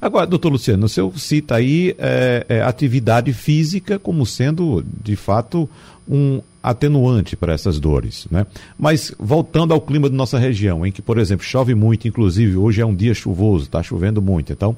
Agora, 0.00 0.26
doutor 0.26 0.48
Luciano, 0.48 0.86
o 0.86 0.88
senhor 0.88 1.16
cita 1.16 1.54
aí 1.54 1.94
é, 1.96 2.44
é, 2.48 2.60
atividade 2.60 3.32
física 3.32 4.00
como 4.00 4.26
sendo, 4.26 4.84
de 4.84 5.14
fato, 5.14 5.70
um 6.08 6.40
atenuante 6.70 7.36
para 7.36 7.52
essas 7.52 7.78
dores, 7.78 8.26
né? 8.30 8.46
Mas 8.78 9.12
voltando 9.18 9.72
ao 9.72 9.80
clima 9.80 10.10
de 10.10 10.16
nossa 10.16 10.38
região, 10.38 10.86
em 10.86 10.92
que, 10.92 11.00
por 11.00 11.18
exemplo, 11.18 11.44
chove 11.44 11.74
muito, 11.74 12.08
inclusive 12.08 12.56
hoje 12.56 12.80
é 12.80 12.86
um 12.86 12.94
dia 12.94 13.14
chuvoso, 13.14 13.64
está 13.64 13.82
chovendo 13.82 14.20
muito, 14.20 14.52
então 14.52 14.76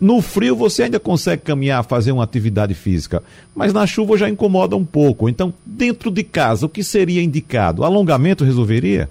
no 0.00 0.20
frio 0.20 0.56
você 0.56 0.84
ainda 0.84 0.98
consegue 0.98 1.42
caminhar, 1.42 1.84
fazer 1.84 2.12
uma 2.12 2.24
atividade 2.24 2.74
física, 2.74 3.22
mas 3.54 3.72
na 3.72 3.86
chuva 3.86 4.16
já 4.16 4.28
incomoda 4.28 4.76
um 4.76 4.84
pouco. 4.84 5.28
Então, 5.28 5.54
dentro 5.64 6.10
de 6.10 6.24
casa, 6.24 6.66
o 6.66 6.68
que 6.68 6.82
seria 6.82 7.22
indicado? 7.22 7.84
Alongamento 7.84 8.44
resolveria? 8.44 9.08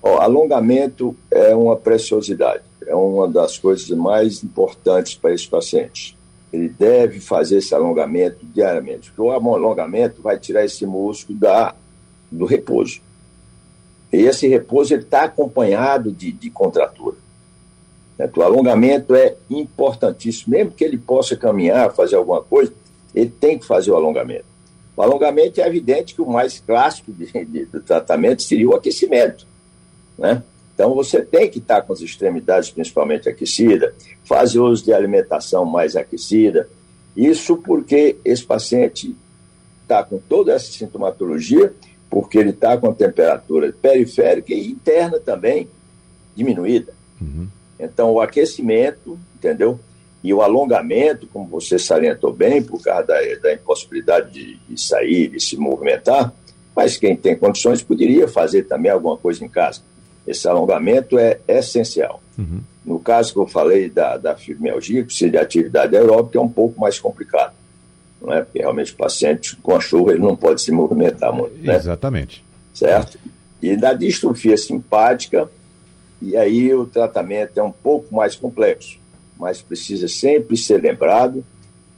Oh, 0.00 0.20
alongamento 0.20 1.14
é 1.30 1.54
uma 1.54 1.76
preciosidade 1.76 2.62
é 2.86 2.94
uma 2.94 3.28
das 3.28 3.58
coisas 3.58 3.88
mais 3.90 4.42
importantes 4.42 5.14
para 5.14 5.32
esse 5.32 5.48
paciente. 5.48 6.16
Ele 6.52 6.68
deve 6.68 7.18
fazer 7.18 7.58
esse 7.58 7.74
alongamento 7.74 8.44
diariamente, 8.44 9.10
porque 9.10 9.22
o 9.22 9.30
alongamento 9.30 10.20
vai 10.20 10.38
tirar 10.38 10.64
esse 10.64 10.84
músculo 10.84 11.38
da, 11.38 11.74
do 12.30 12.44
repouso. 12.44 13.00
E 14.12 14.18
esse 14.18 14.46
repouso 14.46 14.94
está 14.94 15.24
acompanhado 15.24 16.12
de, 16.12 16.30
de 16.30 16.50
contratura. 16.50 17.16
O 18.36 18.42
alongamento 18.42 19.14
é 19.14 19.34
importantíssimo. 19.48 20.54
Mesmo 20.54 20.72
que 20.72 20.84
ele 20.84 20.98
possa 20.98 21.34
caminhar, 21.34 21.92
fazer 21.94 22.16
alguma 22.16 22.42
coisa, 22.42 22.72
ele 23.14 23.30
tem 23.30 23.58
que 23.58 23.64
fazer 23.64 23.90
o 23.90 23.96
alongamento. 23.96 24.44
O 24.94 25.02
alongamento 25.02 25.60
é 25.60 25.66
evidente 25.66 26.14
que 26.14 26.20
o 26.20 26.30
mais 26.30 26.60
clássico 26.60 27.10
de, 27.10 27.26
de, 27.44 27.64
do 27.64 27.80
tratamento 27.80 28.42
seria 28.42 28.68
o 28.68 28.74
aquecimento. 28.74 29.46
Né? 30.18 30.42
Então 30.82 30.96
você 30.96 31.22
tem 31.22 31.48
que 31.48 31.60
estar 31.60 31.82
com 31.82 31.92
as 31.92 32.00
extremidades 32.00 32.70
principalmente 32.70 33.28
aquecidas, 33.28 33.94
fazer 34.24 34.58
uso 34.58 34.84
de 34.84 34.92
alimentação 34.92 35.64
mais 35.64 35.94
aquecida. 35.94 36.68
Isso 37.16 37.56
porque 37.56 38.16
esse 38.24 38.44
paciente 38.44 39.14
está 39.82 40.02
com 40.02 40.18
toda 40.18 40.52
essa 40.52 40.72
sintomatologia, 40.72 41.72
porque 42.10 42.36
ele 42.36 42.50
está 42.50 42.76
com 42.76 42.90
a 42.90 42.92
temperatura 42.92 43.72
periférica 43.80 44.52
e 44.52 44.72
interna 44.72 45.20
também 45.20 45.68
diminuída. 46.34 46.92
Uhum. 47.20 47.46
Então 47.78 48.10
o 48.10 48.20
aquecimento, 48.20 49.16
entendeu? 49.36 49.78
E 50.20 50.34
o 50.34 50.42
alongamento, 50.42 51.28
como 51.28 51.46
você 51.46 51.78
salientou 51.78 52.32
bem, 52.32 52.60
por 52.60 52.82
causa 52.82 53.06
da, 53.06 53.20
da 53.40 53.54
impossibilidade 53.54 54.32
de, 54.32 54.56
de 54.68 54.82
sair, 54.82 55.28
de 55.28 55.38
se 55.38 55.56
movimentar, 55.56 56.34
mas 56.74 56.96
quem 56.96 57.14
tem 57.14 57.36
condições 57.36 57.84
poderia 57.84 58.26
fazer 58.26 58.64
também 58.64 58.90
alguma 58.90 59.16
coisa 59.16 59.44
em 59.44 59.48
casa 59.48 59.80
esse 60.26 60.46
alongamento 60.48 61.18
é 61.18 61.40
essencial. 61.48 62.22
Uhum. 62.38 62.60
No 62.84 62.98
caso 62.98 63.32
que 63.32 63.38
eu 63.38 63.46
falei 63.46 63.88
da, 63.88 64.16
da 64.16 64.36
fibromialgia, 64.36 65.00
que 65.00 65.06
precisa 65.06 65.30
de 65.30 65.38
atividade 65.38 65.96
aeróbica, 65.96 66.38
é 66.38 66.40
um 66.40 66.48
pouco 66.48 66.80
mais 66.80 66.98
complicado. 66.98 67.54
Não 68.20 68.32
é? 68.32 68.42
Porque 68.42 68.58
realmente 68.58 68.92
o 68.92 68.96
paciente 68.96 69.56
com 69.56 69.74
a 69.74 69.80
chuva 69.80 70.12
ele 70.12 70.20
não 70.20 70.36
pode 70.36 70.62
se 70.62 70.70
movimentar 70.70 71.32
muito. 71.32 71.56
Né? 71.58 71.74
Exatamente. 71.74 72.44
Certo? 72.72 73.18
E 73.60 73.76
da 73.76 73.92
distrofia 73.92 74.56
simpática, 74.56 75.48
e 76.20 76.36
aí 76.36 76.72
o 76.74 76.86
tratamento 76.86 77.58
é 77.58 77.62
um 77.62 77.72
pouco 77.72 78.14
mais 78.14 78.36
complexo, 78.36 78.98
mas 79.38 79.60
precisa 79.60 80.08
sempre 80.08 80.56
ser 80.56 80.80
lembrado 80.80 81.44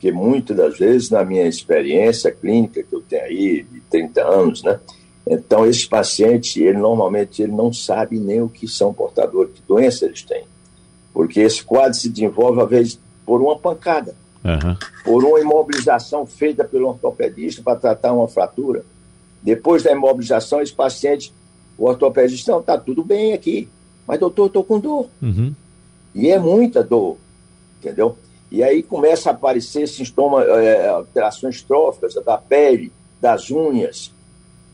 que 0.00 0.12
muitas 0.12 0.56
das 0.56 0.78
vezes, 0.78 1.08
na 1.08 1.24
minha 1.24 1.46
experiência 1.46 2.30
clínica, 2.30 2.82
que 2.82 2.94
eu 2.94 3.00
tenho 3.00 3.24
aí 3.24 3.62
de 3.62 3.80
30 3.90 4.22
anos, 4.22 4.62
né? 4.62 4.78
Então, 5.26 5.66
esse 5.66 5.88
paciente, 5.88 6.62
ele 6.62 6.78
normalmente 6.78 7.42
ele 7.42 7.52
não 7.52 7.72
sabe 7.72 8.18
nem 8.18 8.42
o 8.42 8.48
que 8.48 8.68
são 8.68 8.92
portadores, 8.92 9.54
que 9.54 9.62
doença 9.66 10.04
eles 10.04 10.22
têm. 10.22 10.44
Porque 11.12 11.40
esse 11.40 11.64
quadro 11.64 11.94
se 11.94 12.08
desenvolve, 12.10 12.60
às 12.60 12.68
vezes, 12.68 13.00
por 13.24 13.40
uma 13.40 13.58
pancada, 13.58 14.14
uhum. 14.44 14.76
por 15.04 15.24
uma 15.24 15.40
imobilização 15.40 16.26
feita 16.26 16.64
pelo 16.64 16.88
ortopedista 16.88 17.62
para 17.62 17.78
tratar 17.78 18.12
uma 18.12 18.28
fratura. 18.28 18.84
Depois 19.42 19.82
da 19.82 19.92
imobilização, 19.92 20.60
esse 20.60 20.72
paciente, 20.72 21.32
o 21.78 21.86
ortopedista, 21.86 22.52
não, 22.52 22.60
está 22.60 22.76
tudo 22.76 23.02
bem 23.02 23.32
aqui, 23.32 23.68
mas 24.06 24.20
doutor, 24.20 24.46
estou 24.46 24.64
com 24.64 24.78
dor. 24.78 25.08
Uhum. 25.22 25.54
E 26.14 26.28
é 26.28 26.38
muita 26.38 26.82
dor, 26.82 27.16
entendeu? 27.78 28.16
E 28.50 28.62
aí 28.62 28.82
começa 28.82 29.30
a 29.30 29.32
aparecer 29.32 29.88
sintomas, 29.88 30.46
é, 30.46 30.88
alterações 30.88 31.62
tróficas 31.62 32.14
da 32.14 32.38
pele, 32.38 32.92
das 33.20 33.50
unhas, 33.50 34.12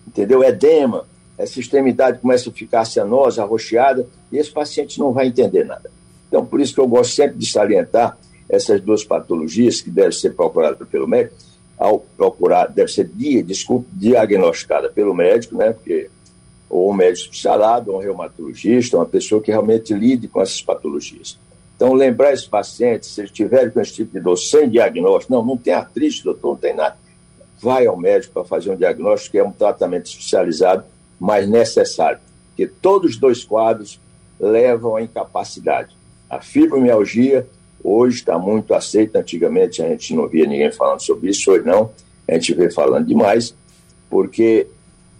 entendeu? 0.07 0.43
Edema, 0.43 1.07
essa 1.39 1.59
extremidade 1.59 2.19
começa 2.19 2.51
a 2.51 2.53
ficar 2.53 2.85
cianosa, 2.85 3.43
arroxeada, 3.43 4.07
e 4.31 4.39
esse 4.39 4.51
paciente 4.51 4.99
não 4.99 5.13
vai 5.13 5.29
entender 5.29 5.65
nada. 5.65 5.91
Então, 6.29 6.45
por 6.45 6.61
isso 6.61 6.75
que 6.75 6.81
eu 6.81 6.87
gosto 6.87 7.15
sempre 7.15 7.39
de 7.39 7.51
salientar 7.51 8.17
essas 8.49 8.81
duas 8.81 9.05
patologias 9.05 9.81
que 9.81 9.91
devem 9.91 10.13
ser 10.13 10.35
procuradas 10.35 10.87
pelo 10.89 11.09
médico, 11.09 11.37
ao 11.79 12.01
procurar, 12.17 12.67
deve 12.67 12.93
ser, 12.93 13.11
desculpe, 13.43 13.89
diagnosticada 13.93 14.91
pelo 14.91 15.15
médico, 15.15 15.57
né? 15.57 15.73
Porque 15.73 16.11
ou 16.69 16.91
um 16.93 16.95
médico 16.95 17.33
especializado, 17.33 17.91
ou 17.91 17.99
um 17.99 18.01
reumatologista, 18.01 18.97
uma 18.97 19.07
pessoa 19.07 19.43
que 19.43 19.51
realmente 19.51 19.93
lide 19.93 20.29
com 20.29 20.41
essas 20.41 20.63
patologias. 20.63 21.37
Então, 21.75 21.95
lembrar 21.95 22.33
esses 22.33 22.47
pacientes, 22.47 23.09
se 23.09 23.23
eles 23.23 23.33
tiverem 23.33 23.71
com 23.71 23.81
esse 23.81 23.95
tipo 23.95 24.13
de 24.13 24.21
dor 24.21 24.37
sem 24.37 24.69
diagnóstico, 24.69 25.33
não, 25.33 25.45
não 25.45 25.57
tem 25.57 25.73
artrite, 25.73 26.23
doutor, 26.23 26.51
não 26.51 26.57
tem 26.57 26.75
nada 26.75 26.97
vai 27.61 27.87
ao 27.87 27.97
médico 27.97 28.35
para 28.35 28.45
fazer 28.45 28.71
um 28.71 28.77
diagnóstico, 28.77 29.33
que 29.33 29.39
é 29.39 29.45
um 29.45 29.53
tratamento 29.53 30.07
especializado, 30.07 30.85
mas 31.19 31.49
necessário, 31.49 32.19
porque 32.49 32.67
todos 32.67 33.13
os 33.13 33.17
dois 33.19 33.45
quadros 33.45 34.01
levam 34.39 34.97
à 34.97 35.03
incapacidade. 35.03 35.95
A 36.29 36.41
fibromialgia 36.41 37.47
Hoje 37.83 38.19
está 38.19 38.39
muito 38.39 38.75
aceito, 38.75 39.17
antigamente 39.17 39.83
a 39.83 39.89
gente 39.89 40.15
não 40.15 40.29
via 40.29 40.47
ninguém 40.47 40.71
falando 40.71 41.01
sobre 41.01 41.31
isso, 41.31 41.51
hoje 41.51 41.65
não, 41.65 41.91
a 42.29 42.35
gente 42.35 42.53
vê 42.55 42.71
falando 42.71 43.07
demais, 43.07 43.55
porque 44.09 44.67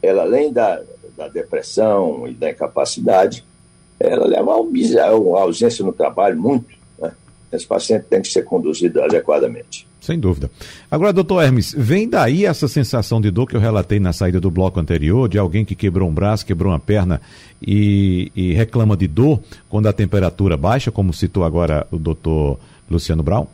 ela, 0.03 0.23
além 0.23 0.53
da, 0.53 0.83
da 1.17 1.29
depressão 1.29 2.29
e 2.29 2.35
da 2.35 2.51
incapacidade, 2.51 3.45
ela 3.99 4.27
leva 4.27 4.53
a 4.53 5.41
ausência 5.41 5.85
no 5.85 5.93
trabalho 5.93 6.39
muito. 6.39 6.79
Esse 7.53 7.67
paciente 7.67 8.05
tem 8.05 8.23
que 8.23 8.29
ser 8.29 8.45
conduzido 8.45 9.03
adequadamente. 9.03 9.87
Sem 10.01 10.19
dúvida. 10.19 10.51
Agora, 10.91 11.13
doutor 11.13 11.43
Hermes, 11.43 11.75
vem 11.77 12.09
daí 12.09 12.47
essa 12.47 12.67
sensação 12.67 13.21
de 13.21 13.31
dor 13.31 13.47
que 13.47 13.55
eu 13.55 13.61
relatei 13.61 14.01
na 14.01 14.13
saída 14.13 14.41
do 14.41 14.51
bloco 14.51 14.81
anterior, 14.81 15.29
de 15.29 15.39
alguém 15.39 15.65
que 15.65 15.75
quebrou 15.75 16.09
um 16.09 16.15
braço, 16.15 16.47
quebrou 16.47 16.73
uma 16.73 16.79
perna 16.79 17.21
e, 17.61 18.33
e 18.35 18.53
reclama 18.55 18.97
de 18.97 19.07
dor 19.07 19.41
quando 19.69 19.89
a 19.89 19.93
temperatura 19.93 20.57
baixa, 20.57 20.91
como 20.91 21.13
citou 21.13 21.45
agora 21.45 21.87
o 21.91 21.99
doutor 21.99 22.59
Luciano 22.91 23.23
Brown? 23.23 23.47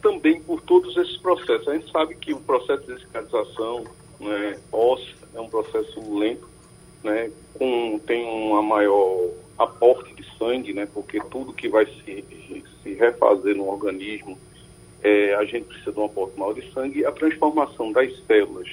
Também 0.00 0.40
por 0.42 0.60
todos 0.62 0.96
esses 0.96 1.16
processos. 1.16 1.66
A 1.66 1.74
gente 1.74 1.90
sabe 1.90 2.14
que 2.14 2.32
o 2.32 2.40
processo 2.40 2.86
de 2.86 3.00
cicatrização 3.00 3.84
né, 4.20 4.58
óssea 4.70 5.14
é 5.34 5.40
um 5.40 5.48
processo 5.48 6.18
lento, 6.18 6.48
né, 7.02 7.30
com, 7.54 8.00
tem 8.06 8.24
uma 8.24 8.62
maior 8.62 9.28
aporte 9.60 10.14
de 10.14 10.24
sangue, 10.38 10.72
né, 10.72 10.88
porque 10.92 11.20
tudo 11.30 11.52
que 11.52 11.68
vai 11.68 11.84
se, 11.84 12.24
se 12.82 12.94
refazer 12.94 13.54
no 13.54 13.68
organismo, 13.68 14.38
é, 15.02 15.34
a 15.34 15.44
gente 15.44 15.66
precisa 15.66 15.92
de 15.92 15.98
um 15.98 16.04
aporte 16.06 16.38
maior 16.38 16.54
de 16.54 16.72
sangue. 16.72 17.04
A 17.04 17.12
transformação 17.12 17.92
das 17.92 18.10
células, 18.26 18.68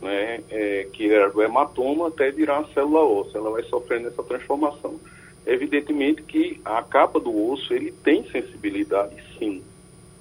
né, 0.00 0.40
é, 0.50 0.88
que 0.92 1.10
era 1.10 1.30
do 1.30 1.42
hematoma, 1.42 2.08
até 2.08 2.30
virar 2.30 2.60
uma 2.60 2.72
célula 2.72 3.00
óssea, 3.00 3.38
ela 3.38 3.50
vai 3.50 3.62
sofrendo 3.64 4.08
essa 4.08 4.22
transformação. 4.22 4.98
Evidentemente 5.46 6.22
que 6.22 6.58
a 6.64 6.82
capa 6.82 7.20
do 7.20 7.50
osso, 7.50 7.74
ele 7.74 7.92
tem 7.92 8.24
sensibilidade, 8.30 9.14
sim. 9.38 9.62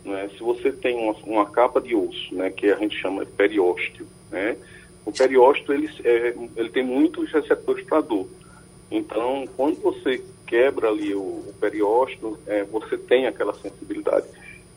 Né? 0.04 0.30
Se 0.38 0.44
você 0.44 0.70
tem 0.70 0.98
uma, 0.98 1.14
uma 1.24 1.50
capa 1.50 1.80
de 1.80 1.96
osso, 1.96 2.36
né, 2.36 2.50
que 2.50 2.70
a 2.70 2.76
gente 2.76 2.98
chama 2.98 3.24
de 3.24 3.32
periósteo, 3.32 4.06
né, 4.30 4.58
o 5.06 5.14
periósteo 5.14 5.74
ele, 5.74 5.90
é, 6.04 6.36
ele 6.58 6.70
tem 6.70 6.84
muitos 6.84 7.32
receptores 7.32 7.86
para 7.86 8.02
dor. 8.02 8.28
Então, 8.94 9.46
quando 9.58 9.82
você 9.82 10.22
quebra 10.46 10.90
ali 10.90 11.16
o, 11.16 11.20
o 11.20 11.54
periósteo, 11.60 12.38
é, 12.46 12.64
você 12.64 12.96
tem 12.96 13.26
aquela 13.26 13.56
sensibilidade. 13.56 14.28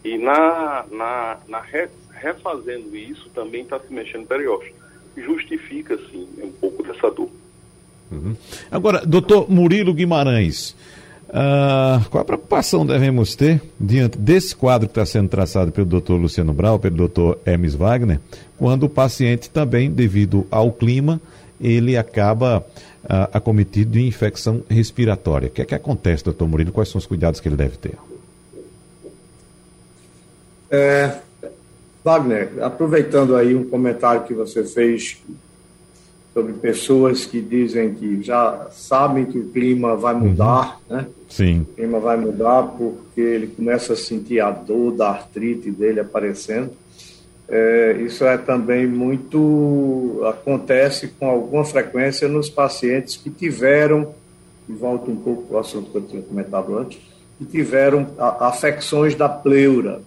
E 0.02 0.16
na, 0.16 0.86
na, 0.90 1.36
na 1.46 1.60
re, 1.60 1.86
refazendo 2.12 2.96
isso, 2.96 3.28
também 3.34 3.60
está 3.60 3.78
se 3.78 3.92
mexendo 3.92 4.22
o 4.22 4.26
periósteo. 4.26 4.72
Justifica, 5.14 5.98
sim, 6.10 6.26
um 6.42 6.50
pouco 6.50 6.82
dessa 6.82 7.10
dor. 7.10 7.28
Uhum. 8.10 8.34
Agora, 8.70 9.04
doutor 9.04 9.50
Murilo 9.50 9.92
Guimarães, 9.92 10.74
uh, 11.28 12.08
qual 12.08 12.22
a 12.22 12.24
preocupação 12.24 12.86
devemos 12.86 13.36
ter 13.36 13.60
diante 13.78 14.16
desse 14.16 14.56
quadro 14.56 14.88
que 14.88 14.92
está 14.92 15.04
sendo 15.04 15.28
traçado 15.28 15.72
pelo 15.72 15.86
doutor 15.86 16.16
Luciano 16.16 16.54
Brau, 16.54 16.78
pelo 16.78 16.96
doutor 16.96 17.38
Hermes 17.44 17.74
Wagner, 17.74 18.18
quando 18.56 18.84
o 18.84 18.88
paciente 18.88 19.50
também, 19.50 19.90
devido 19.90 20.46
ao 20.50 20.72
clima, 20.72 21.20
ele 21.60 21.96
acaba 21.96 22.58
uh, 23.04 23.28
acometido 23.32 23.92
de 23.92 24.06
infecção 24.06 24.62
respiratória. 24.68 25.48
O 25.48 25.50
que 25.50 25.62
é 25.62 25.64
que 25.64 25.74
acontece, 25.74 26.24
doutor 26.24 26.48
Murilo? 26.48 26.72
Quais 26.72 26.88
são 26.88 26.98
os 26.98 27.06
cuidados 27.06 27.40
que 27.40 27.48
ele 27.48 27.56
deve 27.56 27.76
ter? 27.76 27.94
É, 30.70 31.18
Wagner, 32.04 32.52
aproveitando 32.60 33.36
aí 33.36 33.54
um 33.54 33.68
comentário 33.68 34.24
que 34.24 34.34
você 34.34 34.64
fez 34.64 35.18
sobre 36.36 36.52
pessoas 36.52 37.24
que 37.24 37.40
dizem 37.40 37.94
que 37.94 38.22
já 38.22 38.68
sabem 38.70 39.24
que 39.24 39.38
o 39.38 39.48
clima 39.48 39.96
vai 39.96 40.14
uhum. 40.14 40.20
mudar, 40.20 40.78
uhum. 40.90 40.96
né? 40.96 41.06
Sim. 41.28 41.60
O 41.60 41.74
clima 41.74 41.98
vai 41.98 42.16
mudar 42.16 42.62
porque 42.64 43.20
ele 43.20 43.46
começa 43.46 43.94
a 43.94 43.96
sentir 43.96 44.40
a 44.40 44.50
dor 44.50 44.92
da 44.92 45.08
artrite 45.08 45.70
dele 45.70 45.98
aparecendo. 45.98 46.70
É, 47.48 47.96
isso 48.00 48.24
é 48.24 48.36
também 48.36 48.86
muito 48.86 50.20
acontece 50.26 51.08
com 51.08 51.28
alguma 51.28 51.64
frequência 51.64 52.26
nos 52.26 52.50
pacientes 52.50 53.16
que 53.16 53.30
tiveram 53.30 54.14
e 54.68 54.72
volto 54.72 55.10
um 55.10 55.16
pouco 55.16 55.54
ao 55.54 55.60
assunto 55.60 55.90
que 55.90 55.96
eu 55.98 56.02
tinha 56.02 56.22
comentado 56.22 56.76
antes 56.76 56.98
que 57.38 57.44
tiveram 57.44 58.08
afecções 58.18 59.14
da 59.14 59.28
pleura. 59.28 60.00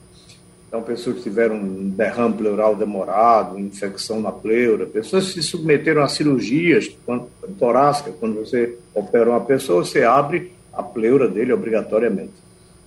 Então 0.68 0.82
pessoas 0.84 1.18
que 1.18 1.24
tiveram 1.24 1.56
um 1.56 1.90
derrame 1.90 2.36
pleural 2.36 2.76
demorado 2.76 3.58
infecção 3.58 4.22
na 4.22 4.32
pleura 4.32 4.86
pessoas 4.86 5.28
que 5.28 5.42
se 5.42 5.44
submeteram 5.44 6.04
a 6.04 6.08
cirurgias 6.08 6.92
quando, 7.06 7.28
torácica 7.58 8.12
quando 8.20 8.36
você 8.36 8.78
opera 8.94 9.30
uma 9.30 9.42
pessoa 9.42 9.84
você 9.84 10.04
abre 10.04 10.52
a 10.74 10.84
pleura 10.84 11.28
dele 11.28 11.54
obrigatoriamente. 11.54 12.34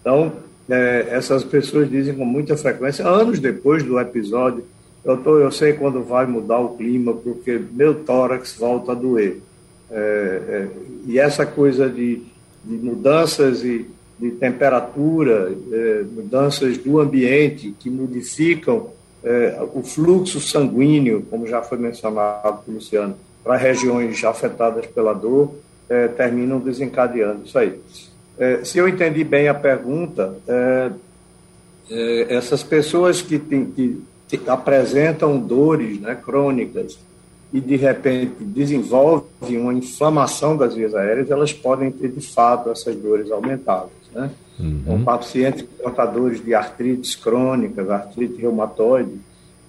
Então 0.01 0.33
é, 0.69 1.09
essas 1.11 1.45
pessoas 1.45 1.91
dizem 1.91 2.15
com 2.15 2.25
muita 2.25 2.57
frequência, 2.57 3.07
anos 3.07 3.39
depois 3.39 3.83
do 3.83 3.99
episódio, 3.99 4.65
doutor, 5.05 5.43
eu 5.43 5.51
sei 5.51 5.73
quando 5.73 6.03
vai 6.03 6.27
mudar 6.27 6.59
o 6.59 6.77
clima, 6.77 7.13
porque 7.13 7.61
meu 7.73 7.95
tórax 7.95 8.57
volta 8.57 8.93
a 8.93 8.95
doer. 8.95 9.39
É, 9.91 9.95
é, 9.95 10.69
e 11.07 11.19
essa 11.19 11.45
coisa 11.45 11.89
de, 11.89 12.23
de 12.65 12.77
mudanças 12.77 13.65
e 13.65 13.87
de 14.19 14.31
temperatura, 14.31 15.53
é, 15.73 16.05
mudanças 16.11 16.79
do 16.79 17.01
ambiente 17.01 17.75
que 17.79 17.91
modificam 17.91 18.91
é, 19.23 19.61
o 19.75 19.83
fluxo 19.83 20.41
sanguíneo, 20.41 21.27
como 21.29 21.47
já 21.47 21.61
foi 21.61 21.77
mencionado 21.77 22.63
pelo 22.65 22.77
Luciano, 22.77 23.17
para 23.43 23.57
regiões 23.57 24.23
afetadas 24.25 24.87
pela 24.87 25.13
dor, 25.13 25.53
terminam 26.17 26.59
desencadeando 26.59 27.43
isso 27.45 27.59
aí. 27.59 27.79
É, 28.43 28.65
se 28.65 28.77
eu 28.77 28.89
entendi 28.89 29.23
bem 29.23 29.47
a 29.47 29.55
pergunta, 29.55 30.35
é, 30.49 30.91
é, 31.89 32.35
essas 32.35 32.61
pessoas 32.61 33.23
que, 33.23 33.39
tem, 33.39 33.67
que, 33.67 34.03
que, 34.27 34.51
apresentam 34.51 35.39
dores 35.39 36.01
né, 36.01 36.17
crônicas 36.21 36.99
e 37.53 37.61
de 37.61 37.77
repente 37.77 38.43
desenvolvem 38.43 39.59
uma 39.61 39.73
inflamação 39.73 40.57
das 40.57 40.75
vias 40.75 40.93
aéreas, 40.93 41.31
elas 41.31 41.53
podem 41.53 41.93
ter 41.93 42.09
de 42.09 42.21
fato 42.21 42.69
essas 42.71 42.97
dores 42.97 43.31
aumentadas. 43.31 43.93
Né? 44.13 44.29
Uhum. 44.59 44.81
Então, 44.81 45.05
pacientes 45.05 45.63
portadores 45.81 46.45
de 46.45 46.53
artrites 46.53 47.15
crônicas, 47.15 47.89
artrite 47.89 48.41
reumatoide, 48.41 49.21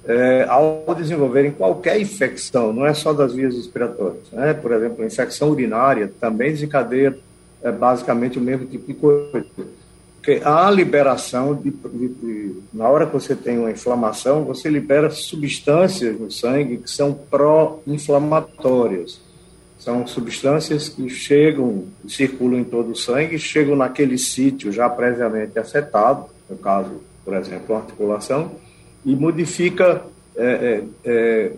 é, 0.04 0.48
ao 0.50 0.96
desenvolverem 0.98 1.52
qualquer 1.52 2.02
infecção, 2.02 2.74
não 2.74 2.88
é 2.88 2.96
só 2.96 3.14
das 3.14 3.36
vias 3.36 3.56
respiratórias, 3.56 4.24
né? 4.32 4.52
por 4.56 4.72
exemplo, 4.72 5.06
infecção 5.06 5.52
urinária 5.52 6.12
também 6.20 6.52
desencadeia 6.52 7.16
é 7.64 7.72
basicamente 7.72 8.38
o 8.38 8.42
mesmo 8.42 8.66
tipo 8.66 8.86
de 8.86 8.94
coisa. 8.94 9.46
Porque 10.18 10.42
a 10.44 10.70
liberação, 10.70 11.56
de, 11.56 11.72
de, 11.72 12.08
de, 12.08 12.56
na 12.74 12.88
hora 12.88 13.06
que 13.06 13.14
você 13.14 13.36
tem 13.36 13.58
uma 13.58 13.72
inflamação, 13.72 14.46
você 14.46 14.70
libera 14.70 15.10
substâncias 15.10 16.20
no 16.20 16.32
sangue 16.32 16.78
que 16.78 16.90
são 16.90 17.14
pró-inflamatórias. 17.14 19.20
São 19.78 20.08
substâncias 20.08 20.88
que 20.88 21.10
chegam, 21.10 21.86
circulam 22.08 22.60
em 22.60 22.64
todo 22.64 22.92
o 22.92 22.96
sangue, 22.96 23.38
chegam 23.38 23.76
naquele 23.76 24.18
sítio 24.18 24.72
já 24.72 24.90
previamente 24.90 25.60
afetado, 25.60 26.28
no 26.50 26.56
caso, 26.56 27.02
por 27.26 27.34
exemplo, 27.34 27.76
a 27.76 27.80
articulação, 27.80 28.52
e 29.06 29.14
modifica, 29.14 30.04
é, 30.38 30.84
é, 31.04 31.52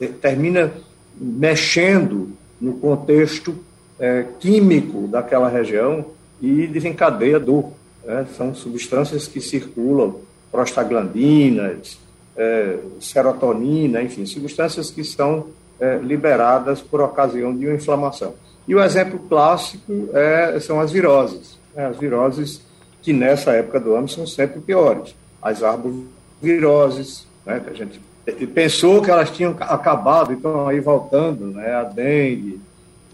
é, 0.00 0.06
termina 0.20 0.72
mexendo 1.16 2.32
no 2.60 2.78
contexto 2.78 3.56
é, 3.98 4.24
químico 4.38 5.08
daquela 5.08 5.48
região 5.48 6.04
e 6.40 6.66
desencadeia 6.66 7.38
dor. 7.38 7.72
Né? 8.04 8.26
São 8.36 8.54
substâncias 8.54 9.26
que 9.26 9.40
circulam, 9.40 10.16
prostaglandinas, 10.50 11.98
é, 12.36 12.78
serotonina, 13.00 14.02
enfim, 14.02 14.24
substâncias 14.24 14.90
que 14.90 15.04
são 15.04 15.46
é, 15.80 15.98
liberadas 15.98 16.80
por 16.80 17.00
ocasião 17.00 17.56
de 17.56 17.66
uma 17.66 17.74
inflamação. 17.74 18.34
E 18.66 18.74
o 18.74 18.82
exemplo 18.82 19.18
clássico 19.28 20.08
é, 20.12 20.58
são 20.60 20.80
as 20.80 20.92
viroses. 20.92 21.58
Né? 21.74 21.86
As 21.86 21.96
viroses 21.96 22.62
que 23.02 23.12
nessa 23.12 23.52
época 23.52 23.80
do 23.80 23.94
ano 23.94 24.08
são 24.08 24.26
sempre 24.26 24.60
piores. 24.60 25.14
As 25.40 25.62
arboviroses, 25.62 27.26
né, 27.46 27.60
que 27.60 27.70
a 27.70 27.74
gente 27.74 28.00
pensou 28.48 29.00
que 29.00 29.10
elas 29.10 29.30
tinham 29.30 29.56
acabado, 29.60 30.32
então 30.32 30.68
aí 30.68 30.80
voltando, 30.80 31.46
né, 31.46 31.74
a 31.74 31.84
dengue, 31.84 32.60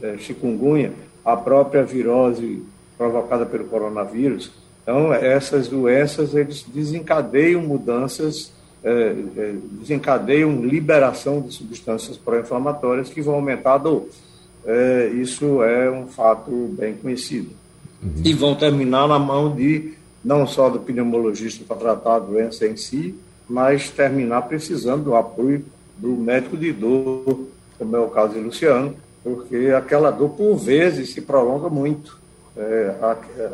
é, 0.04 0.18
chikungunya, 0.18 0.92
a 1.24 1.34
própria 1.36 1.82
virose 1.82 2.62
provocada 2.98 3.46
pelo 3.46 3.64
coronavírus. 3.64 4.52
Então, 4.82 5.12
essas 5.14 5.66
doenças, 5.68 6.34
eles 6.34 6.62
desencadeiam 6.62 7.62
mudanças, 7.62 8.52
é, 8.84 9.14
é, 9.36 9.54
desencadeiam 9.80 10.62
liberação 10.62 11.40
de 11.40 11.54
substâncias 11.54 12.18
pró-inflamatórias 12.18 13.08
que 13.08 13.22
vão 13.22 13.36
aumentar 13.36 13.74
a 13.74 13.78
dor. 13.78 14.06
É, 14.66 15.08
isso 15.14 15.62
é 15.62 15.90
um 15.90 16.06
fato 16.06 16.50
bem 16.78 16.94
conhecido. 16.94 17.50
Uhum. 18.02 18.12
E 18.22 18.34
vão 18.34 18.54
terminar 18.54 19.08
na 19.08 19.18
mão 19.18 19.54
de, 19.54 19.94
não 20.22 20.46
só 20.46 20.68
do 20.68 20.80
pneumologista 20.80 21.64
para 21.66 21.76
tratar 21.76 22.16
a 22.16 22.18
doença 22.18 22.66
em 22.66 22.76
si, 22.76 23.14
mas 23.48 23.90
terminar 23.90 24.42
precisando 24.42 25.04
do 25.04 25.16
apoio 25.16 25.64
do 25.96 26.10
médico 26.10 26.56
de 26.56 26.72
dor, 26.72 27.46
como 27.78 27.96
é 27.96 28.00
o 28.00 28.08
caso 28.08 28.34
de 28.34 28.40
Luciano, 28.40 28.94
porque 29.24 29.72
aquela 29.76 30.10
dor, 30.10 30.30
por 30.30 30.54
vezes, 30.56 31.14
se 31.14 31.22
prolonga 31.22 31.70
muito. 31.70 32.18
É, 32.54 32.94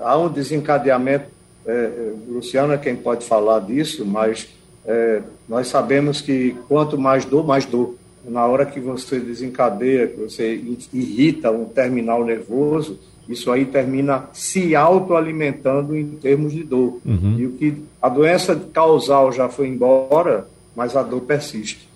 há, 0.03 0.19
um 0.19 0.29
desencadeamento, 0.29 1.27
é, 1.65 2.13
Luciano 2.29 2.73
é 2.73 2.79
quem 2.79 2.97
pode 2.97 3.25
falar 3.25 3.61
disso, 3.61 4.05
mas 4.05 4.49
é, 4.85 5.23
nós 5.49 5.69
sabemos 5.69 6.21
que 6.21 6.57
quanto 6.69 6.99
mais 6.99 7.25
dor, 7.25 7.47
mais 7.47 7.65
dor. 7.65 7.95
Na 8.25 8.45
hora 8.47 8.67
que 8.67 8.81
você 8.81 9.19
desencadeia, 9.19 10.09
que 10.09 10.21
você 10.21 10.61
irrita 10.93 11.51
um 11.51 11.65
terminal 11.65 12.23
nervoso, 12.25 12.99
isso 13.27 13.51
aí 13.51 13.65
termina 13.65 14.29
se 14.33 14.75
autoalimentando 14.75 15.97
em 15.97 16.07
termos 16.07 16.53
de 16.53 16.65
dor. 16.65 16.99
Uhum. 17.07 17.37
E 17.39 17.47
o 17.47 17.53
que 17.53 17.77
a 18.03 18.09
doença 18.09 18.61
causal 18.73 19.33
já 19.33 19.49
foi 19.49 19.69
embora, 19.69 20.47
mas 20.75 20.97
a 20.97 21.03
dor 21.03 21.23
persiste. 21.23 21.89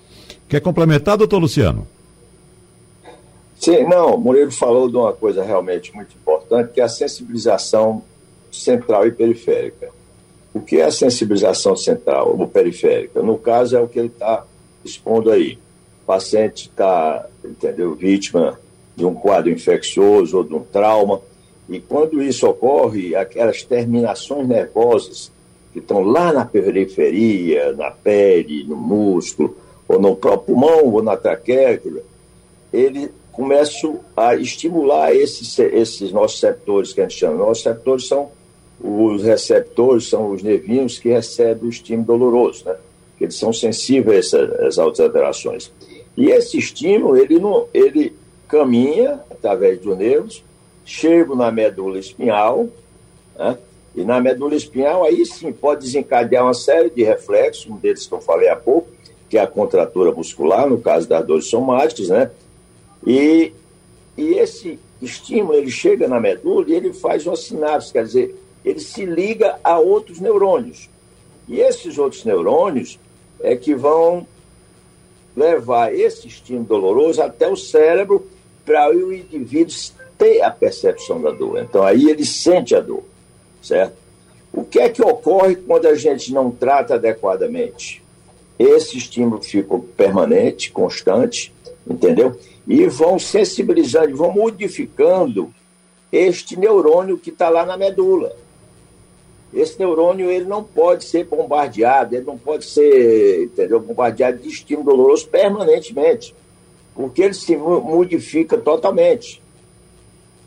Quer 0.49 0.61
complementar, 0.61 1.19
doutor 1.19 1.39
Luciano? 1.39 1.87
Sim, 3.64 3.85
não, 3.85 4.18
Murilo 4.18 4.50
falou 4.50 4.90
de 4.90 4.96
uma 4.98 5.14
coisa 5.14 5.42
realmente 5.42 5.94
muito 5.94 6.14
importante, 6.14 6.74
que 6.74 6.83
é 6.83 6.85
a 6.85 6.88
sensibilização 6.88 8.03
central 8.53 9.07
e 9.07 9.11
periférica. 9.11 9.88
O 10.53 10.61
que 10.61 10.83
é 10.83 10.85
a 10.85 10.90
sensibilização 10.90 11.74
central 11.74 12.37
ou 12.38 12.46
periférica? 12.46 13.22
No 13.22 13.38
caso, 13.38 13.74
é 13.74 13.81
o 13.81 13.88
que 13.88 13.98
ele 13.98 14.09
está 14.09 14.44
expondo 14.85 15.31
aí. 15.31 15.59
O 16.03 16.07
paciente 16.07 16.68
está, 16.68 17.27
entendeu, 17.42 17.94
vítima 17.94 18.61
de 18.94 19.07
um 19.07 19.14
quadro 19.14 19.50
infeccioso 19.50 20.37
ou 20.37 20.44
de 20.44 20.53
um 20.53 20.61
trauma, 20.61 21.22
e 21.66 21.81
quando 21.81 22.22
isso 22.22 22.46
ocorre, 22.46 23.16
aquelas 23.16 23.62
terminações 23.62 24.46
nervosas 24.46 25.33
que 25.72 25.79
estão 25.79 26.03
lá 26.03 26.35
na 26.35 26.44
periferia, 26.44 27.72
na 27.72 27.90
pele, 27.90 28.64
no 28.64 28.77
músculo, 28.77 29.57
ou 29.88 29.98
no 29.98 30.14
próprio 30.14 30.55
pulmão, 30.55 30.92
ou 30.92 31.03
na 31.03 31.16
traqueia, 31.16 31.81
ele 32.70 33.11
começa 33.35 33.92
a 34.16 34.37
estimular 34.37 35.14
esses, 35.14 35.59
esses 35.59 36.12
nossos 36.12 36.40
receptores 36.40 36.92
que 36.92 37.01
a 37.01 37.05
gente 37.05 37.18
chama. 37.18 37.37
Nossos 37.37 37.64
receptores 37.64 38.07
são 38.07 38.31
os 38.81 39.23
receptores, 39.23 40.09
são 40.09 40.31
os 40.31 40.42
nervinhos 40.42 40.99
que 40.99 41.09
recebem 41.09 41.66
o 41.66 41.70
estímulo 41.70 42.07
doloroso, 42.07 42.64
né? 42.64 42.77
Eles 43.20 43.37
são 43.37 43.53
sensíveis 43.53 44.33
a 44.35 44.38
essas 44.66 44.79
alterações. 44.79 45.73
E 46.16 46.27
esse 46.27 46.59
estímulo, 46.59 47.16
ele, 47.16 47.38
não, 47.38 47.66
ele 47.73 48.14
caminha 48.49 49.20
através 49.31 49.81
dos 49.81 49.97
nervos, 49.97 50.44
chega 50.85 51.35
na 51.35 51.51
medula 51.51 51.99
espinhal, 51.99 52.68
né? 53.37 53.59
E 53.97 54.05
na 54.05 54.20
medula 54.20 54.55
espinhal, 54.55 55.05
aí 55.05 55.25
sim, 55.25 55.53
pode 55.53 55.83
desencadear 55.83 56.44
uma 56.44 56.55
série 56.55 56.90
de 56.90 57.03
reflexos, 57.05 57.70
um 57.70 57.77
deles 57.77 58.07
que 58.07 58.12
eu 58.12 58.20
falei 58.20 58.49
há 58.49 58.57
pouco, 58.57 58.88
que 59.29 59.38
é 59.38 59.40
a 59.40 59.47
contratura 59.47 60.12
muscular, 60.12 60.68
no 60.68 60.79
caso 60.81 61.09
das 61.09 61.25
dores 61.25 61.47
somáticas, 61.47 62.09
né? 62.09 62.31
E, 63.07 63.53
e 64.17 64.35
esse 64.35 64.79
estímulo, 65.01 65.55
ele 65.55 65.71
chega 65.71 66.09
na 66.09 66.21
medula 66.21 66.64
e 66.69 66.75
ele 66.75 66.93
faz 66.93 67.27
uma 67.27 67.37
sinapse, 67.37 67.93
quer 67.93 68.05
dizer, 68.05 68.35
ele 68.64 68.81
se 68.81 69.05
liga 69.05 69.59
a 69.62 69.79
outros 69.79 70.21
neurônios. 70.21 70.88
E 71.49 71.61
esses 71.61 71.99
outros 71.99 72.25
neurônios 72.25 72.99
é 73.40 73.55
que 73.55 73.75
vão 73.75 74.27
levar 75.37 75.95
esse 75.95 76.27
estímulo 76.27 76.64
doloroso 76.64 77.23
até 77.23 77.49
o 77.49 77.57
cérebro 77.57 78.27
para 78.64 78.90
o 78.90 79.12
indivíduo 79.12 79.75
ter 80.17 80.40
a 80.43 80.51
percepção 80.51 81.21
da 81.21 81.31
dor. 81.31 81.59
Então 81.59 81.83
aí 81.83 82.09
ele 82.09 82.25
sente 82.25 82.75
a 82.75 82.81
dor, 82.81 83.03
certo? 83.62 83.97
O 84.53 84.64
que 84.64 84.79
é 84.79 84.88
que 84.88 85.03
ocorre 85.03 85.57
quando 85.57 85.87
a 85.87 85.95
gente 85.95 86.33
não 86.33 86.51
trata 86.51 86.95
adequadamente? 86.95 88.03
Esse 88.57 88.97
estímulo 88.97 89.43
fica 89.43 89.77
permanente, 89.97 90.71
constante, 90.71 91.53
entendeu? 91.87 92.38
E 92.66 92.87
vão 92.87 93.18
sensibilizando, 93.18 94.16
vão 94.16 94.33
modificando 94.33 95.53
este 96.11 96.59
neurônio 96.59 97.18
que 97.18 97.31
está 97.31 97.48
lá 97.48 97.66
na 97.66 97.77
medula. 97.77 98.35
Esse 99.53 99.79
neurônio 99.79 100.31
ele 100.31 100.46
não 100.46 100.64
pode 100.64 101.05
ser 101.05 101.24
bombardeado, 101.24 102.16
ele 102.16 102.24
não 102.24 102.37
pode 102.37 102.64
ser 102.64 103.44
entendeu, 103.44 103.79
bombardeado 103.79 104.38
de 104.38 104.48
estímulo 104.48 104.90
doloroso 104.90 105.29
permanentemente, 105.29 106.35
porque 106.94 107.22
ele 107.22 107.35
se 107.35 107.57
modifica 107.57 108.59
totalmente. 108.59 109.40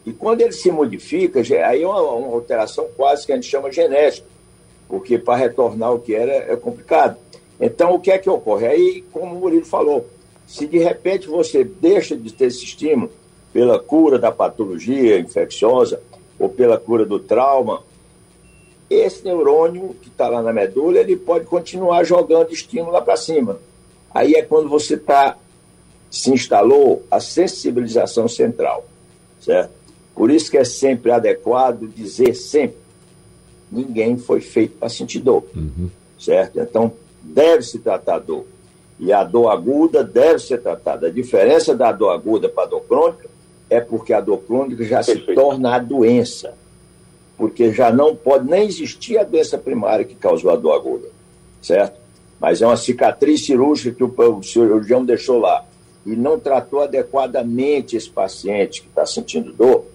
E 0.05 0.11
quando 0.11 0.41
ele 0.41 0.51
se 0.51 0.71
modifica, 0.71 1.41
aí 1.65 1.83
é 1.83 1.87
uma, 1.87 2.01
uma 2.01 2.33
alteração 2.33 2.87
quase 2.95 3.25
que 3.25 3.31
a 3.31 3.35
gente 3.35 3.47
chama 3.47 3.71
genética, 3.71 4.27
porque 4.87 5.17
para 5.17 5.35
retornar 5.35 5.93
o 5.93 5.99
que 5.99 6.13
era 6.13 6.31
é 6.51 6.55
complicado. 6.55 7.17
Então, 7.59 7.93
o 7.93 7.99
que 7.99 8.11
é 8.11 8.17
que 8.17 8.29
ocorre? 8.29 8.67
Aí, 8.67 9.03
como 9.11 9.35
o 9.35 9.39
Murilo 9.39 9.65
falou, 9.65 10.05
se 10.47 10.65
de 10.65 10.77
repente 10.77 11.27
você 11.27 11.63
deixa 11.63 12.15
de 12.15 12.31
ter 12.31 12.45
esse 12.45 12.63
estímulo 12.63 13.11
pela 13.51 13.77
cura 13.77 14.17
da 14.17 14.31
patologia 14.31 15.19
infecciosa 15.19 16.01
ou 16.39 16.47
pela 16.47 16.77
cura 16.77 17.05
do 17.05 17.19
trauma, 17.19 17.83
esse 18.89 19.25
neurônio 19.25 19.95
que 20.01 20.07
está 20.07 20.29
lá 20.29 20.41
na 20.41 20.53
medula, 20.53 20.99
ele 20.99 21.17
pode 21.17 21.45
continuar 21.45 22.05
jogando 22.05 22.53
estímulo 22.53 22.93
lá 22.93 23.01
para 23.01 23.17
cima. 23.17 23.59
Aí 24.13 24.33
é 24.35 24.41
quando 24.41 24.69
você 24.69 24.93
está 24.95 25.37
se 26.09 26.31
instalou 26.31 27.03
a 27.11 27.19
sensibilização 27.19 28.29
central, 28.29 28.85
certo? 29.41 29.71
Por 30.15 30.31
isso 30.31 30.49
que 30.49 30.57
é 30.57 30.63
sempre 30.63 31.11
adequado 31.11 31.87
dizer 31.87 32.33
sempre, 32.33 32.77
ninguém 33.69 34.17
foi 34.17 34.39
feito 34.39 34.77
para 34.77 34.87
sentir 34.87 35.19
dor, 35.19 35.43
uhum. 35.53 35.89
certo? 36.17 36.59
Então, 36.59 36.93
deve 37.21 37.63
se 37.63 37.79
tratar 37.79 38.19
dor. 38.19 38.45
E 38.99 39.13
a 39.13 39.23
dor 39.23 39.49
aguda 39.49 40.03
deve 40.03 40.39
ser 40.39 40.61
tratada. 40.61 41.07
A 41.07 41.11
diferença 41.11 41.75
da 41.75 41.91
dor 41.91 42.09
aguda 42.09 42.49
para 42.49 42.63
a 42.63 42.67
dor 42.67 42.81
crônica 42.81 43.29
é 43.69 43.79
porque 43.79 44.13
a 44.13 44.21
dor 44.21 44.39
crônica 44.39 44.83
já 44.83 45.03
Perfeito. 45.03 45.25
se 45.25 45.35
torna 45.35 45.75
a 45.75 45.79
doença. 45.79 46.53
Porque 47.37 47.71
já 47.71 47.91
não 47.91 48.15
pode 48.15 48.49
nem 48.49 48.67
existir 48.67 49.17
a 49.17 49.23
doença 49.23 49.57
primária 49.57 50.05
que 50.05 50.15
causou 50.15 50.49
a 50.49 50.55
dor 50.55 50.73
aguda, 50.73 51.07
certo? 51.61 51.99
Mas 52.39 52.61
é 52.61 52.65
uma 52.65 52.77
cicatriz 52.77 53.45
cirúrgica 53.45 53.95
que 53.95 54.03
o 54.03 54.43
cirurgião 54.43 55.05
deixou 55.05 55.39
lá 55.39 55.63
e 56.07 56.15
não 56.15 56.39
tratou 56.39 56.81
adequadamente 56.81 57.97
esse 57.97 58.09
paciente 58.09 58.81
que 58.81 58.87
está 58.87 59.05
sentindo 59.05 59.51
dor, 59.51 59.85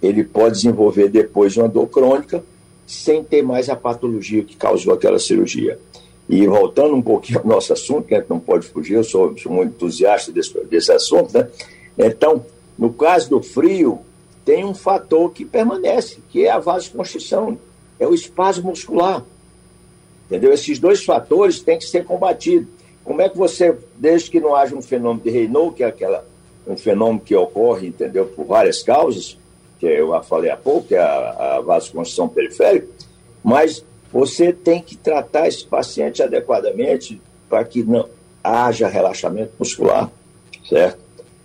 ele 0.00 0.22
pode 0.22 0.54
desenvolver 0.54 1.08
depois 1.08 1.56
uma 1.56 1.68
dor 1.68 1.88
crônica 1.88 2.44
sem 2.86 3.24
ter 3.24 3.42
mais 3.42 3.68
a 3.68 3.74
patologia 3.74 4.44
que 4.44 4.54
causou 4.54 4.94
aquela 4.94 5.18
cirurgia. 5.18 5.80
E 6.28 6.46
voltando 6.46 6.94
um 6.94 7.02
pouquinho 7.02 7.38
ao 7.40 7.46
nosso 7.46 7.72
assunto, 7.72 8.08
que 8.08 8.14
a 8.14 8.18
gente 8.18 8.30
não 8.30 8.40
pode 8.40 8.66
fugir, 8.66 8.94
eu 8.94 9.04
sou, 9.04 9.36
sou 9.38 9.52
muito 9.52 9.74
entusiasta 9.74 10.32
desse, 10.32 10.58
desse 10.64 10.90
assunto, 10.90 11.36
né? 11.36 11.48
Então, 11.96 12.44
no 12.78 12.92
caso 12.92 13.30
do 13.30 13.42
frio, 13.42 14.00
tem 14.44 14.64
um 14.64 14.74
fator 14.74 15.32
que 15.32 15.44
permanece, 15.44 16.18
que 16.30 16.44
é 16.44 16.50
a 16.50 16.58
vasoconstrição, 16.58 17.58
é 17.98 18.06
o 18.06 18.14
espasmo 18.14 18.70
muscular. 18.70 19.24
Entendeu? 20.26 20.52
Esses 20.52 20.78
dois 20.78 21.04
fatores 21.04 21.60
têm 21.60 21.78
que 21.78 21.84
ser 21.84 22.04
combatidos. 22.04 22.68
Como 23.04 23.22
é 23.22 23.28
que 23.28 23.38
você, 23.38 23.76
desde 23.96 24.30
que 24.30 24.40
não 24.40 24.54
haja 24.54 24.74
um 24.74 24.82
fenômeno 24.82 25.22
de 25.22 25.30
Raynaud, 25.30 25.74
que 25.74 25.84
é 25.84 25.86
aquela, 25.86 26.26
um 26.66 26.76
fenômeno 26.76 27.20
que 27.20 27.34
ocorre, 27.34 27.86
entendeu, 27.86 28.26
por 28.26 28.44
várias 28.44 28.82
causas, 28.82 29.38
que 29.78 29.86
eu 29.86 30.20
falei 30.24 30.50
há 30.50 30.56
pouco, 30.56 30.88
que 30.88 30.96
é 30.96 31.00
a, 31.00 31.56
a 31.56 31.60
vasoconstrição 31.60 32.28
periférica, 32.28 32.88
mas 33.44 33.84
você 34.12 34.52
tem 34.52 34.80
que 34.80 34.96
tratar 34.96 35.48
esse 35.48 35.64
paciente 35.64 36.22
adequadamente 36.22 37.20
para 37.48 37.64
que 37.64 37.82
não 37.82 38.08
haja 38.42 38.88
relaxamento 38.88 39.52
muscular, 39.58 40.10
certo? 40.68 40.98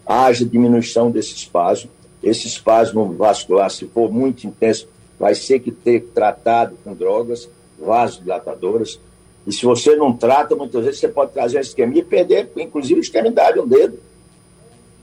Haja 0.05 0.45
diminuição 0.45 1.09
desse 1.09 1.33
espasmo. 1.33 1.89
Esse 2.23 2.47
espasmo 2.47 3.13
vascular, 3.13 3.69
se 3.71 3.87
for 3.87 4.11
muito 4.11 4.45
intenso, 4.45 4.87
vai 5.19 5.33
ser 5.33 5.59
que 5.59 5.71
ter 5.71 6.01
tratado 6.13 6.77
com 6.83 6.93
drogas 6.93 7.49
vasodilatadoras. 7.79 8.99
E 9.45 9.51
se 9.51 9.65
você 9.65 9.95
não 9.95 10.13
trata, 10.13 10.55
muitas 10.55 10.85
vezes 10.85 10.99
você 10.99 11.07
pode 11.07 11.31
trazer 11.31 11.57
uma 11.57 11.61
isquemia 11.61 12.01
e 12.01 12.05
perder, 12.05 12.49
inclusive, 12.57 12.99
a 12.99 13.01
extremidade, 13.01 13.59
um 13.59 13.67
dedo. 13.67 13.99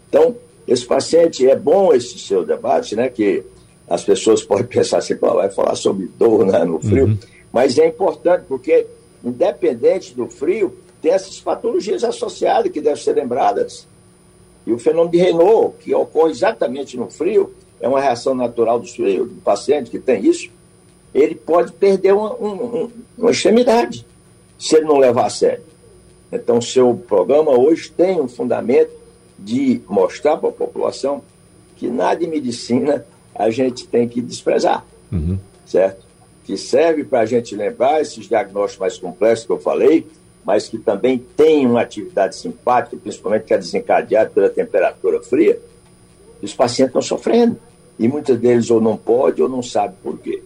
Então, 0.09 0.37
esse 0.67 0.87
paciente, 0.87 1.49
é 1.49 1.57
bom 1.57 1.93
esse 1.93 2.19
seu 2.19 2.45
debate, 2.45 2.95
né? 2.95 3.09
Que 3.09 3.43
as 3.89 4.05
pessoas 4.05 4.43
podem 4.43 4.67
pensar 4.69 4.99
assim, 4.99 5.15
vai 5.15 5.51
falar 5.51 5.75
sobre 5.75 6.09
dor 6.19 6.47
né, 6.47 6.65
no 6.65 6.79
frio. 6.81 7.07
Uhum. 7.07 7.19
Mas 7.53 7.79
é 7.79 7.87
importante, 7.87 8.45
porque, 8.47 8.87
independente 9.25 10.15
do 10.15 10.29
frio, 10.29 10.77
tem 11.01 11.13
essas 11.13 11.41
patologias 11.41 12.05
associadas 12.05 12.71
que 12.71 12.81
devem 12.81 13.03
ser 13.03 13.15
lembradas. 13.15 13.87
E 14.67 14.73
o 14.73 14.79
fenômeno 14.79 15.11
de 15.11 15.19
Renault, 15.19 15.77
que 15.81 15.95
ocorre 15.95 16.31
exatamente 16.31 16.97
no 16.97 17.09
frio, 17.09 17.55
é 17.81 17.89
uma 17.89 18.01
reação 18.01 18.35
natural 18.35 18.79
do, 18.81 18.87
frio, 18.87 19.27
do 19.27 19.41
paciente 19.41 19.91
que 19.91 19.99
tem 19.99 20.25
isso, 20.25 20.51
ele 21.15 21.35
pode 21.35 21.73
perder 21.73 22.13
uma, 22.13 22.35
um, 22.35 22.91
uma 23.17 23.31
extremidade 23.31 24.05
se 24.59 24.77
ele 24.77 24.87
não 24.87 24.99
levar 24.99 25.27
a 25.27 25.31
sério. 25.31 25.63
Então, 26.31 26.61
seu 26.61 26.95
programa 26.95 27.53
hoje 27.53 27.91
tem 27.91 28.21
um 28.21 28.29
fundamento 28.29 28.91
de 29.39 29.81
mostrar 29.89 30.37
para 30.37 30.51
a 30.51 30.53
população 30.53 31.23
que 31.77 31.89
nada 31.89 32.23
em 32.23 32.29
medicina 32.29 33.07
a 33.35 33.51
gente 33.51 33.87
tem 33.87 34.09
que 34.09 34.21
desprezar, 34.21 34.85
uhum. 35.13 35.39
certo? 35.65 36.05
Que 36.49 36.57
serve 36.57 37.05
para 37.05 37.21
a 37.21 37.27
gente 37.27 37.55
lembrar 37.55 38.01
esses 38.01 38.27
diagnósticos 38.27 38.79
mais 38.79 38.97
complexos 38.97 39.45
que 39.45 39.53
eu 39.53 39.59
falei, 39.59 40.07
mas 40.43 40.67
que 40.67 40.79
também 40.79 41.19
tem 41.19 41.67
uma 41.67 41.83
atividade 41.83 42.37
simpática, 42.37 42.97
principalmente 42.97 43.45
que 43.45 43.53
é 43.53 43.59
desencadeada 43.59 44.31
pela 44.31 44.49
temperatura 44.49 45.21
fria, 45.21 45.61
os 46.41 46.55
pacientes 46.55 46.89
estão 46.89 47.03
sofrendo. 47.03 47.59
e 47.99 48.09
muitos 48.09 48.39
deles 48.39 48.71
ou 48.71 48.81
não 48.81 48.97
pode 48.97 49.43
ou 49.43 49.49
não 49.49 49.63
sabe 49.63 49.95
por 50.03 50.19
quê. 50.19 50.43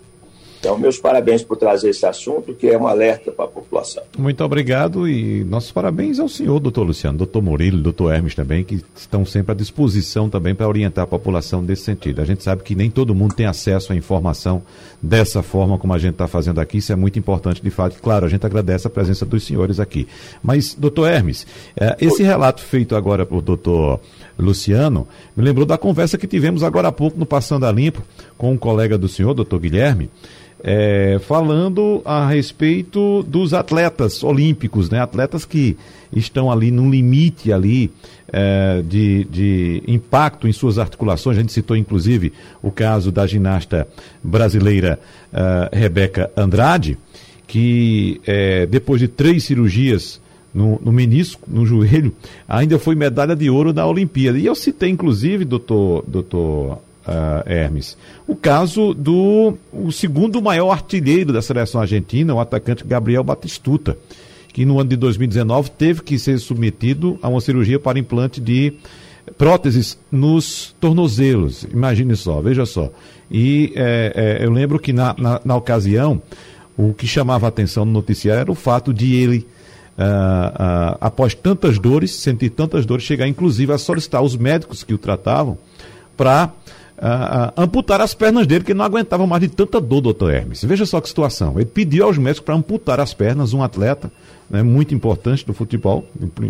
Então, 0.63 0.79
meus 0.79 0.97
parabéns 0.97 1.43
por 1.43 1.57
trazer 1.57 1.91
esse 1.91 2.07
assunto, 2.07 2.55
que 2.55 2.69
é 2.69 2.79
um 2.79 2.87
alerta 2.87 3.33
para 3.33 3.47
a 3.47 3.49
população. 3.49 4.01
Muito 4.17 4.45
obrigado 4.45 5.09
e 5.09 5.43
nossos 5.43 5.73
parabéns 5.73 6.21
ao 6.21 6.29
senhor, 6.29 6.61
doutor 6.61 6.85
Luciano, 6.85 7.19
doutor 7.19 7.43
Murilo, 7.43 7.83
doutor 7.83 8.15
Hermes 8.15 8.37
também, 8.37 8.63
que 8.63 8.81
estão 8.95 9.27
sempre 9.27 9.51
à 9.51 9.55
disposição 9.57 10.31
também 10.31 10.55
para 10.55 10.69
orientar 10.69 11.03
a 11.03 11.07
população 11.09 11.61
nesse 11.61 11.83
sentido. 11.83 12.23
A 12.23 12.25
gente 12.25 12.45
sabe 12.45 12.63
que 12.63 12.77
nem 12.77 12.89
todo 12.89 13.13
mundo 13.13 13.35
tem 13.35 13.45
acesso 13.45 13.93
à 13.93 13.97
informação 13.97 14.63
dessa 15.03 15.43
forma 15.43 15.77
como 15.79 15.95
a 15.95 15.99
gente 15.99 16.13
está 16.13 16.29
fazendo 16.29 16.61
aqui, 16.61 16.79
isso 16.79 16.93
é 16.93 16.97
muito 16.97 17.19
importante 17.19 17.61
de 17.61 17.71
fato. 17.71 18.01
Claro, 18.01 18.25
a 18.25 18.29
gente 18.29 18.47
agradece 18.47 18.87
a 18.87 18.91
presença 18.91 19.27
dos 19.27 19.45
senhores 19.45 19.81
aqui. 19.81 20.07
Mas, 20.45 20.77
doutor 20.77 21.11
Hermes, 21.11 21.45
eh, 21.77 21.97
esse 22.01 22.23
relato 22.23 22.63
feito 22.63 22.95
agora 22.95 23.27
por 23.27 23.43
doutor 23.43 23.99
Luciano 24.39 25.07
me 25.37 25.45
lembrou 25.45 25.66
da 25.66 25.78
conversa 25.78 26.18
que 26.18 26.26
tivemos 26.26 26.62
agora 26.62 26.89
há 26.89 26.93
pouco 26.93 27.18
no 27.18 27.26
Passando 27.26 27.66
a 27.66 27.72
Limpo 27.72 28.03
com 28.37 28.53
um 28.53 28.57
colega 28.57 28.97
do 28.97 29.09
senhor, 29.09 29.35
doutor 29.35 29.61
Guilherme, 29.61 30.11
é, 30.62 31.20
falando 31.26 32.01
a 32.05 32.28
respeito 32.28 33.22
dos 33.24 33.53
atletas 33.53 34.22
olímpicos, 34.22 34.89
né? 34.89 35.01
Atletas 35.01 35.45
que 35.45 35.76
estão 36.12 36.51
ali 36.51 36.70
num 36.70 36.89
limite 36.89 37.53
ali 37.53 37.91
é, 38.33 38.80
de, 38.83 39.24
de 39.24 39.83
impacto 39.89 40.47
em 40.47 40.53
suas 40.53 40.78
articulações. 40.78 41.37
A 41.37 41.41
gente 41.41 41.53
citou 41.53 41.76
inclusive 41.76 42.33
o 42.62 42.70
caso 42.70 43.11
da 43.11 43.26
ginasta 43.26 43.89
brasileira 44.22 45.01
uh, 45.33 45.76
Rebeca 45.76 46.30
Andrade, 46.37 46.97
que 47.47 48.20
é, 48.24 48.64
depois 48.66 49.01
de 49.01 49.09
três 49.09 49.45
cirurgias 49.45 50.22
no, 50.55 50.80
no, 50.82 50.92
menisco, 50.92 51.48
no 51.50 51.64
joelho, 51.64 52.14
ainda 52.48 52.78
foi 52.78 52.94
medalha 52.94 53.34
de 53.34 53.48
ouro 53.48 53.72
na 53.72 53.86
Olimpíada. 53.86 54.38
E 54.38 54.46
eu 54.46 54.55
citei, 54.55 54.90
inclusive, 54.90 55.44
doutor, 55.44 56.05
doutor 56.07 56.78
uh, 57.07 57.42
Hermes. 57.46 57.96
O 58.26 58.36
caso 58.36 58.94
do 58.94 59.57
o 59.72 59.90
segundo 59.90 60.40
maior 60.42 60.70
artilheiro 60.70 61.32
da 61.32 61.42
seleção 61.42 61.80
argentina, 61.80 62.34
o 62.34 62.40
atacante 62.40 62.84
Gabriel 62.84 63.24
Batistuta, 63.24 63.96
que 64.53 64.64
no 64.64 64.78
ano 64.78 64.90
de 64.90 64.96
2019 64.96 65.70
teve 65.70 66.03
que 66.03 66.18
ser 66.18 66.38
submetido 66.38 67.18
a 67.22 67.28
uma 67.28 67.40
cirurgia 67.40 67.78
para 67.78 67.98
implante 67.98 68.40
de 68.40 68.74
próteses 69.38 69.98
nos 70.11 70.74
tornozelos. 70.80 71.64
Imagine 71.64 72.14
só, 72.16 72.40
veja 72.40 72.66
só. 72.66 72.90
E 73.30 73.72
é, 73.74 74.38
é, 74.40 74.44
eu 74.44 74.50
lembro 74.50 74.78
que 74.78 74.92
na, 74.92 75.14
na, 75.16 75.40
na, 75.44 75.57
ocasião, 75.57 76.20
o 76.76 76.92
que 76.92 77.07
chamava 77.07 77.46
a 77.46 77.48
atenção 77.48 77.84
no 77.84 77.92
noticiário 77.92 78.40
era 78.40 78.53
o 78.53 78.55
fato 78.55 78.92
de 78.92 79.14
ele. 79.14 79.46
Uh, 80.03 80.94
uh, 80.94 80.98
após 81.00 81.32
tantas 81.32 81.78
dores, 81.78 82.16
sentir 82.16 82.50
tantas 82.50 82.84
dores, 82.84 83.05
chegar 83.05 83.28
inclusive 83.28 83.72
a 83.72 83.78
solicitar 83.78 84.20
os 84.20 84.36
médicos 84.36 84.82
que 84.82 84.92
o 84.92 84.98
tratavam 84.98 85.57
para 86.16 86.50
uh, 86.98 87.53
amputar 87.57 88.00
as 88.00 88.12
pernas 88.12 88.44
dele, 88.44 88.64
que 88.64 88.74
não 88.74 88.84
aguentava 88.84 89.24
mais 89.28 89.42
de 89.42 89.48
tanta 89.48 89.80
dor, 89.80 90.00
doutor 90.00 90.32
Hermes. 90.32 90.64
Veja 90.64 90.84
só 90.84 91.00
que 91.00 91.09
situação. 91.09 91.55
Ele 91.55 91.66
pediu 91.66 92.05
aos 92.07 92.18
médicos 92.18 92.44
para 92.44 92.55
amputar 92.57 92.98
as 92.98 93.14
pernas, 93.14 93.53
um 93.53 93.62
atleta 93.62 94.11
né, 94.50 94.62
muito 94.62 94.92
importante 94.92 95.46
do 95.46 95.55
futebol, 95.55 96.05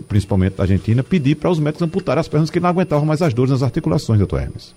principalmente 0.09 0.57
da 0.57 0.63
Argentina, 0.63 1.03
pedir 1.03 1.35
para 1.35 1.51
os 1.51 1.59
médicos 1.59 1.83
amputar 1.83 2.17
as 2.17 2.29
pernas, 2.29 2.49
que 2.49 2.61
não 2.61 2.71
aguentavam 2.71 3.05
mais 3.05 3.21
as 3.21 3.35
dores 3.35 3.51
nas 3.51 3.63
articulações, 3.63 4.19
doutor 4.19 4.41
Hermes. 4.41 4.75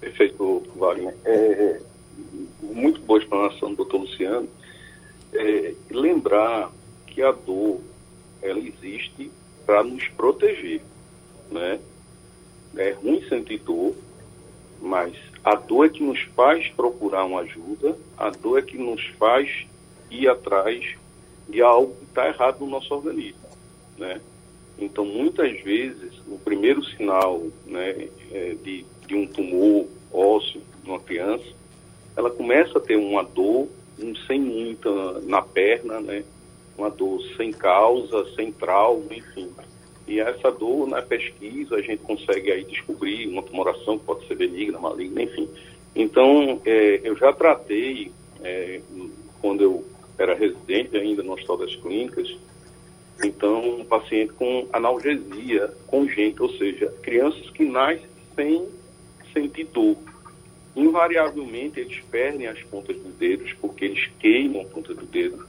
Perfeito, 0.00 0.62
Wagner. 0.76 1.14
É 1.24 1.80
muito 2.62 3.00
boa 3.00 3.18
explanação 3.18 3.70
do 3.70 3.76
doutor 3.76 4.00
Luciano. 4.02 4.48
É, 5.34 5.72
lembrar 5.90 6.70
que 7.06 7.22
a 7.22 7.32
dor 7.32 7.80
ela 8.42 8.58
existe 8.58 9.30
para 9.64 9.82
nos 9.82 10.06
proteger, 10.08 10.82
né? 11.50 11.78
É 12.76 12.90
ruim 12.92 13.22
sentir 13.28 13.58
dor, 13.58 13.94
mas 14.80 15.14
a 15.44 15.54
dor 15.54 15.86
é 15.86 15.88
que 15.88 16.02
nos 16.02 16.20
faz 16.34 16.68
procurar 16.68 17.24
uma 17.24 17.40
ajuda, 17.40 17.96
a 18.16 18.30
dor 18.30 18.58
é 18.58 18.62
que 18.62 18.78
nos 18.78 19.04
faz 19.18 19.66
ir 20.10 20.28
atrás 20.28 20.96
de 21.48 21.62
algo 21.62 21.94
que 21.96 22.04
está 22.04 22.28
errado 22.28 22.60
no 22.60 22.66
nosso 22.66 22.94
organismo, 22.94 23.40
né? 23.98 24.20
Então, 24.78 25.04
muitas 25.04 25.60
vezes, 25.60 26.12
o 26.26 26.38
primeiro 26.38 26.84
sinal 26.84 27.42
né, 27.66 28.08
é 28.32 28.56
de, 28.62 28.84
de 29.06 29.14
um 29.14 29.26
tumor 29.26 29.86
ósseo 30.12 30.62
numa 30.84 30.98
criança, 30.98 31.44
ela 32.16 32.30
começa 32.30 32.78
a 32.78 32.80
ter 32.80 32.96
uma 32.96 33.22
dor 33.22 33.68
um, 33.98 34.14
sem 34.26 34.40
muita 34.40 35.20
na 35.22 35.42
perna, 35.42 36.00
né? 36.00 36.24
Uma 36.76 36.90
dor 36.90 37.20
sem 37.36 37.52
causa, 37.52 38.26
sem 38.34 38.50
trauma, 38.50 39.14
enfim. 39.14 39.50
E 40.06 40.20
essa 40.20 40.50
dor, 40.50 40.88
na 40.88 41.00
pesquisa, 41.00 41.76
a 41.76 41.82
gente 41.82 42.02
consegue 42.02 42.50
aí 42.50 42.64
descobrir 42.64 43.28
uma 43.28 43.42
tumoração 43.42 43.98
que 43.98 44.04
pode 44.04 44.26
ser 44.26 44.34
benigna, 44.34 44.78
maligna, 44.78 45.22
enfim. 45.22 45.48
Então, 45.94 46.60
é, 46.64 47.00
eu 47.04 47.16
já 47.16 47.32
tratei, 47.32 48.10
é, 48.42 48.80
quando 49.40 49.62
eu 49.62 49.84
era 50.18 50.34
residente 50.34 50.96
ainda 50.96 51.22
no 51.22 51.32
Hospital 51.32 51.58
das 51.58 51.76
Clínicas, 51.76 52.36
então, 53.22 53.80
um 53.80 53.84
paciente 53.84 54.32
com 54.32 54.66
analgesia 54.72 55.72
congênita, 55.86 56.42
ou 56.42 56.50
seja, 56.50 56.92
crianças 57.02 57.48
que 57.50 57.64
nascem 57.64 58.08
sem 58.34 58.68
sentir 59.32 59.64
dor. 59.66 59.96
Invariavelmente, 60.74 61.78
eles 61.78 62.00
perdem 62.10 62.48
as 62.48 62.60
pontas 62.62 62.96
dos 62.96 63.14
dedos, 63.14 63.52
porque 63.60 63.84
eles 63.84 64.10
queimam 64.18 64.62
a 64.62 64.64
ponta 64.64 64.92
do 64.94 65.06
dedo. 65.06 65.46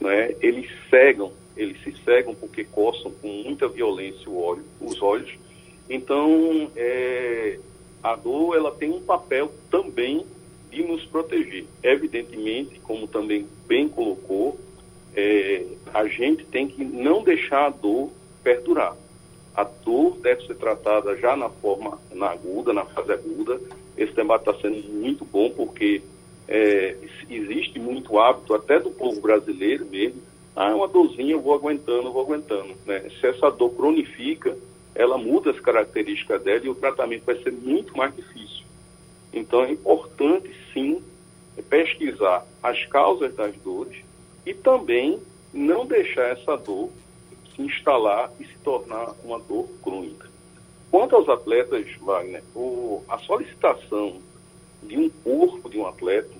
Né? 0.00 0.34
Eles 0.40 0.68
cegam 0.90 1.32
eles 1.58 1.82
se 1.82 1.92
cegam 2.04 2.34
porque 2.36 2.62
coçam 2.62 3.10
com 3.20 3.26
muita 3.26 3.66
violência 3.66 4.30
o 4.30 4.40
olho, 4.40 4.62
os 4.80 5.02
olhos. 5.02 5.36
Então, 5.90 6.70
é, 6.76 7.58
a 8.00 8.14
dor 8.14 8.56
ela 8.56 8.70
tem 8.70 8.92
um 8.92 9.00
papel 9.00 9.52
também 9.68 10.24
de 10.70 10.84
nos 10.84 11.04
proteger. 11.04 11.66
Evidentemente, 11.82 12.78
como 12.80 13.08
também 13.08 13.44
bem 13.66 13.88
colocou, 13.88 14.56
é, 15.16 15.64
a 15.92 16.06
gente 16.06 16.44
tem 16.44 16.68
que 16.68 16.84
não 16.84 17.24
deixar 17.24 17.66
a 17.66 17.70
dor 17.70 18.12
perdurar. 18.44 18.96
A 19.52 19.64
dor 19.64 20.16
deve 20.18 20.46
ser 20.46 20.54
tratada 20.54 21.16
já 21.16 21.34
na 21.34 21.48
forma 21.48 21.98
na 22.12 22.30
aguda, 22.30 22.72
na 22.72 22.84
fase 22.84 23.10
aguda. 23.10 23.60
Esse 23.96 24.12
debate 24.12 24.48
está 24.48 24.62
sendo 24.62 24.88
muito 24.92 25.24
bom 25.24 25.50
porque 25.50 26.02
é, 26.48 26.96
existe 27.28 27.78
muito 27.78 28.18
hábito, 28.18 28.54
até 28.54 28.80
do 28.80 28.90
povo 28.90 29.20
brasileiro 29.20 29.86
mesmo, 29.86 30.22
ah, 30.56 30.74
uma 30.74 30.88
dorzinha, 30.88 31.32
eu 31.32 31.40
vou 31.40 31.54
aguentando, 31.54 32.08
eu 32.08 32.12
vou 32.12 32.22
aguentando. 32.22 32.74
Né? 32.84 33.08
Se 33.20 33.26
essa 33.26 33.50
dor 33.50 33.70
cronifica, 33.70 34.56
ela 34.94 35.16
muda 35.16 35.50
as 35.50 35.60
características 35.60 36.42
dela 36.42 36.64
e 36.64 36.68
o 36.68 36.74
tratamento 36.74 37.24
vai 37.24 37.36
ser 37.42 37.52
muito 37.52 37.96
mais 37.96 38.14
difícil. 38.16 38.64
Então 39.32 39.62
é 39.62 39.70
importante, 39.70 40.50
sim, 40.72 41.00
pesquisar 41.68 42.44
as 42.62 42.84
causas 42.86 43.34
das 43.36 43.54
dores 43.56 44.02
e 44.44 44.54
também 44.54 45.20
não 45.52 45.86
deixar 45.86 46.30
essa 46.30 46.56
dor 46.56 46.90
se 47.54 47.62
instalar 47.62 48.32
e 48.40 48.44
se 48.44 48.56
tornar 48.64 49.14
uma 49.22 49.38
dor 49.38 49.68
crônica. 49.82 50.28
Quanto 50.90 51.14
aos 51.14 51.28
atletas, 51.28 51.86
Wagner, 52.00 52.42
o, 52.54 53.02
a 53.08 53.18
solicitação 53.18 54.16
de 54.82 54.96
um 54.96 55.10
corpo 55.10 55.68
de 55.68 55.78
um 55.78 55.86
atleta 55.86 56.37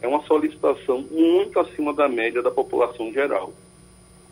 é 0.00 0.08
uma 0.08 0.22
solicitação 0.22 1.00
muito 1.10 1.58
acima 1.58 1.92
da 1.92 2.08
média 2.08 2.42
da 2.42 2.50
população 2.50 3.12
geral. 3.12 3.52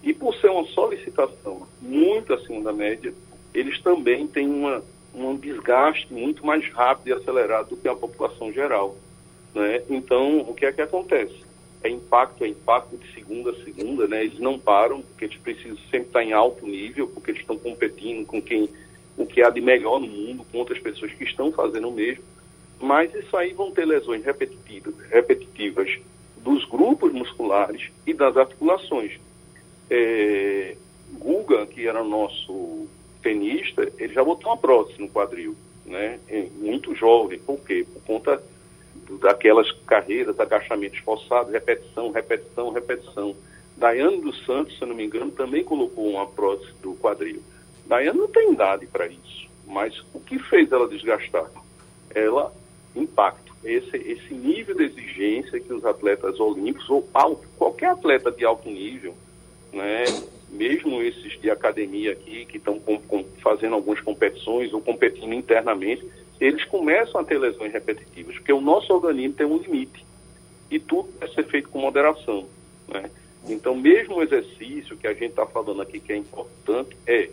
E 0.03 0.12
por 0.12 0.35
ser 0.37 0.51
uma 0.51 0.67
solicitação 0.67 1.67
muito 1.81 2.35
acima 2.35 2.62
da 2.62 2.73
média, 2.73 3.15
eles 3.55 3.81
também 3.81 4.27
têm 4.27 4.47
uma, 4.47 4.83
um 5.15 5.37
desgaste 5.37 6.12
muito 6.12 6.45
mais 6.45 6.69
rápido 6.71 7.09
e 7.09 7.12
acelerado 7.12 7.71
do 7.71 7.77
que 7.77 7.89
a 7.89 7.95
população 7.95 8.53
geral. 8.53 8.97
Né? 9.55 9.83
Então, 9.89 10.41
o 10.41 10.53
que 10.55 10.67
é 10.67 10.73
que 10.73 10.83
acontece? 10.83 11.43
É 11.83 11.89
impacto, 11.89 12.45
é 12.45 12.49
impacto 12.49 12.97
de 12.97 13.12
segunda 13.15 13.51
a 13.51 13.65
segunda, 13.65 14.09
né? 14.09 14.25
Eles 14.25 14.39
não 14.39 14.59
param, 14.59 15.03
porque 15.03 15.27
eles 15.27 15.37
precisam 15.37 15.77
sempre 15.91 16.09
estar 16.09 16.25
em 16.25 16.33
alto 16.33 16.67
nível, 16.67 17.07
porque 17.07 17.31
eles 17.31 17.43
estão 17.43 17.59
competindo 17.59 18.25
com 18.25 18.41
quem 18.41 18.71
o 19.19 19.27
que 19.27 19.43
há 19.43 19.51
de 19.51 19.61
melhor 19.61 20.01
no 20.01 20.07
mundo, 20.07 20.47
com 20.51 20.59
outras 20.59 20.79
pessoas 20.79 21.12
que 21.12 21.25
estão 21.25 21.53
fazendo 21.53 21.89
o 21.89 21.93
mesmo 21.93 22.25
mas 22.81 23.14
isso 23.14 23.37
aí 23.37 23.53
vão 23.53 23.70
ter 23.70 23.85
lesões 23.85 24.25
repetitivas, 24.25 25.99
dos 26.39 26.64
grupos 26.66 27.12
musculares 27.12 27.91
e 28.07 28.12
das 28.12 28.37
articulações. 28.37 29.18
É, 29.89 30.77
Guga, 31.12 31.66
que 31.66 31.87
era 31.87 32.05
nosso 32.05 32.87
tenista, 33.22 33.91
ele 33.99 34.12
já 34.12 34.22
botou 34.22 34.51
uma 34.51 34.59
prótese 34.59 35.01
no 35.01 35.09
quadril, 35.09 35.57
né? 35.87 36.20
É 36.29 36.47
muito 36.57 36.95
jovem, 36.95 37.39
por 37.39 37.59
quê? 37.61 37.87
Por 37.91 38.03
conta 38.03 38.43
daquelas 39.20 39.70
carreiras, 39.87 40.39
agachamentos 40.39 40.99
forçados, 40.99 41.53
repetição, 41.53 42.11
repetição, 42.11 42.70
repetição. 42.70 43.35
Daiane 43.77 44.20
dos 44.20 44.45
Santos, 44.45 44.79
se 44.79 44.85
não 44.85 44.95
me 44.95 45.05
engano, 45.05 45.31
também 45.31 45.64
colocou 45.64 46.11
uma 46.11 46.27
prótese 46.27 46.72
do 46.83 46.95
quadril. 46.95 47.43
Daiane 47.87 48.18
não 48.18 48.29
tem 48.29 48.53
idade 48.53 48.87
para 48.87 49.07
isso, 49.07 49.49
mas 49.66 49.99
o 50.12 50.20
que 50.20 50.39
fez 50.39 50.70
ela 50.70 50.89
desgastar? 50.89 51.51
Ela 52.14 52.53
impacto. 52.95 53.55
Esse, 53.64 53.97
esse 53.97 54.34
nível 54.34 54.76
de 54.76 54.84
exigência 54.84 55.59
que 55.59 55.72
os 55.72 55.84
atletas 55.84 56.38
olímpicos, 56.38 56.88
ou 56.90 57.09
alto, 57.14 57.47
qualquer 57.57 57.90
atleta 57.90 58.30
de 58.30 58.45
alto 58.45 58.68
nível, 58.68 59.14
né, 59.72 60.05
mesmo 60.51 61.03
esses 61.03 61.40
de 61.40 61.51
academia 61.51 62.12
aqui, 62.12 62.45
que 62.45 62.59
estão 62.59 62.80
fazendo 63.42 63.74
algumas 63.74 64.01
competições 64.01 64.72
ou 64.72 64.80
competindo 64.80 65.32
internamente, 65.32 66.07
eles 66.40 66.64
começam 66.64 67.20
a 67.20 67.24
ter 67.24 67.38
lesões 67.38 67.72
repetitivas, 67.72 68.36
porque 68.36 68.53
o 68.53 68.61
nosso 68.61 68.92
organismo 68.92 69.34
tem 69.34 69.47
um 69.47 69.57
limite 69.57 70.05
e 70.70 70.78
tudo 70.78 71.09
deve 71.18 71.32
ser 71.34 71.45
feito 71.45 71.68
com 71.68 71.78
moderação. 71.78 72.47
Né? 72.88 73.11
Então, 73.49 73.74
mesmo 73.74 74.16
o 74.16 74.22
exercício 74.22 74.97
que 74.97 75.07
a 75.07 75.12
gente 75.12 75.30
está 75.30 75.47
falando 75.47 75.82
aqui 75.82 76.01
que 76.01 76.12
é 76.12 76.16
importante, 76.16 76.97
é. 77.07 77.30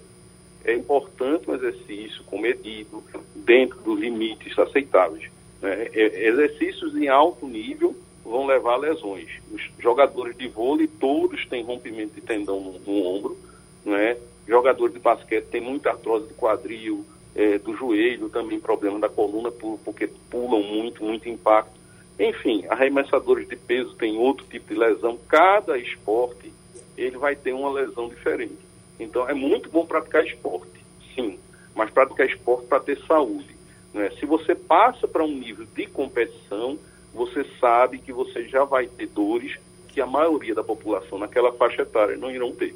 É 0.64 0.76
importante 0.76 1.49
um 1.49 1.55
exercício 1.55 2.24
comedido, 2.26 3.03
dentro 3.36 3.82
dos 3.82 3.99
limites 3.99 4.57
aceitáveis. 4.59 5.24
Né? 5.62 5.89
Exercícios 5.93 6.95
em 6.95 7.07
alto 7.07 7.47
nível 7.47 7.95
vão 8.24 8.45
levar 8.45 8.74
a 8.74 8.78
lesões. 8.78 9.30
Os 9.51 9.62
jogadores 9.80 10.36
de 10.38 10.47
vôlei, 10.47 10.88
todos 10.88 11.45
têm 11.45 11.64
rompimento 11.64 12.16
de 12.16 12.22
tendão 12.22 12.59
no, 12.59 12.80
no 12.80 13.05
ombro. 13.05 13.38
Né? 13.86 14.18
Jogadores 14.47 14.93
de 14.93 14.99
basquete 14.99 15.45
têm 15.45 15.62
muita 15.62 15.91
artrose 15.91 16.28
do 16.28 16.34
quadril, 16.34 17.05
é, 17.36 17.57
do 17.57 17.76
joelho, 17.76 18.30
também 18.30 18.59
problema 18.59 18.99
da 18.99 19.09
coluna, 19.09 19.51
por, 19.51 19.80
porque 19.84 20.09
pulam 20.30 20.62
muito, 20.64 21.03
muito 21.03 21.30
impacto. 21.30 21.80
Enfim, 22.20 22.66
arremessadores 22.70 23.47
de 23.47 23.55
peso 23.55 23.95
têm 23.95 24.18
outro 24.18 24.45
tipo 24.45 24.74
de 24.74 24.80
lesão. 24.80 25.18
Cada 25.28 25.78
esporte 25.78 26.51
ele 26.97 27.18
vai 27.18 27.36
ter 27.36 27.53
uma 27.53 27.72
lesão 27.72 28.07
diferente. 28.07 28.59
Então 28.99 29.28
é 29.28 29.34
muito 29.34 29.70
bom 29.70 29.86
praticar 29.86 30.26
esporte, 30.26 30.86
sim, 31.16 31.39
mas 31.74 31.89
praticar 31.89 32.28
esporte 32.28 32.68
para 32.68 32.80
ter 32.80 32.99
saúde. 33.07 33.55
Né? 33.94 34.10
Se 34.20 34.26
você 34.26 34.56
passa 34.56 35.08
para 35.08 35.24
um 35.24 35.38
nível 35.38 35.66
de 35.76 35.86
competição, 35.88 36.78
você 37.14 37.46
sabe 37.60 37.98
que 37.98 38.14
você 38.14 38.46
já 38.48 38.64
vai 38.64 38.88
ter 38.88 39.08
dores 39.08 39.58
que 39.88 40.00
a 40.00 40.08
maioria 40.08 40.56
da 40.56 40.64
população 40.64 41.18
naquela 41.18 41.52
faixa 41.52 41.82
etária 41.82 42.16
não 42.16 42.32
irão 42.32 42.52
ter. 42.54 42.74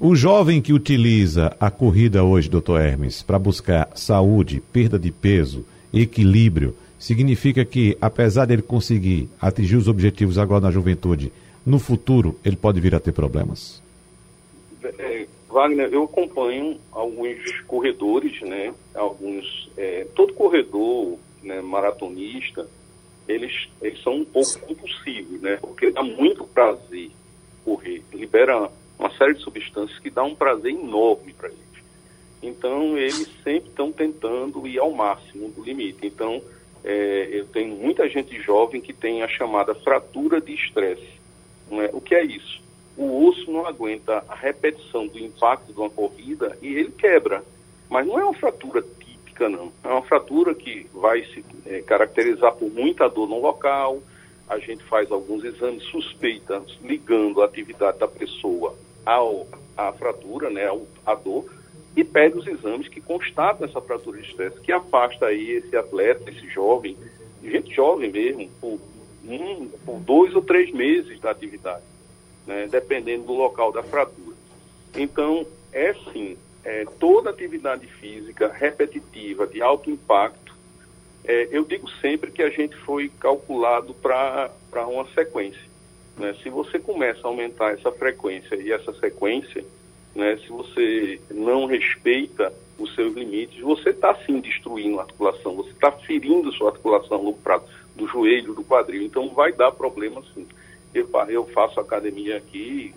O 0.00 0.16
jovem 0.16 0.60
que 0.60 0.72
utiliza 0.72 1.54
a 1.60 1.70
corrida 1.70 2.24
hoje, 2.24 2.48
doutor 2.48 2.80
Hermes, 2.80 3.22
para 3.22 3.38
buscar 3.38 3.88
saúde, 3.94 4.62
perda 4.72 4.98
de 4.98 5.12
peso, 5.12 5.64
equilíbrio, 5.92 6.74
significa 6.98 7.64
que, 7.64 7.96
apesar 8.00 8.46
dele 8.46 8.62
conseguir 8.62 9.28
atingir 9.40 9.76
os 9.76 9.88
objetivos 9.88 10.38
agora 10.38 10.60
na 10.60 10.70
juventude, 10.70 11.32
no 11.64 11.78
futuro 11.78 12.38
ele 12.44 12.56
pode 12.56 12.80
vir 12.80 12.94
a 12.94 13.00
ter 13.00 13.12
problemas? 13.12 13.82
É, 14.82 15.26
Wagner, 15.50 15.88
eu 15.92 16.04
acompanho 16.04 16.80
alguns 16.92 17.60
corredores, 17.66 18.40
né? 18.42 18.72
Alguns, 18.94 19.70
é, 19.76 20.06
todo 20.14 20.32
corredor, 20.32 21.18
né, 21.42 21.60
maratonista, 21.60 22.68
eles, 23.26 23.68
eles 23.82 24.02
são 24.02 24.16
um 24.16 24.24
pouco 24.24 24.58
compulsivos, 24.60 25.40
né? 25.40 25.56
Porque 25.60 25.90
dá 25.90 26.02
muito 26.02 26.44
prazer 26.44 27.10
correr, 27.64 28.02
libera 28.12 28.70
uma 28.98 29.10
série 29.16 29.34
de 29.34 29.42
substâncias 29.42 29.98
que 29.98 30.10
dá 30.10 30.22
um 30.22 30.34
prazer 30.34 30.72
enorme 30.72 31.32
para 31.32 31.48
eles. 31.48 31.60
Então, 32.42 32.96
eles 32.96 33.28
sempre 33.42 33.70
estão 33.70 33.92
tentando 33.92 34.66
ir 34.66 34.78
ao 34.78 34.90
máximo 34.90 35.50
do 35.50 35.62
limite. 35.62 36.06
Então, 36.06 36.40
é, 36.84 37.28
eu 37.32 37.46
tenho 37.46 37.76
muita 37.76 38.08
gente 38.08 38.40
jovem 38.40 38.80
que 38.80 38.92
tem 38.92 39.22
a 39.22 39.28
chamada 39.28 39.74
fratura 39.74 40.40
de 40.40 40.54
estresse. 40.54 41.20
É? 41.70 41.90
O 41.92 42.00
que 42.00 42.14
é 42.14 42.24
isso? 42.24 42.60
O 42.96 43.26
osso 43.26 43.50
não 43.50 43.66
aguenta 43.66 44.24
a 44.28 44.34
repetição 44.34 45.06
do 45.06 45.18
impacto 45.18 45.72
de 45.72 45.78
uma 45.78 45.90
corrida 45.90 46.56
e 46.60 46.68
ele 46.68 46.90
quebra. 46.90 47.42
Mas 47.88 48.06
não 48.06 48.18
é 48.18 48.24
uma 48.24 48.34
fratura 48.34 48.82
típica, 48.82 49.48
não. 49.48 49.72
É 49.82 49.88
uma 49.88 50.02
fratura 50.02 50.54
que 50.54 50.86
vai 50.92 51.24
se 51.24 51.44
é, 51.66 51.80
caracterizar 51.82 52.54
por 52.54 52.70
muita 52.70 53.08
dor 53.08 53.28
no 53.28 53.40
local. 53.40 54.00
A 54.48 54.58
gente 54.58 54.82
faz 54.84 55.10
alguns 55.10 55.44
exames 55.44 55.82
suspeitos 55.84 56.78
ligando 56.82 57.40
a 57.40 57.46
atividade 57.46 57.98
da 57.98 58.08
pessoa 58.08 58.76
ao, 59.06 59.46
à 59.76 59.92
fratura, 59.92 60.50
né, 60.50 60.66
à 61.06 61.14
dor 61.14 61.46
e 61.96 62.04
pede 62.04 62.38
os 62.38 62.46
exames 62.46 62.88
que 62.88 63.00
constatam 63.00 63.66
essa 63.66 63.80
fratura 63.80 64.20
de 64.20 64.28
estresse, 64.28 64.60
que 64.60 64.72
afasta 64.72 65.26
aí 65.26 65.50
esse 65.50 65.76
atleta, 65.76 66.30
esse 66.30 66.46
jovem, 66.48 66.96
gente 67.42 67.74
jovem 67.74 68.10
mesmo, 68.10 68.48
por, 68.60 68.78
um, 69.26 69.68
por 69.84 69.98
dois 70.00 70.34
ou 70.34 70.42
três 70.42 70.72
meses 70.72 71.18
da 71.20 71.30
atividade, 71.30 71.82
né, 72.46 72.68
dependendo 72.70 73.24
do 73.24 73.32
local 73.32 73.72
da 73.72 73.82
fratura. 73.82 74.36
Então, 74.94 75.46
é 75.72 75.94
sim, 76.12 76.36
é, 76.64 76.84
toda 76.98 77.30
atividade 77.30 77.86
física 77.86 78.48
repetitiva, 78.48 79.46
de 79.46 79.62
alto 79.62 79.90
impacto, 79.90 80.54
é, 81.24 81.48
eu 81.50 81.64
digo 81.64 81.88
sempre 82.00 82.30
que 82.30 82.42
a 82.42 82.50
gente 82.50 82.76
foi 82.76 83.10
calculado 83.20 83.94
para 83.94 84.50
uma 84.86 85.06
sequência. 85.14 85.70
Né? 86.16 86.34
Se 86.42 86.50
você 86.50 86.78
começa 86.78 87.20
a 87.24 87.28
aumentar 87.28 87.72
essa 87.72 87.92
frequência 87.92 88.54
e 88.56 88.72
essa 88.72 88.92
sequência, 88.94 89.64
né, 90.14 90.36
se 90.38 90.48
você 90.48 91.20
não 91.30 91.66
respeita 91.66 92.52
os 92.78 92.94
seus 92.94 93.14
limites, 93.14 93.60
você 93.60 93.90
está 93.90 94.14
sim 94.26 94.40
destruindo 94.40 94.98
a 94.98 95.02
articulação, 95.02 95.54
você 95.54 95.70
está 95.70 95.92
ferindo 95.92 96.52
sua 96.52 96.70
articulação 96.70 97.22
no 97.22 97.34
prato, 97.34 97.68
do 97.94 98.06
joelho, 98.06 98.54
do 98.54 98.64
quadril, 98.64 99.02
então 99.02 99.28
vai 99.28 99.52
dar 99.52 99.70
problema 99.72 100.22
sim. 100.34 100.46
Eu, 100.92 101.08
eu 101.28 101.46
faço 101.46 101.78
academia 101.78 102.36
aqui 102.36 102.92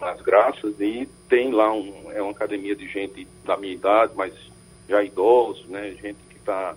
Las 0.00 0.20
Graças 0.20 0.80
e 0.80 1.08
tem 1.28 1.50
lá 1.50 1.72
um, 1.72 2.10
é 2.12 2.20
uma 2.22 2.30
academia 2.30 2.76
de 2.76 2.86
gente 2.88 3.26
da 3.44 3.56
minha 3.56 3.72
idade, 3.72 4.12
mas 4.14 4.32
já 4.88 5.02
idosos, 5.02 5.66
né, 5.66 5.96
gente 6.00 6.18
que 6.28 6.36
está 6.36 6.76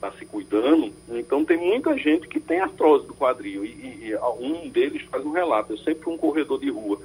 tá 0.00 0.12
se 0.12 0.24
cuidando. 0.24 0.92
Então 1.08 1.44
tem 1.44 1.56
muita 1.56 1.96
gente 1.96 2.28
que 2.28 2.38
tem 2.38 2.60
artrose 2.60 3.06
do 3.06 3.14
quadril 3.14 3.64
e, 3.64 3.68
e, 3.68 4.10
e 4.10 4.16
um 4.38 4.68
deles 4.68 5.02
faz 5.10 5.24
um 5.24 5.32
relato. 5.32 5.72
Eu 5.72 5.78
sempre 5.78 6.04
fui 6.04 6.14
um 6.14 6.18
corredor 6.18 6.60
de 6.60 6.70
rua 6.70 7.00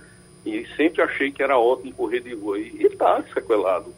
e 0.45 0.65
sempre 0.75 1.01
achei 1.01 1.31
que 1.31 1.41
era 1.41 1.57
ótimo 1.57 1.93
correr 1.93 2.19
de 2.19 2.35
rua. 2.35 2.59
E 2.59 2.83
está 2.83 3.23
sequelado. 3.33 3.93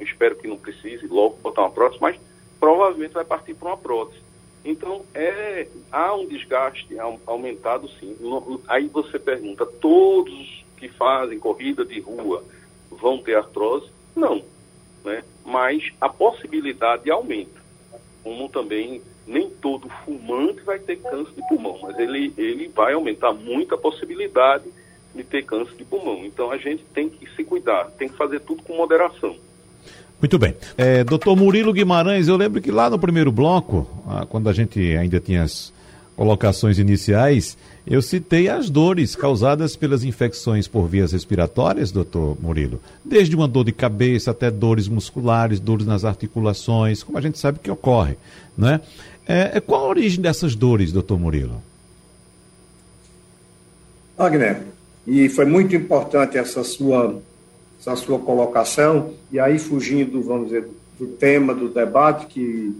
Espero 0.00 0.36
que 0.36 0.48
não 0.48 0.58
precise 0.58 1.06
logo 1.06 1.38
botar 1.42 1.62
uma 1.62 1.70
prótese, 1.70 2.02
mas 2.02 2.16
provavelmente 2.60 3.14
vai 3.14 3.24
partir 3.24 3.54
para 3.54 3.68
uma 3.68 3.76
prótese. 3.78 4.20
Então, 4.64 5.04
é, 5.14 5.66
há 5.90 6.14
um 6.14 6.26
desgaste 6.26 6.96
aumentado, 7.26 7.88
sim. 7.98 8.16
Aí 8.68 8.86
você 8.86 9.18
pergunta, 9.18 9.66
todos 9.66 10.64
que 10.76 10.88
fazem 10.88 11.38
corrida 11.38 11.84
de 11.84 12.00
rua 12.00 12.44
vão 12.90 13.18
ter 13.18 13.36
artrose? 13.36 13.90
Não. 14.14 14.42
Né? 15.04 15.24
Mas 15.44 15.92
a 16.00 16.08
possibilidade 16.08 17.10
aumenta. 17.10 17.60
Como 18.22 18.48
também 18.48 19.02
nem 19.26 19.50
todo 19.50 19.88
fumante 20.04 20.60
vai 20.62 20.78
ter 20.78 20.96
câncer 20.96 21.32
de 21.34 21.48
pulmão, 21.48 21.78
mas 21.82 21.98
ele, 21.98 22.32
ele 22.36 22.68
vai 22.68 22.92
aumentar 22.92 23.32
muito 23.32 23.74
a 23.74 23.78
possibilidade 23.78 24.64
de 25.14 25.22
ter 25.22 25.44
câncer 25.44 25.76
de 25.76 25.84
pulmão. 25.84 26.24
Então 26.24 26.50
a 26.50 26.56
gente 26.56 26.84
tem 26.92 27.08
que 27.08 27.28
se 27.34 27.44
cuidar, 27.44 27.90
tem 27.92 28.08
que 28.08 28.16
fazer 28.16 28.40
tudo 28.40 28.62
com 28.62 28.76
moderação. 28.76 29.36
Muito 30.22 30.38
bem. 30.38 30.54
É, 30.78 31.02
doutor 31.02 31.34
Murilo 31.34 31.72
Guimarães, 31.72 32.28
eu 32.28 32.36
lembro 32.36 32.62
que 32.62 32.70
lá 32.70 32.88
no 32.88 32.96
primeiro 32.96 33.32
bloco, 33.32 33.88
ah, 34.06 34.24
quando 34.24 34.48
a 34.48 34.52
gente 34.52 34.78
ainda 34.96 35.18
tinha 35.18 35.42
as 35.42 35.72
colocações 36.14 36.78
iniciais, 36.78 37.58
eu 37.84 38.00
citei 38.00 38.48
as 38.48 38.70
dores 38.70 39.16
causadas 39.16 39.74
pelas 39.74 40.04
infecções 40.04 40.68
por 40.68 40.86
vias 40.86 41.10
respiratórias, 41.10 41.90
doutor 41.90 42.36
Murilo. 42.40 42.80
Desde 43.04 43.34
uma 43.34 43.48
dor 43.48 43.64
de 43.64 43.72
cabeça 43.72 44.30
até 44.30 44.48
dores 44.48 44.86
musculares, 44.86 45.58
dores 45.58 45.84
nas 45.84 46.04
articulações, 46.04 47.02
como 47.02 47.18
a 47.18 47.20
gente 47.20 47.36
sabe 47.36 47.58
que 47.58 47.70
ocorre. 47.70 48.16
Né? 48.56 48.80
É, 49.26 49.58
qual 49.58 49.86
a 49.86 49.88
origem 49.88 50.20
dessas 50.20 50.54
dores, 50.54 50.92
doutor 50.92 51.18
Murilo? 51.18 51.60
Wagner, 54.16 54.62
e 55.04 55.28
foi 55.28 55.46
muito 55.46 55.74
importante 55.74 56.38
essa 56.38 56.62
sua, 56.62 57.20
essa 57.82 57.96
sua 57.96 58.18
colocação, 58.20 59.10
e 59.30 59.40
aí 59.40 59.58
fugindo, 59.58 60.22
vamos 60.22 60.46
dizer, 60.46 60.68
do 60.98 61.08
tema 61.08 61.52
do 61.52 61.68
debate, 61.68 62.26
que 62.26 62.72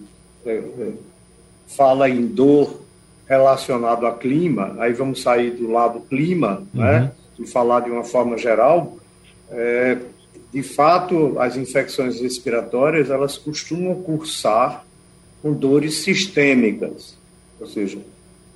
é, 0.46 0.54
é, 0.56 0.92
fala 1.66 2.08
em 2.08 2.24
dor 2.24 2.80
relacionado 3.28 4.06
a 4.06 4.12
clima, 4.12 4.76
aí 4.78 4.92
vamos 4.92 5.20
sair 5.20 5.50
do 5.50 5.68
lado 5.70 6.00
clima, 6.08 6.62
uhum. 6.72 6.80
né, 6.80 7.12
e 7.36 7.44
falar 7.46 7.80
de 7.80 7.90
uma 7.90 8.04
forma 8.04 8.38
geral, 8.38 8.96
é, 9.50 9.98
de 10.52 10.62
fato, 10.62 11.36
as 11.40 11.56
infecções 11.56 12.20
respiratórias, 12.20 13.10
elas 13.10 13.36
costumam 13.36 13.96
cursar 14.02 14.84
com 15.42 15.52
dores 15.52 16.04
sistêmicas, 16.04 17.16
ou 17.58 17.66
seja, 17.66 17.98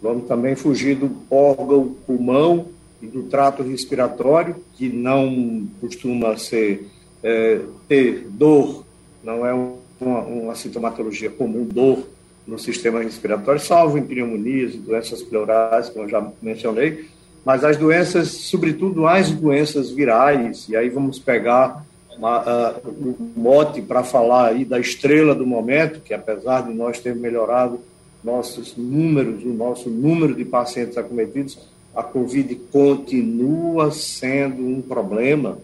vamos 0.00 0.28
também 0.28 0.54
fugir 0.54 0.94
do 0.94 1.10
órgão 1.28 1.96
pulmão 2.06 2.66
do 3.00 3.24
trato 3.24 3.62
respiratório, 3.62 4.56
que 4.74 4.88
não 4.88 5.66
costuma 5.80 6.36
ser 6.36 6.88
é, 7.22 7.60
ter 7.88 8.26
dor, 8.30 8.84
não 9.22 9.44
é 9.44 9.52
uma, 9.52 10.20
uma, 10.20 10.54
sintomatologia 10.54 11.30
comum, 11.30 11.64
dor 11.64 12.06
no 12.46 12.58
sistema 12.58 13.02
respiratório, 13.02 13.60
salvo 13.60 13.98
em 13.98 14.06
pneumonias 14.06 14.74
e 14.74 14.78
doenças 14.78 15.22
pleurais, 15.22 15.88
como 15.88 16.04
eu 16.04 16.08
já 16.08 16.32
mencionei, 16.40 17.06
mas 17.44 17.64
as 17.64 17.76
doenças, 17.76 18.28
sobretudo 18.28 19.06
as 19.06 19.30
doenças 19.30 19.90
virais, 19.90 20.68
e 20.68 20.76
aí 20.76 20.88
vamos 20.88 21.18
pegar 21.18 21.84
uma, 22.16 22.40
uh, 22.40 22.80
um 22.88 23.40
mote 23.40 23.82
para 23.82 24.02
falar 24.02 24.48
aí 24.48 24.64
da 24.64 24.78
estrela 24.78 25.34
do 25.34 25.46
momento, 25.46 26.00
que 26.00 26.14
apesar 26.14 26.62
de 26.62 26.72
nós 26.72 27.00
termos 27.00 27.20
melhorado 27.20 27.80
nossos 28.22 28.76
números, 28.76 29.44
o 29.44 29.52
nosso 29.52 29.88
número 29.88 30.34
de 30.34 30.44
pacientes 30.44 30.98
acometidos, 30.98 31.58
a 31.96 32.02
Covid 32.02 32.54
continua 32.70 33.90
sendo 33.90 34.62
um 34.62 34.82
problema. 34.82 35.58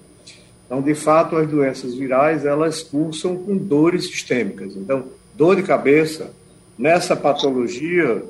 Então, 0.64 0.80
de 0.80 0.94
fato, 0.94 1.36
as 1.36 1.46
doenças 1.46 1.94
virais, 1.94 2.46
elas 2.46 2.82
cursam 2.82 3.36
com 3.36 3.54
dores 3.54 4.06
sistêmicas. 4.06 4.74
Então, 4.74 5.04
dor 5.34 5.56
de 5.56 5.62
cabeça. 5.62 6.30
Nessa 6.78 7.14
patologia, 7.14 8.24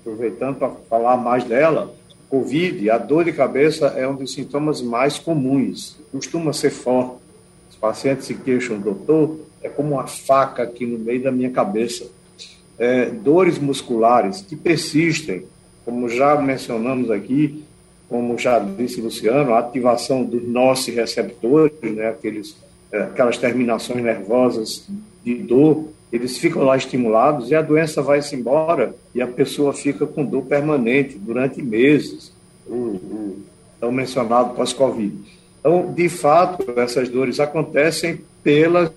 aproveitando 0.00 0.56
para 0.56 0.70
falar 0.88 1.16
mais 1.16 1.42
dela, 1.42 1.92
Covid, 2.28 2.88
a 2.88 2.96
dor 2.96 3.24
de 3.24 3.32
cabeça 3.32 3.88
é 3.88 4.06
um 4.06 4.14
dos 4.14 4.32
sintomas 4.32 4.80
mais 4.80 5.18
comuns, 5.18 5.96
costuma 6.12 6.52
ser 6.52 6.70
forte. 6.70 7.16
Os 7.68 7.76
pacientes 7.76 8.26
se 8.26 8.34
queixam, 8.34 8.78
doutor, 8.78 9.40
é 9.60 9.68
como 9.68 9.94
uma 9.94 10.06
faca 10.06 10.62
aqui 10.62 10.86
no 10.86 10.96
meio 10.96 11.24
da 11.24 11.32
minha 11.32 11.50
cabeça. 11.50 12.06
É, 12.78 13.06
dores 13.06 13.58
musculares 13.58 14.40
que 14.40 14.54
persistem, 14.54 15.42
como 15.84 16.08
já 16.08 16.40
mencionamos 16.40 17.10
aqui, 17.10 17.64
como 18.08 18.36
já 18.36 18.58
disse 18.58 19.00
Luciano, 19.00 19.54
a 19.54 19.60
ativação 19.60 20.24
dos 20.24 20.46
nossos 20.46 20.92
receptores, 20.94 21.72
né, 21.82 22.08
aqueles, 22.08 22.56
é, 22.90 23.02
aquelas 23.02 23.38
terminações 23.38 24.02
nervosas 24.02 24.88
de 25.24 25.34
dor, 25.36 25.88
eles 26.12 26.38
ficam 26.38 26.64
lá 26.64 26.76
estimulados 26.76 27.50
e 27.50 27.54
a 27.54 27.62
doença 27.62 28.02
vai-se 28.02 28.34
embora 28.34 28.94
e 29.14 29.22
a 29.22 29.26
pessoa 29.28 29.72
fica 29.72 30.06
com 30.06 30.24
dor 30.24 30.42
permanente 30.42 31.16
durante 31.16 31.62
meses, 31.62 32.32
o, 32.66 32.74
o 32.74 33.42
tão 33.78 33.92
mencionado 33.92 34.54
pós-Covid. 34.54 35.16
Então, 35.60 35.92
de 35.92 36.08
fato, 36.08 36.64
essas 36.80 37.08
dores 37.08 37.38
acontecem 37.38 38.20
pelas 38.42 38.90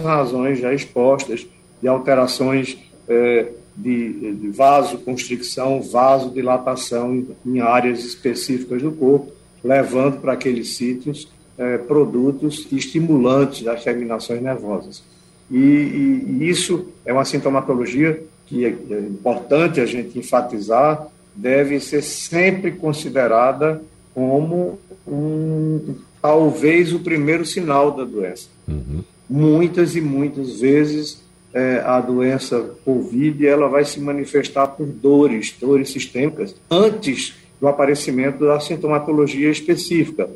razões 0.00 0.60
já 0.60 0.72
expostas 0.72 1.46
de 1.80 1.88
alterações 1.88 2.78
é, 3.08 3.48
de, 3.78 4.32
de 4.34 4.48
vasoconstricção, 4.48 5.80
vasodilatação 5.80 7.14
em, 7.14 7.28
em 7.46 7.60
áreas 7.60 8.04
específicas 8.04 8.82
do 8.82 8.90
corpo, 8.90 9.32
levando 9.62 10.20
para 10.20 10.32
aqueles 10.32 10.76
sítios 10.76 11.28
é, 11.56 11.78
produtos 11.78 12.66
estimulantes 12.72 13.62
das 13.62 13.84
terminações 13.84 14.42
nervosas. 14.42 15.02
E, 15.50 15.56
e, 15.56 16.24
e, 16.28 16.48
isso 16.48 16.88
é 17.06 17.12
uma 17.12 17.24
sintomatologia 17.24 18.20
que 18.46 18.64
é, 18.64 18.68
é 18.68 19.00
importante 19.00 19.80
a 19.80 19.86
gente 19.86 20.18
enfatizar, 20.18 21.06
deve 21.34 21.78
ser 21.78 22.02
sempre 22.02 22.72
considerada 22.72 23.80
como 24.12 24.78
um, 25.06 25.94
talvez 26.20 26.92
o 26.92 26.98
primeiro 26.98 27.46
sinal 27.46 27.92
da 27.92 28.04
doença. 28.04 28.48
Uhum. 28.66 29.04
Muitas 29.30 29.94
e 29.94 30.00
muitas 30.00 30.60
vezes 30.60 31.22
é, 31.52 31.82
a 31.84 32.00
doença 32.00 32.74
COVID 32.84 33.46
ela 33.46 33.68
vai 33.68 33.84
se 33.84 34.00
manifestar 34.00 34.66
por 34.68 34.86
dores, 34.86 35.54
dores 35.58 35.90
sistêmicas, 35.90 36.54
antes 36.70 37.34
do 37.60 37.66
aparecimento 37.66 38.44
da 38.44 38.60
sintomatologia 38.60 39.50
específica. 39.50 40.28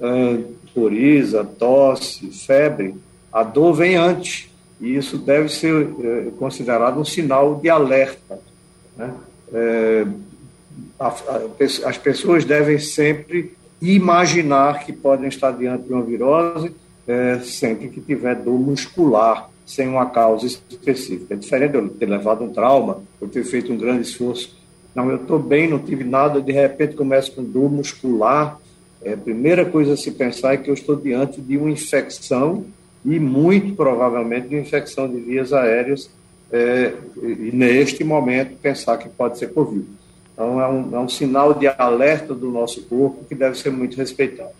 É, 0.00 0.38
coriza, 0.74 1.44
tosse, 1.44 2.26
febre, 2.46 2.94
a 3.32 3.44
dor 3.44 3.74
vem 3.74 3.94
antes, 3.94 4.48
e 4.80 4.96
isso 4.96 5.16
deve 5.16 5.48
ser 5.48 5.88
é, 6.02 6.30
considerado 6.38 7.00
um 7.00 7.04
sinal 7.04 7.54
de 7.56 7.68
alerta. 7.68 8.40
Né? 8.96 9.14
É, 9.52 10.06
a, 10.98 11.08
a, 11.08 11.88
as 11.88 11.98
pessoas 11.98 12.44
devem 12.44 12.78
sempre 12.78 13.52
imaginar 13.80 14.84
que 14.84 14.92
podem 14.92 15.28
estar 15.28 15.52
diante 15.52 15.84
de 15.84 15.92
uma 15.92 16.02
virose 16.02 16.72
é, 17.06 17.38
sempre 17.40 17.88
que 17.88 18.00
tiver 18.00 18.34
dor 18.36 18.58
muscular, 18.58 19.50
sem 19.64 19.88
uma 19.88 20.06
causa 20.06 20.46
específica. 20.46 21.34
É 21.34 21.36
diferente 21.36 21.72
de 21.72 21.78
eu 21.78 21.88
ter 21.88 22.06
levado 22.06 22.44
um 22.44 22.52
trauma, 22.52 23.02
eu 23.20 23.28
ter 23.28 23.44
feito 23.44 23.72
um 23.72 23.76
grande 23.76 24.02
esforço. 24.02 24.54
Não, 24.94 25.10
eu 25.10 25.16
estou 25.16 25.38
bem, 25.38 25.68
não 25.68 25.78
tive 25.78 26.04
nada, 26.04 26.40
de 26.40 26.52
repente 26.52 26.94
começo 26.94 27.32
com 27.32 27.42
dor 27.42 27.70
muscular. 27.70 28.58
É, 29.02 29.14
a 29.14 29.16
primeira 29.16 29.64
coisa 29.64 29.94
a 29.94 29.96
se 29.96 30.10
pensar 30.10 30.54
é 30.54 30.56
que 30.56 30.70
eu 30.70 30.74
estou 30.74 30.96
diante 30.96 31.40
de 31.40 31.56
uma 31.56 31.70
infecção 31.70 32.64
e 33.04 33.18
muito 33.18 33.74
provavelmente 33.74 34.48
de 34.48 34.56
infecção 34.56 35.08
de 35.08 35.20
vias 35.20 35.52
aéreas 35.52 36.10
é, 36.50 36.94
e 37.22 37.50
neste 37.52 38.04
momento 38.04 38.56
pensar 38.60 38.96
que 38.96 39.08
pode 39.08 39.38
ser 39.38 39.52
Covid. 39.52 39.86
Então 40.32 40.60
é 40.60 40.68
um, 40.68 40.96
é 40.96 41.00
um 41.00 41.08
sinal 41.08 41.54
de 41.54 41.66
alerta 41.66 42.34
do 42.34 42.50
nosso 42.50 42.82
corpo 42.82 43.24
que 43.24 43.34
deve 43.34 43.56
ser 43.56 43.70
muito 43.70 43.96
respeitado. 43.96 44.50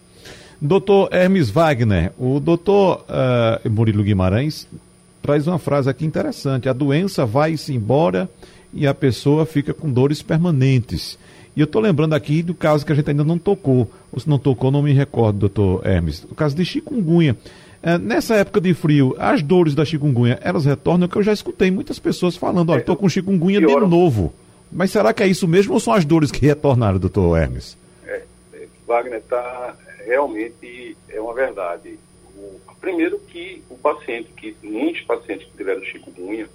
Doutor 0.61 1.09
Hermes 1.13 1.51
Wagner, 1.51 2.13
o 2.19 2.41
doutor 2.41 3.05
uh, 3.09 3.71
Murilo 3.71 4.03
Guimarães 4.03 4.69
traz 5.25 5.47
uma 5.47 5.59
frase 5.59 5.89
aqui 5.89 6.05
interessante: 6.05 6.68
a 6.68 6.72
doença 6.75 7.25
vai-se 7.25 7.72
embora 7.72 8.29
e 8.75 8.87
a 8.87 8.93
pessoa 8.93 9.47
fica 9.47 9.72
com 9.72 9.91
dores 9.91 10.20
permanentes. 10.20 11.18
E 11.57 11.61
eu 11.61 11.64
estou 11.64 11.81
lembrando 11.81 12.14
aqui 12.14 12.43
do 12.43 12.53
caso 12.53 12.85
que 12.85 12.93
a 12.93 12.95
gente 12.95 13.09
ainda 13.09 13.25
não 13.25 13.39
tocou, 13.39 13.91
ou 14.12 14.20
se 14.20 14.29
não 14.29 14.39
tocou, 14.39 14.70
não 14.70 14.83
me 14.83 14.93
recordo, 14.93 15.39
doutor 15.39 15.87
Hermes, 15.87 16.25
o 16.25 16.35
caso 16.35 16.55
de 16.55 16.64
chikungunya. 16.64 17.37
É, 17.83 17.97
nessa 17.97 18.35
época 18.35 18.61
de 18.61 18.75
frio, 18.75 19.14
as 19.18 19.43
dores 19.43 19.75
da 19.75 19.85
chikungunya, 19.85 20.39
elas 20.43 20.64
retornam, 20.64 21.07
que 21.07 21.16
eu 21.16 21.22
já 21.22 21.33
escutei 21.33 21.70
muitas 21.70 21.99
pessoas 21.99 22.37
falando, 22.37 22.70
olha, 22.70 22.81
estou 22.81 22.97
com 22.97 23.09
chikungunya 23.09 23.61
de 23.61 23.66
novo. 23.66 24.33
Mas 24.72 24.91
será 24.91 25.12
que 25.12 25.22
é 25.22 25.27
isso 25.27 25.47
mesmo 25.47 25.75
ou 25.75 25.81
são 25.81 25.93
as 25.93 26.05
dores 26.05 26.31
que 26.31 26.45
retornaram, 26.45 26.99
doutor 26.99 27.39
Hermes? 27.39 27.77
É, 28.05 28.22
é 28.55 28.66
Wagner, 28.87 29.22
tá, 29.22 29.75
realmente 30.05 30.97
é 31.09 31.20
uma 31.20 31.35
verdade 31.35 31.97
Primeiro 32.80 33.18
que 33.18 33.62
o 33.70 33.76
paciente, 33.76 34.30
que 34.36 34.57
muitos 34.62 35.03
pacientes 35.03 35.47
que 35.47 35.57
tiveram 35.57 35.82
chikungunya, 35.84 36.49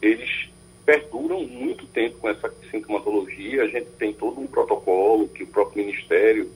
eles 0.00 0.48
perduram 0.84 1.46
muito 1.46 1.86
tempo 1.86 2.18
com 2.18 2.28
essa 2.28 2.52
sintomatologia. 2.70 3.62
A 3.62 3.68
gente 3.68 3.90
tem 3.98 4.12
todo 4.12 4.40
um 4.40 4.46
protocolo 4.46 5.28
que 5.28 5.42
o 5.42 5.46
próprio 5.46 5.84
Ministério 5.84 6.50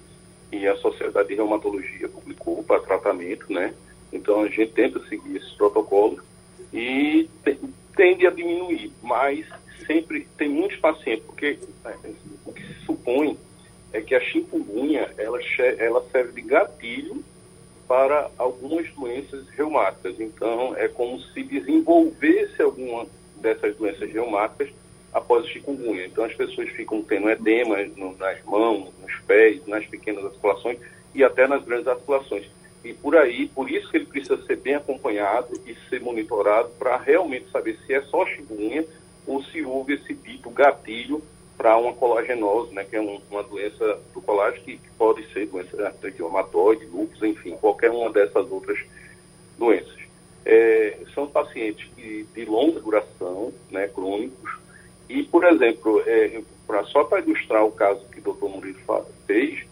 e 0.50 0.66
a 0.66 0.76
Sociedade 0.76 1.28
de 1.28 1.34
Reumatologia 1.34 2.08
publicou 2.08 2.62
para 2.62 2.80
tratamento, 2.80 3.52
né? 3.52 3.74
Então 4.12 4.42
a 4.42 4.48
gente 4.48 4.72
tenta 4.72 5.00
seguir 5.06 5.36
esses 5.36 5.52
protocolos 5.52 6.22
e 6.72 7.28
tende 7.96 8.26
a 8.26 8.30
diminuir, 8.30 8.92
mas 9.02 9.46
sempre 9.86 10.26
tem 10.36 10.48
muitos 10.48 10.78
pacientes, 10.78 11.24
porque 11.26 11.58
é, 11.84 11.94
o 12.44 12.52
que 12.52 12.62
se 12.62 12.74
supõe 12.86 13.38
é 13.92 14.00
que 14.00 14.14
a 14.14 14.20
chikungunya 14.20 15.12
ela, 15.18 15.38
ela 15.78 16.04
serve 16.10 16.40
de 16.40 16.48
gatilho 16.48 17.24
para 17.86 18.30
algumas 18.38 18.88
doenças 18.90 19.48
reumáticas. 19.50 20.18
Então, 20.18 20.74
é 20.76 20.88
como 20.88 21.18
se 21.20 21.42
desenvolvesse 21.42 22.62
alguma 22.62 23.06
dessas 23.40 23.76
doenças 23.76 24.10
reumáticas 24.10 24.70
após 25.12 25.44
o 25.44 25.48
chikungunya. 25.48 26.06
Então, 26.06 26.24
as 26.24 26.34
pessoas 26.34 26.68
ficam 26.70 27.02
tendo 27.02 27.30
edema 27.30 27.76
no, 27.96 28.16
nas 28.16 28.42
mãos, 28.44 28.90
nos 29.00 29.14
pés, 29.26 29.66
nas 29.66 29.86
pequenas 29.86 30.24
articulações 30.24 30.78
e 31.14 31.22
até 31.22 31.46
nas 31.46 31.64
grandes 31.64 31.86
articulações. 31.86 32.46
E 32.84 32.92
por 32.92 33.16
aí, 33.16 33.46
por 33.48 33.70
isso 33.70 33.90
que 33.90 33.96
ele 33.96 34.06
precisa 34.06 34.36
ser 34.44 34.56
bem 34.56 34.74
acompanhado 34.74 35.58
e 35.66 35.74
ser 35.88 36.00
monitorado 36.00 36.68
para 36.78 36.96
realmente 36.98 37.50
saber 37.50 37.78
se 37.86 37.94
é 37.94 38.02
só 38.02 38.26
chikungunya 38.26 38.84
ou 39.26 39.42
se 39.42 39.64
houve 39.64 39.94
esse 39.94 40.12
dito 40.12 40.50
gatilho 40.50 41.22
para 41.56 41.76
uma 41.78 41.92
colagenose, 41.92 42.74
né, 42.74 42.84
que 42.84 42.96
é 42.96 43.00
um, 43.00 43.20
uma 43.30 43.42
doença 43.42 43.98
do 44.12 44.20
colágeno 44.20 44.64
que, 44.64 44.76
que 44.76 44.90
pode 44.98 45.26
ser 45.32 45.46
doença 45.46 45.92
reumatoide, 46.16 46.86
lúpus, 46.86 47.22
enfim, 47.22 47.56
qualquer 47.60 47.90
uma 47.90 48.10
dessas 48.10 48.50
outras 48.50 48.78
doenças. 49.58 49.94
É, 50.44 50.98
são 51.14 51.26
pacientes 51.26 51.88
que, 51.94 52.26
de 52.34 52.44
longa 52.44 52.80
duração, 52.80 53.52
né, 53.70 53.88
crônicos, 53.88 54.58
e, 55.08 55.22
por 55.22 55.44
exemplo, 55.44 56.02
é, 56.06 56.42
pra, 56.66 56.84
só 56.84 57.04
para 57.04 57.20
ilustrar 57.20 57.64
o 57.64 57.72
caso 57.72 58.04
que 58.10 58.18
o 58.18 58.22
doutor 58.22 58.48
Murilo 58.48 58.78
fez, 59.26 59.64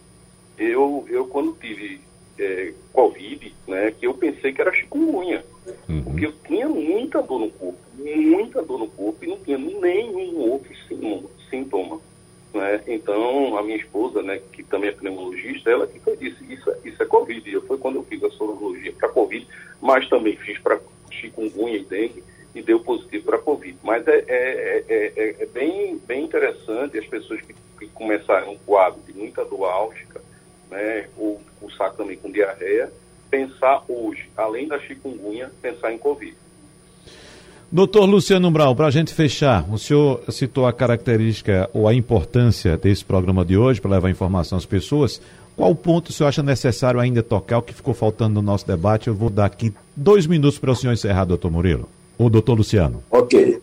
eu, 0.57 1.05
eu 1.09 1.27
quando 1.27 1.57
tive 1.59 2.01
é, 2.39 2.73
Covid, 2.91 3.53
né, 3.67 3.91
que 3.91 4.07
eu 4.07 4.13
pensei 4.13 4.53
que 4.53 4.61
era 4.61 4.73
chikungunya, 4.73 5.43
uhum. 5.89 6.03
porque 6.03 6.25
eu 6.27 6.33
tinha 6.47 6.67
muita 6.67 7.21
dor 7.21 7.39
no 7.39 7.49
corpo, 7.49 7.79
muita 7.97 8.61
dor 8.61 8.79
no 8.79 8.87
corpo 8.87 9.23
e 9.23 9.27
não 9.27 9.37
tinha 9.37 9.57
nenhum 9.57 10.37
outro 10.51 10.71
sintoma. 10.87 11.29
Né? 12.53 12.81
Então, 12.87 13.57
a 13.57 13.63
minha 13.63 13.77
esposa, 13.77 14.21
né, 14.21 14.39
que 14.51 14.63
também 14.63 14.89
é 14.89 14.93
pneumologista, 14.93 15.71
ela 15.71 15.87
que 15.87 15.99
foi 15.99 16.15
disse, 16.15 16.43
isso, 16.51 16.69
é, 16.69 16.77
isso 16.85 17.01
é 17.01 17.05
Covid. 17.05 17.51
Eu 17.51 17.61
foi 17.63 17.77
quando 17.77 17.95
eu 17.95 18.03
fiz 18.03 18.23
a 18.23 18.29
sorologia 18.29 18.93
para 18.93 19.09
Covid, 19.09 19.47
mas 19.81 20.07
também 20.07 20.35
fiz 20.37 20.59
para 20.59 20.79
chikungunya 21.11 21.77
e 21.77 21.83
dengue 21.83 22.23
e 22.53 22.61
deu 22.61 22.79
positivo 22.79 23.25
para 23.25 23.39
Covid. 23.39 23.77
Mas 23.81 24.07
é, 24.07 24.23
é, 24.27 24.83
é, 24.87 25.35
é, 25.39 25.45
bem, 25.47 25.97
bem 26.05 26.23
interessante 26.23 26.97
as 26.97 27.07
pessoas 27.07 27.41
que, 27.41 27.55
que 27.79 27.87
começaram 27.87 28.51
um 28.51 28.57
quadro 28.57 29.01
de 29.01 29.13
muita 29.13 29.43
dor 29.43 29.65
álgica, 29.65 30.21
né, 30.69 31.09
ou 31.17 31.41
cursar 31.59 31.93
também 31.93 32.17
com 32.17 32.31
diarreia, 32.31 32.91
pensar 33.31 33.83
hoje, 33.87 34.29
além 34.37 34.67
da 34.67 34.79
chikungunya, 34.79 35.51
pensar 35.59 35.91
em 35.91 35.97
Covid. 35.97 36.35
Doutor 37.73 38.05
Luciano 38.05 38.51
Brau, 38.51 38.75
para 38.75 38.85
a 38.85 38.91
gente 38.91 39.11
fechar, 39.11 39.67
o 39.67 39.79
senhor 39.79 40.21
citou 40.29 40.67
a 40.67 40.71
característica 40.71 41.67
ou 41.73 41.87
a 41.87 41.93
importância 41.95 42.77
desse 42.77 43.03
programa 43.03 43.43
de 43.43 43.57
hoje 43.57 43.81
para 43.81 43.89
levar 43.89 44.11
informação 44.11 44.59
às 44.59 44.65
pessoas. 44.67 45.19
Qual 45.57 45.73
ponto 45.73 46.09
o 46.09 46.13
senhor 46.13 46.29
acha 46.29 46.43
necessário 46.43 46.99
ainda 46.99 47.23
tocar, 47.23 47.57
o 47.57 47.61
que 47.63 47.73
ficou 47.73 47.95
faltando 47.95 48.35
no 48.35 48.43
nosso 48.43 48.67
debate? 48.67 49.07
Eu 49.07 49.15
vou 49.15 49.27
dar 49.27 49.45
aqui 49.45 49.73
dois 49.95 50.27
minutos 50.27 50.59
para 50.59 50.69
o 50.69 50.75
senhor 50.75 50.93
encerrar, 50.93 51.25
doutor 51.25 51.49
Murilo. 51.49 51.89
Ou 52.15 52.29
doutor 52.29 52.53
Luciano. 52.53 53.03
Ok. 53.09 53.59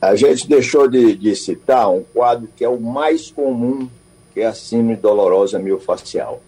A 0.00 0.16
gente 0.16 0.48
deixou 0.48 0.88
de, 0.88 1.14
de 1.14 1.36
citar 1.36 1.90
um 1.90 2.02
quadro 2.14 2.48
que 2.56 2.64
é 2.64 2.68
o 2.70 2.80
mais 2.80 3.30
comum, 3.30 3.86
que 4.32 4.40
é 4.40 4.46
a 4.46 4.54
síndrome 4.54 4.96
dolorosa 4.96 5.58
miofascial. 5.58 6.40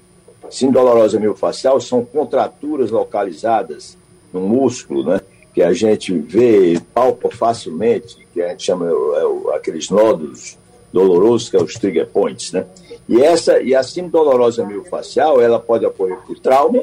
Síndrome 0.50 0.86
dolorosa 0.86 1.20
miofascial 1.20 1.78
são 1.78 2.02
contraturas 2.02 2.90
localizadas 2.90 3.98
no 4.32 4.40
músculo, 4.40 5.04
né? 5.04 5.20
Que 5.56 5.62
a 5.62 5.72
gente 5.72 6.12
vê, 6.12 6.78
palpa 6.92 7.30
facilmente, 7.30 8.28
que 8.34 8.42
a 8.42 8.48
gente 8.50 8.62
chama 8.62 8.90
é, 8.90 9.56
aqueles 9.56 9.88
nódulos 9.88 10.58
dolorosos, 10.92 11.48
que 11.48 11.56
é 11.56 11.62
os 11.62 11.72
trigger 11.72 12.06
points, 12.08 12.52
né? 12.52 12.66
E 13.08 13.22
essa, 13.22 13.58
e 13.62 13.74
a 13.74 13.82
síndrome 13.82 14.12
dolorosa 14.12 14.66
miofascial, 14.66 15.40
ela 15.40 15.58
pode 15.58 15.86
ocorrer 15.86 16.18
por 16.26 16.38
trauma, 16.38 16.82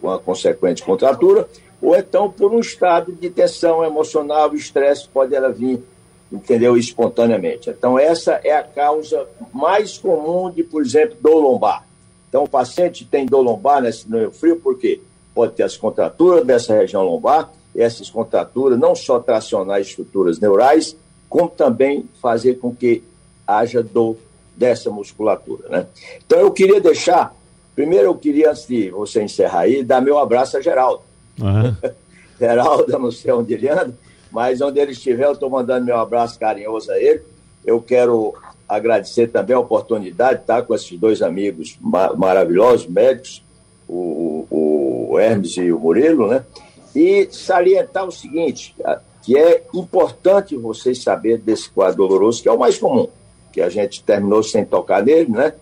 com 0.00 0.08
a 0.08 0.20
consequente 0.20 0.84
contratura, 0.84 1.48
ou 1.82 1.96
então 1.96 2.30
por 2.30 2.52
um 2.52 2.60
estado 2.60 3.10
de 3.10 3.28
tensão 3.28 3.84
emocional, 3.84 4.54
estresse, 4.54 5.08
pode 5.08 5.34
ela 5.34 5.50
vir, 5.50 5.82
entendeu, 6.30 6.76
espontaneamente. 6.76 7.70
Então, 7.70 7.98
essa 7.98 8.40
é 8.44 8.52
a 8.52 8.62
causa 8.62 9.26
mais 9.52 9.98
comum 9.98 10.48
de, 10.48 10.62
por 10.62 10.80
exemplo, 10.80 11.16
dor 11.20 11.40
lombar. 11.40 11.84
Então, 12.28 12.44
o 12.44 12.48
paciente 12.48 13.04
tem 13.04 13.26
dor 13.26 13.40
lombar 13.40 13.82
nesse 13.82 14.08
no 14.08 14.30
frio, 14.30 14.54
por 14.54 14.78
quê? 14.78 15.00
Pode 15.34 15.54
ter 15.54 15.64
as 15.64 15.76
contraturas 15.76 16.46
dessa 16.46 16.72
região 16.72 17.02
lombar, 17.02 17.50
essas 17.80 18.10
contraturas 18.10 18.78
não 18.78 18.94
só 18.94 19.18
tracionar 19.18 19.80
estruturas 19.80 20.38
neurais, 20.38 20.96
como 21.28 21.48
também 21.48 22.08
fazer 22.20 22.54
com 22.54 22.74
que 22.74 23.02
haja 23.46 23.82
dor 23.82 24.16
dessa 24.56 24.90
musculatura, 24.90 25.68
né? 25.68 25.86
Então, 26.24 26.38
eu 26.38 26.50
queria 26.50 26.80
deixar, 26.80 27.34
primeiro 27.74 28.06
eu 28.06 28.14
queria, 28.14 28.50
antes 28.50 28.66
de 28.66 28.90
você 28.90 29.22
encerrar 29.22 29.60
aí, 29.60 29.82
dar 29.84 30.00
meu 30.00 30.18
abraço 30.18 30.56
a 30.56 30.60
Geraldo. 30.60 31.02
Uhum. 31.38 31.76
Geraldo, 32.40 32.90
eu 32.90 32.98
não 32.98 33.10
sei 33.10 33.32
onde 33.32 33.54
ele 33.54 33.68
anda, 33.68 33.94
mas 34.30 34.60
onde 34.60 34.80
ele 34.80 34.92
estiver, 34.92 35.26
eu 35.26 35.32
estou 35.32 35.50
mandando 35.50 35.84
meu 35.84 35.98
abraço 35.98 36.38
carinhoso 36.38 36.90
a 36.90 36.98
ele. 36.98 37.22
Eu 37.64 37.80
quero 37.80 38.34
agradecer 38.68 39.28
também 39.28 39.54
a 39.54 39.60
oportunidade 39.60 40.36
de 40.36 40.40
estar 40.42 40.62
com 40.62 40.74
esses 40.74 40.98
dois 40.98 41.22
amigos 41.22 41.78
maravilhosos, 41.80 42.86
médicos, 42.86 43.42
o, 43.88 44.46
o 44.50 45.18
Hermes 45.18 45.56
e 45.56 45.70
o 45.72 45.78
Murilo, 45.78 46.28
né? 46.28 46.44
E 46.96 47.28
salientar 47.30 48.08
o 48.08 48.10
seguinte, 48.10 48.74
que 49.20 49.36
é 49.36 49.66
importante 49.74 50.56
vocês 50.56 51.02
saberem 51.02 51.44
desse 51.44 51.68
quadro 51.68 51.98
doloroso, 51.98 52.42
que 52.42 52.48
é 52.48 52.52
o 52.52 52.58
mais 52.58 52.78
comum, 52.78 53.06
que 53.52 53.60
a 53.60 53.68
gente 53.68 54.02
terminou 54.02 54.42
sem 54.42 54.64
tocar 54.64 55.04
nele, 55.04 55.30
né? 55.30 55.52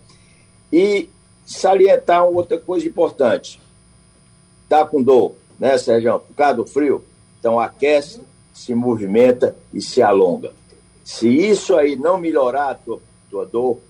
E 0.72 1.11
salientar 1.45 2.24
outra 2.24 2.57
coisa 2.57 2.87
importante. 2.87 3.61
Tá 4.68 4.85
com 4.85 5.03
dor, 5.03 5.32
né, 5.59 5.76
Sérgio? 5.76 6.20
Por 6.20 6.37
causa 6.37 6.55
do 6.55 6.66
frio, 6.66 7.03
então 7.41 7.59
aquece, 7.59 8.20
se 8.53 8.72
movimenta 8.72 9.57
e 9.72 9.80
se 9.80 10.01
alonga. 10.01 10.53
Se 11.05 11.28
isso 11.28 11.74
aí 11.74 11.97
não 11.97 12.16
melhorar 12.16 12.70
a 12.70 12.74
tua, 12.76 13.01
tua 13.28 13.45
dor, 13.45 13.80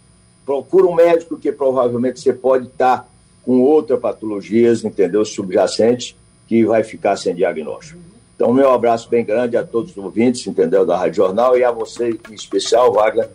procura 0.47 0.87
um 0.87 0.95
médico 0.95 1.37
que 1.37 1.53
provavelmente 1.53 2.21
você 2.21 2.33
pode 2.33 2.69
estar 2.69 3.07
com 3.45 3.61
outra 3.61 3.99
patologias, 3.99 4.83
entendeu? 4.83 5.27
Subjacente, 5.27 6.17
que 6.55 6.65
vai 6.65 6.85
ficar 6.85 7.17
sem 7.17 7.35
diagnóstico. 7.35 7.99
Então, 8.37 8.53
meu 8.53 8.73
abraço 8.73 9.11
bem 9.11 9.25
grande 9.25 9.57
a 9.57 9.65
todos 9.65 9.91
os 9.91 9.97
ouvintes, 9.97 10.47
entendeu? 10.47 10.87
Da 10.87 10.97
Rádio 10.97 11.17
Jornal 11.17 11.59
e 11.59 11.65
a 11.65 11.73
você 11.73 12.17
em 12.31 12.35
especial, 12.35 12.93
Wagner. 12.93 13.29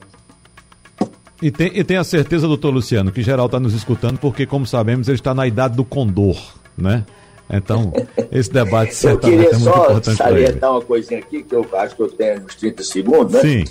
E 1.42 1.52
tem, 1.52 1.70
e 1.78 1.84
tem 1.84 1.98
a 1.98 2.04
certeza, 2.06 2.48
doutor 2.48 2.74
Luciano, 2.74 3.12
que 3.12 3.22
geral 3.22 3.48
está 3.48 3.60
nos 3.60 3.74
escutando, 3.74 4.18
porque, 4.20 4.46
como 4.46 4.66
sabemos, 4.66 5.10
ele 5.10 5.18
está 5.18 5.34
na 5.34 5.46
idade 5.46 5.76
do 5.76 5.84
condor, 5.84 6.38
né? 6.78 7.06
Então, 7.50 7.92
esse 8.32 8.52
debate 8.52 8.96
certamente 8.96 9.48
é 9.48 9.58
muito 9.58 9.68
importante. 9.68 9.92
Eu 9.92 9.92
queria 9.98 10.16
só 10.16 10.24
salientar 10.24 10.72
uma 10.72 10.82
coisinha 10.82 11.20
aqui, 11.20 11.44
que 11.44 11.56
eu 11.56 11.68
acho 11.74 11.96
que 11.98 12.02
eu 12.02 12.10
tenho 12.10 12.46
uns 12.46 12.56
30 12.56 12.84
segundos, 12.84 13.34
né? 13.34 13.42
Sim. 13.42 13.64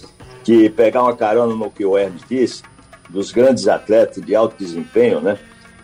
Que 0.45 0.69
pegar 0.69 1.03
uma 1.03 1.17
carona 1.17 1.55
no 1.55 1.71
que 1.71 1.87
o 1.87 1.97
Hermes 1.97 2.23
disse, 2.29 2.63
dos 3.09 3.33
grandes 3.33 3.67
atletas 3.67 4.23
de 4.23 4.35
alto 4.35 4.57
desempenho, 4.59 5.23
né? 5.23 5.39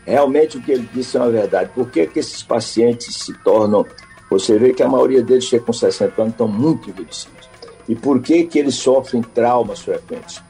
Realmente 0.07 0.59
o 0.59 0.62
que 0.62 0.72
ele 0.72 0.88
disse 0.92 1.16
é 1.16 1.20
uma 1.20 1.30
verdade. 1.30 1.70
Por 1.74 1.90
que, 1.90 2.07
que 2.07 2.18
esses 2.18 2.42
pacientes 2.42 3.14
se 3.16 3.32
tornam. 3.38 3.86
Você 4.30 4.59
vê 4.59 4.72
que 4.72 4.82
a 4.82 4.88
maioria 4.88 5.22
deles 5.22 5.44
chega 5.44 5.64
com 5.64 5.72
60 5.72 6.20
anos 6.20 6.32
estão 6.32 6.48
muito 6.48 6.90
envelhecidos. 6.90 7.48
E 7.88 7.94
por 7.94 8.20
que, 8.20 8.44
que 8.44 8.59
eles 8.59 8.74
sofrem 8.74 9.22
traumas 9.22 9.80
frequentes? 9.80 10.42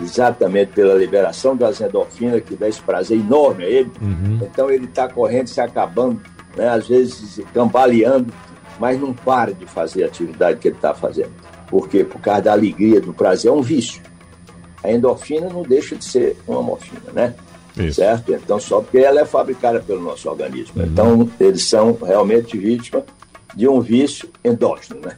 Exatamente 0.00 0.72
pela 0.72 0.94
liberação 0.94 1.56
das 1.56 1.80
endorfinas, 1.80 2.42
que 2.42 2.54
dá 2.54 2.68
esse 2.68 2.80
prazer 2.82 3.18
enorme 3.18 3.64
a 3.64 3.68
ele. 3.68 3.90
Uhum. 4.00 4.40
Então 4.42 4.70
ele 4.70 4.84
está 4.84 5.08
correndo, 5.08 5.46
se 5.46 5.60
acabando 5.60 6.20
né? 6.56 6.68
às 6.68 6.88
vezes 6.88 7.40
cambaleando, 7.52 8.32
mas 8.78 9.00
não 9.00 9.12
para 9.12 9.52
de 9.52 9.66
fazer 9.66 10.04
a 10.04 10.06
atividade 10.06 10.58
que 10.58 10.68
ele 10.68 10.76
está 10.76 10.94
fazendo. 10.94 11.32
Por 11.68 11.88
quê? 11.88 12.04
Por 12.04 12.20
causa 12.20 12.42
da 12.42 12.52
alegria, 12.52 13.00
do 13.00 13.12
prazer, 13.12 13.50
é 13.50 13.54
um 13.54 13.62
vício. 13.62 14.02
A 14.82 14.90
endorfina 14.90 15.48
não 15.48 15.62
deixa 15.62 15.94
de 15.94 16.04
ser 16.04 16.36
uma 16.46 16.62
morfina, 16.62 17.12
né? 17.12 17.34
Isso. 17.80 17.96
Certo? 17.96 18.32
Então, 18.32 18.60
só 18.60 18.80
porque 18.80 18.98
ela 18.98 19.20
é 19.20 19.24
fabricada 19.24 19.80
pelo 19.80 20.02
nosso 20.02 20.28
organismo. 20.28 20.80
Uhum. 20.82 20.86
Então, 20.86 21.30
eles 21.38 21.64
são 21.64 21.96
realmente 22.00 22.56
vítimas 22.56 23.04
de 23.54 23.68
um 23.68 23.80
vício 23.80 24.28
endógeno, 24.44 25.00
né? 25.00 25.16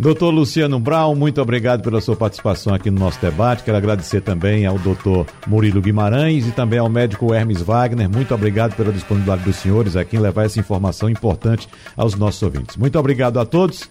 Doutor 0.00 0.30
Luciano 0.30 0.80
Brown, 0.80 1.14
muito 1.14 1.42
obrigado 1.42 1.82
pela 1.82 2.00
sua 2.00 2.16
participação 2.16 2.72
aqui 2.72 2.90
no 2.90 2.98
nosso 2.98 3.20
debate. 3.20 3.62
Quero 3.62 3.76
agradecer 3.76 4.22
também 4.22 4.64
ao 4.64 4.78
doutor 4.78 5.26
Murilo 5.46 5.82
Guimarães 5.82 6.46
e 6.48 6.52
também 6.52 6.78
ao 6.78 6.88
médico 6.88 7.34
Hermes 7.34 7.60
Wagner. 7.60 8.08
Muito 8.08 8.34
obrigado 8.34 8.74
pela 8.74 8.90
disponibilidade 8.92 9.42
dos 9.44 9.56
senhores 9.56 9.96
aqui 9.96 10.16
em 10.16 10.20
levar 10.20 10.46
essa 10.46 10.58
informação 10.58 11.10
importante 11.10 11.68
aos 11.94 12.14
nossos 12.14 12.42
ouvintes. 12.42 12.78
Muito 12.78 12.98
obrigado 12.98 13.38
a 13.38 13.44
todos. 13.44 13.90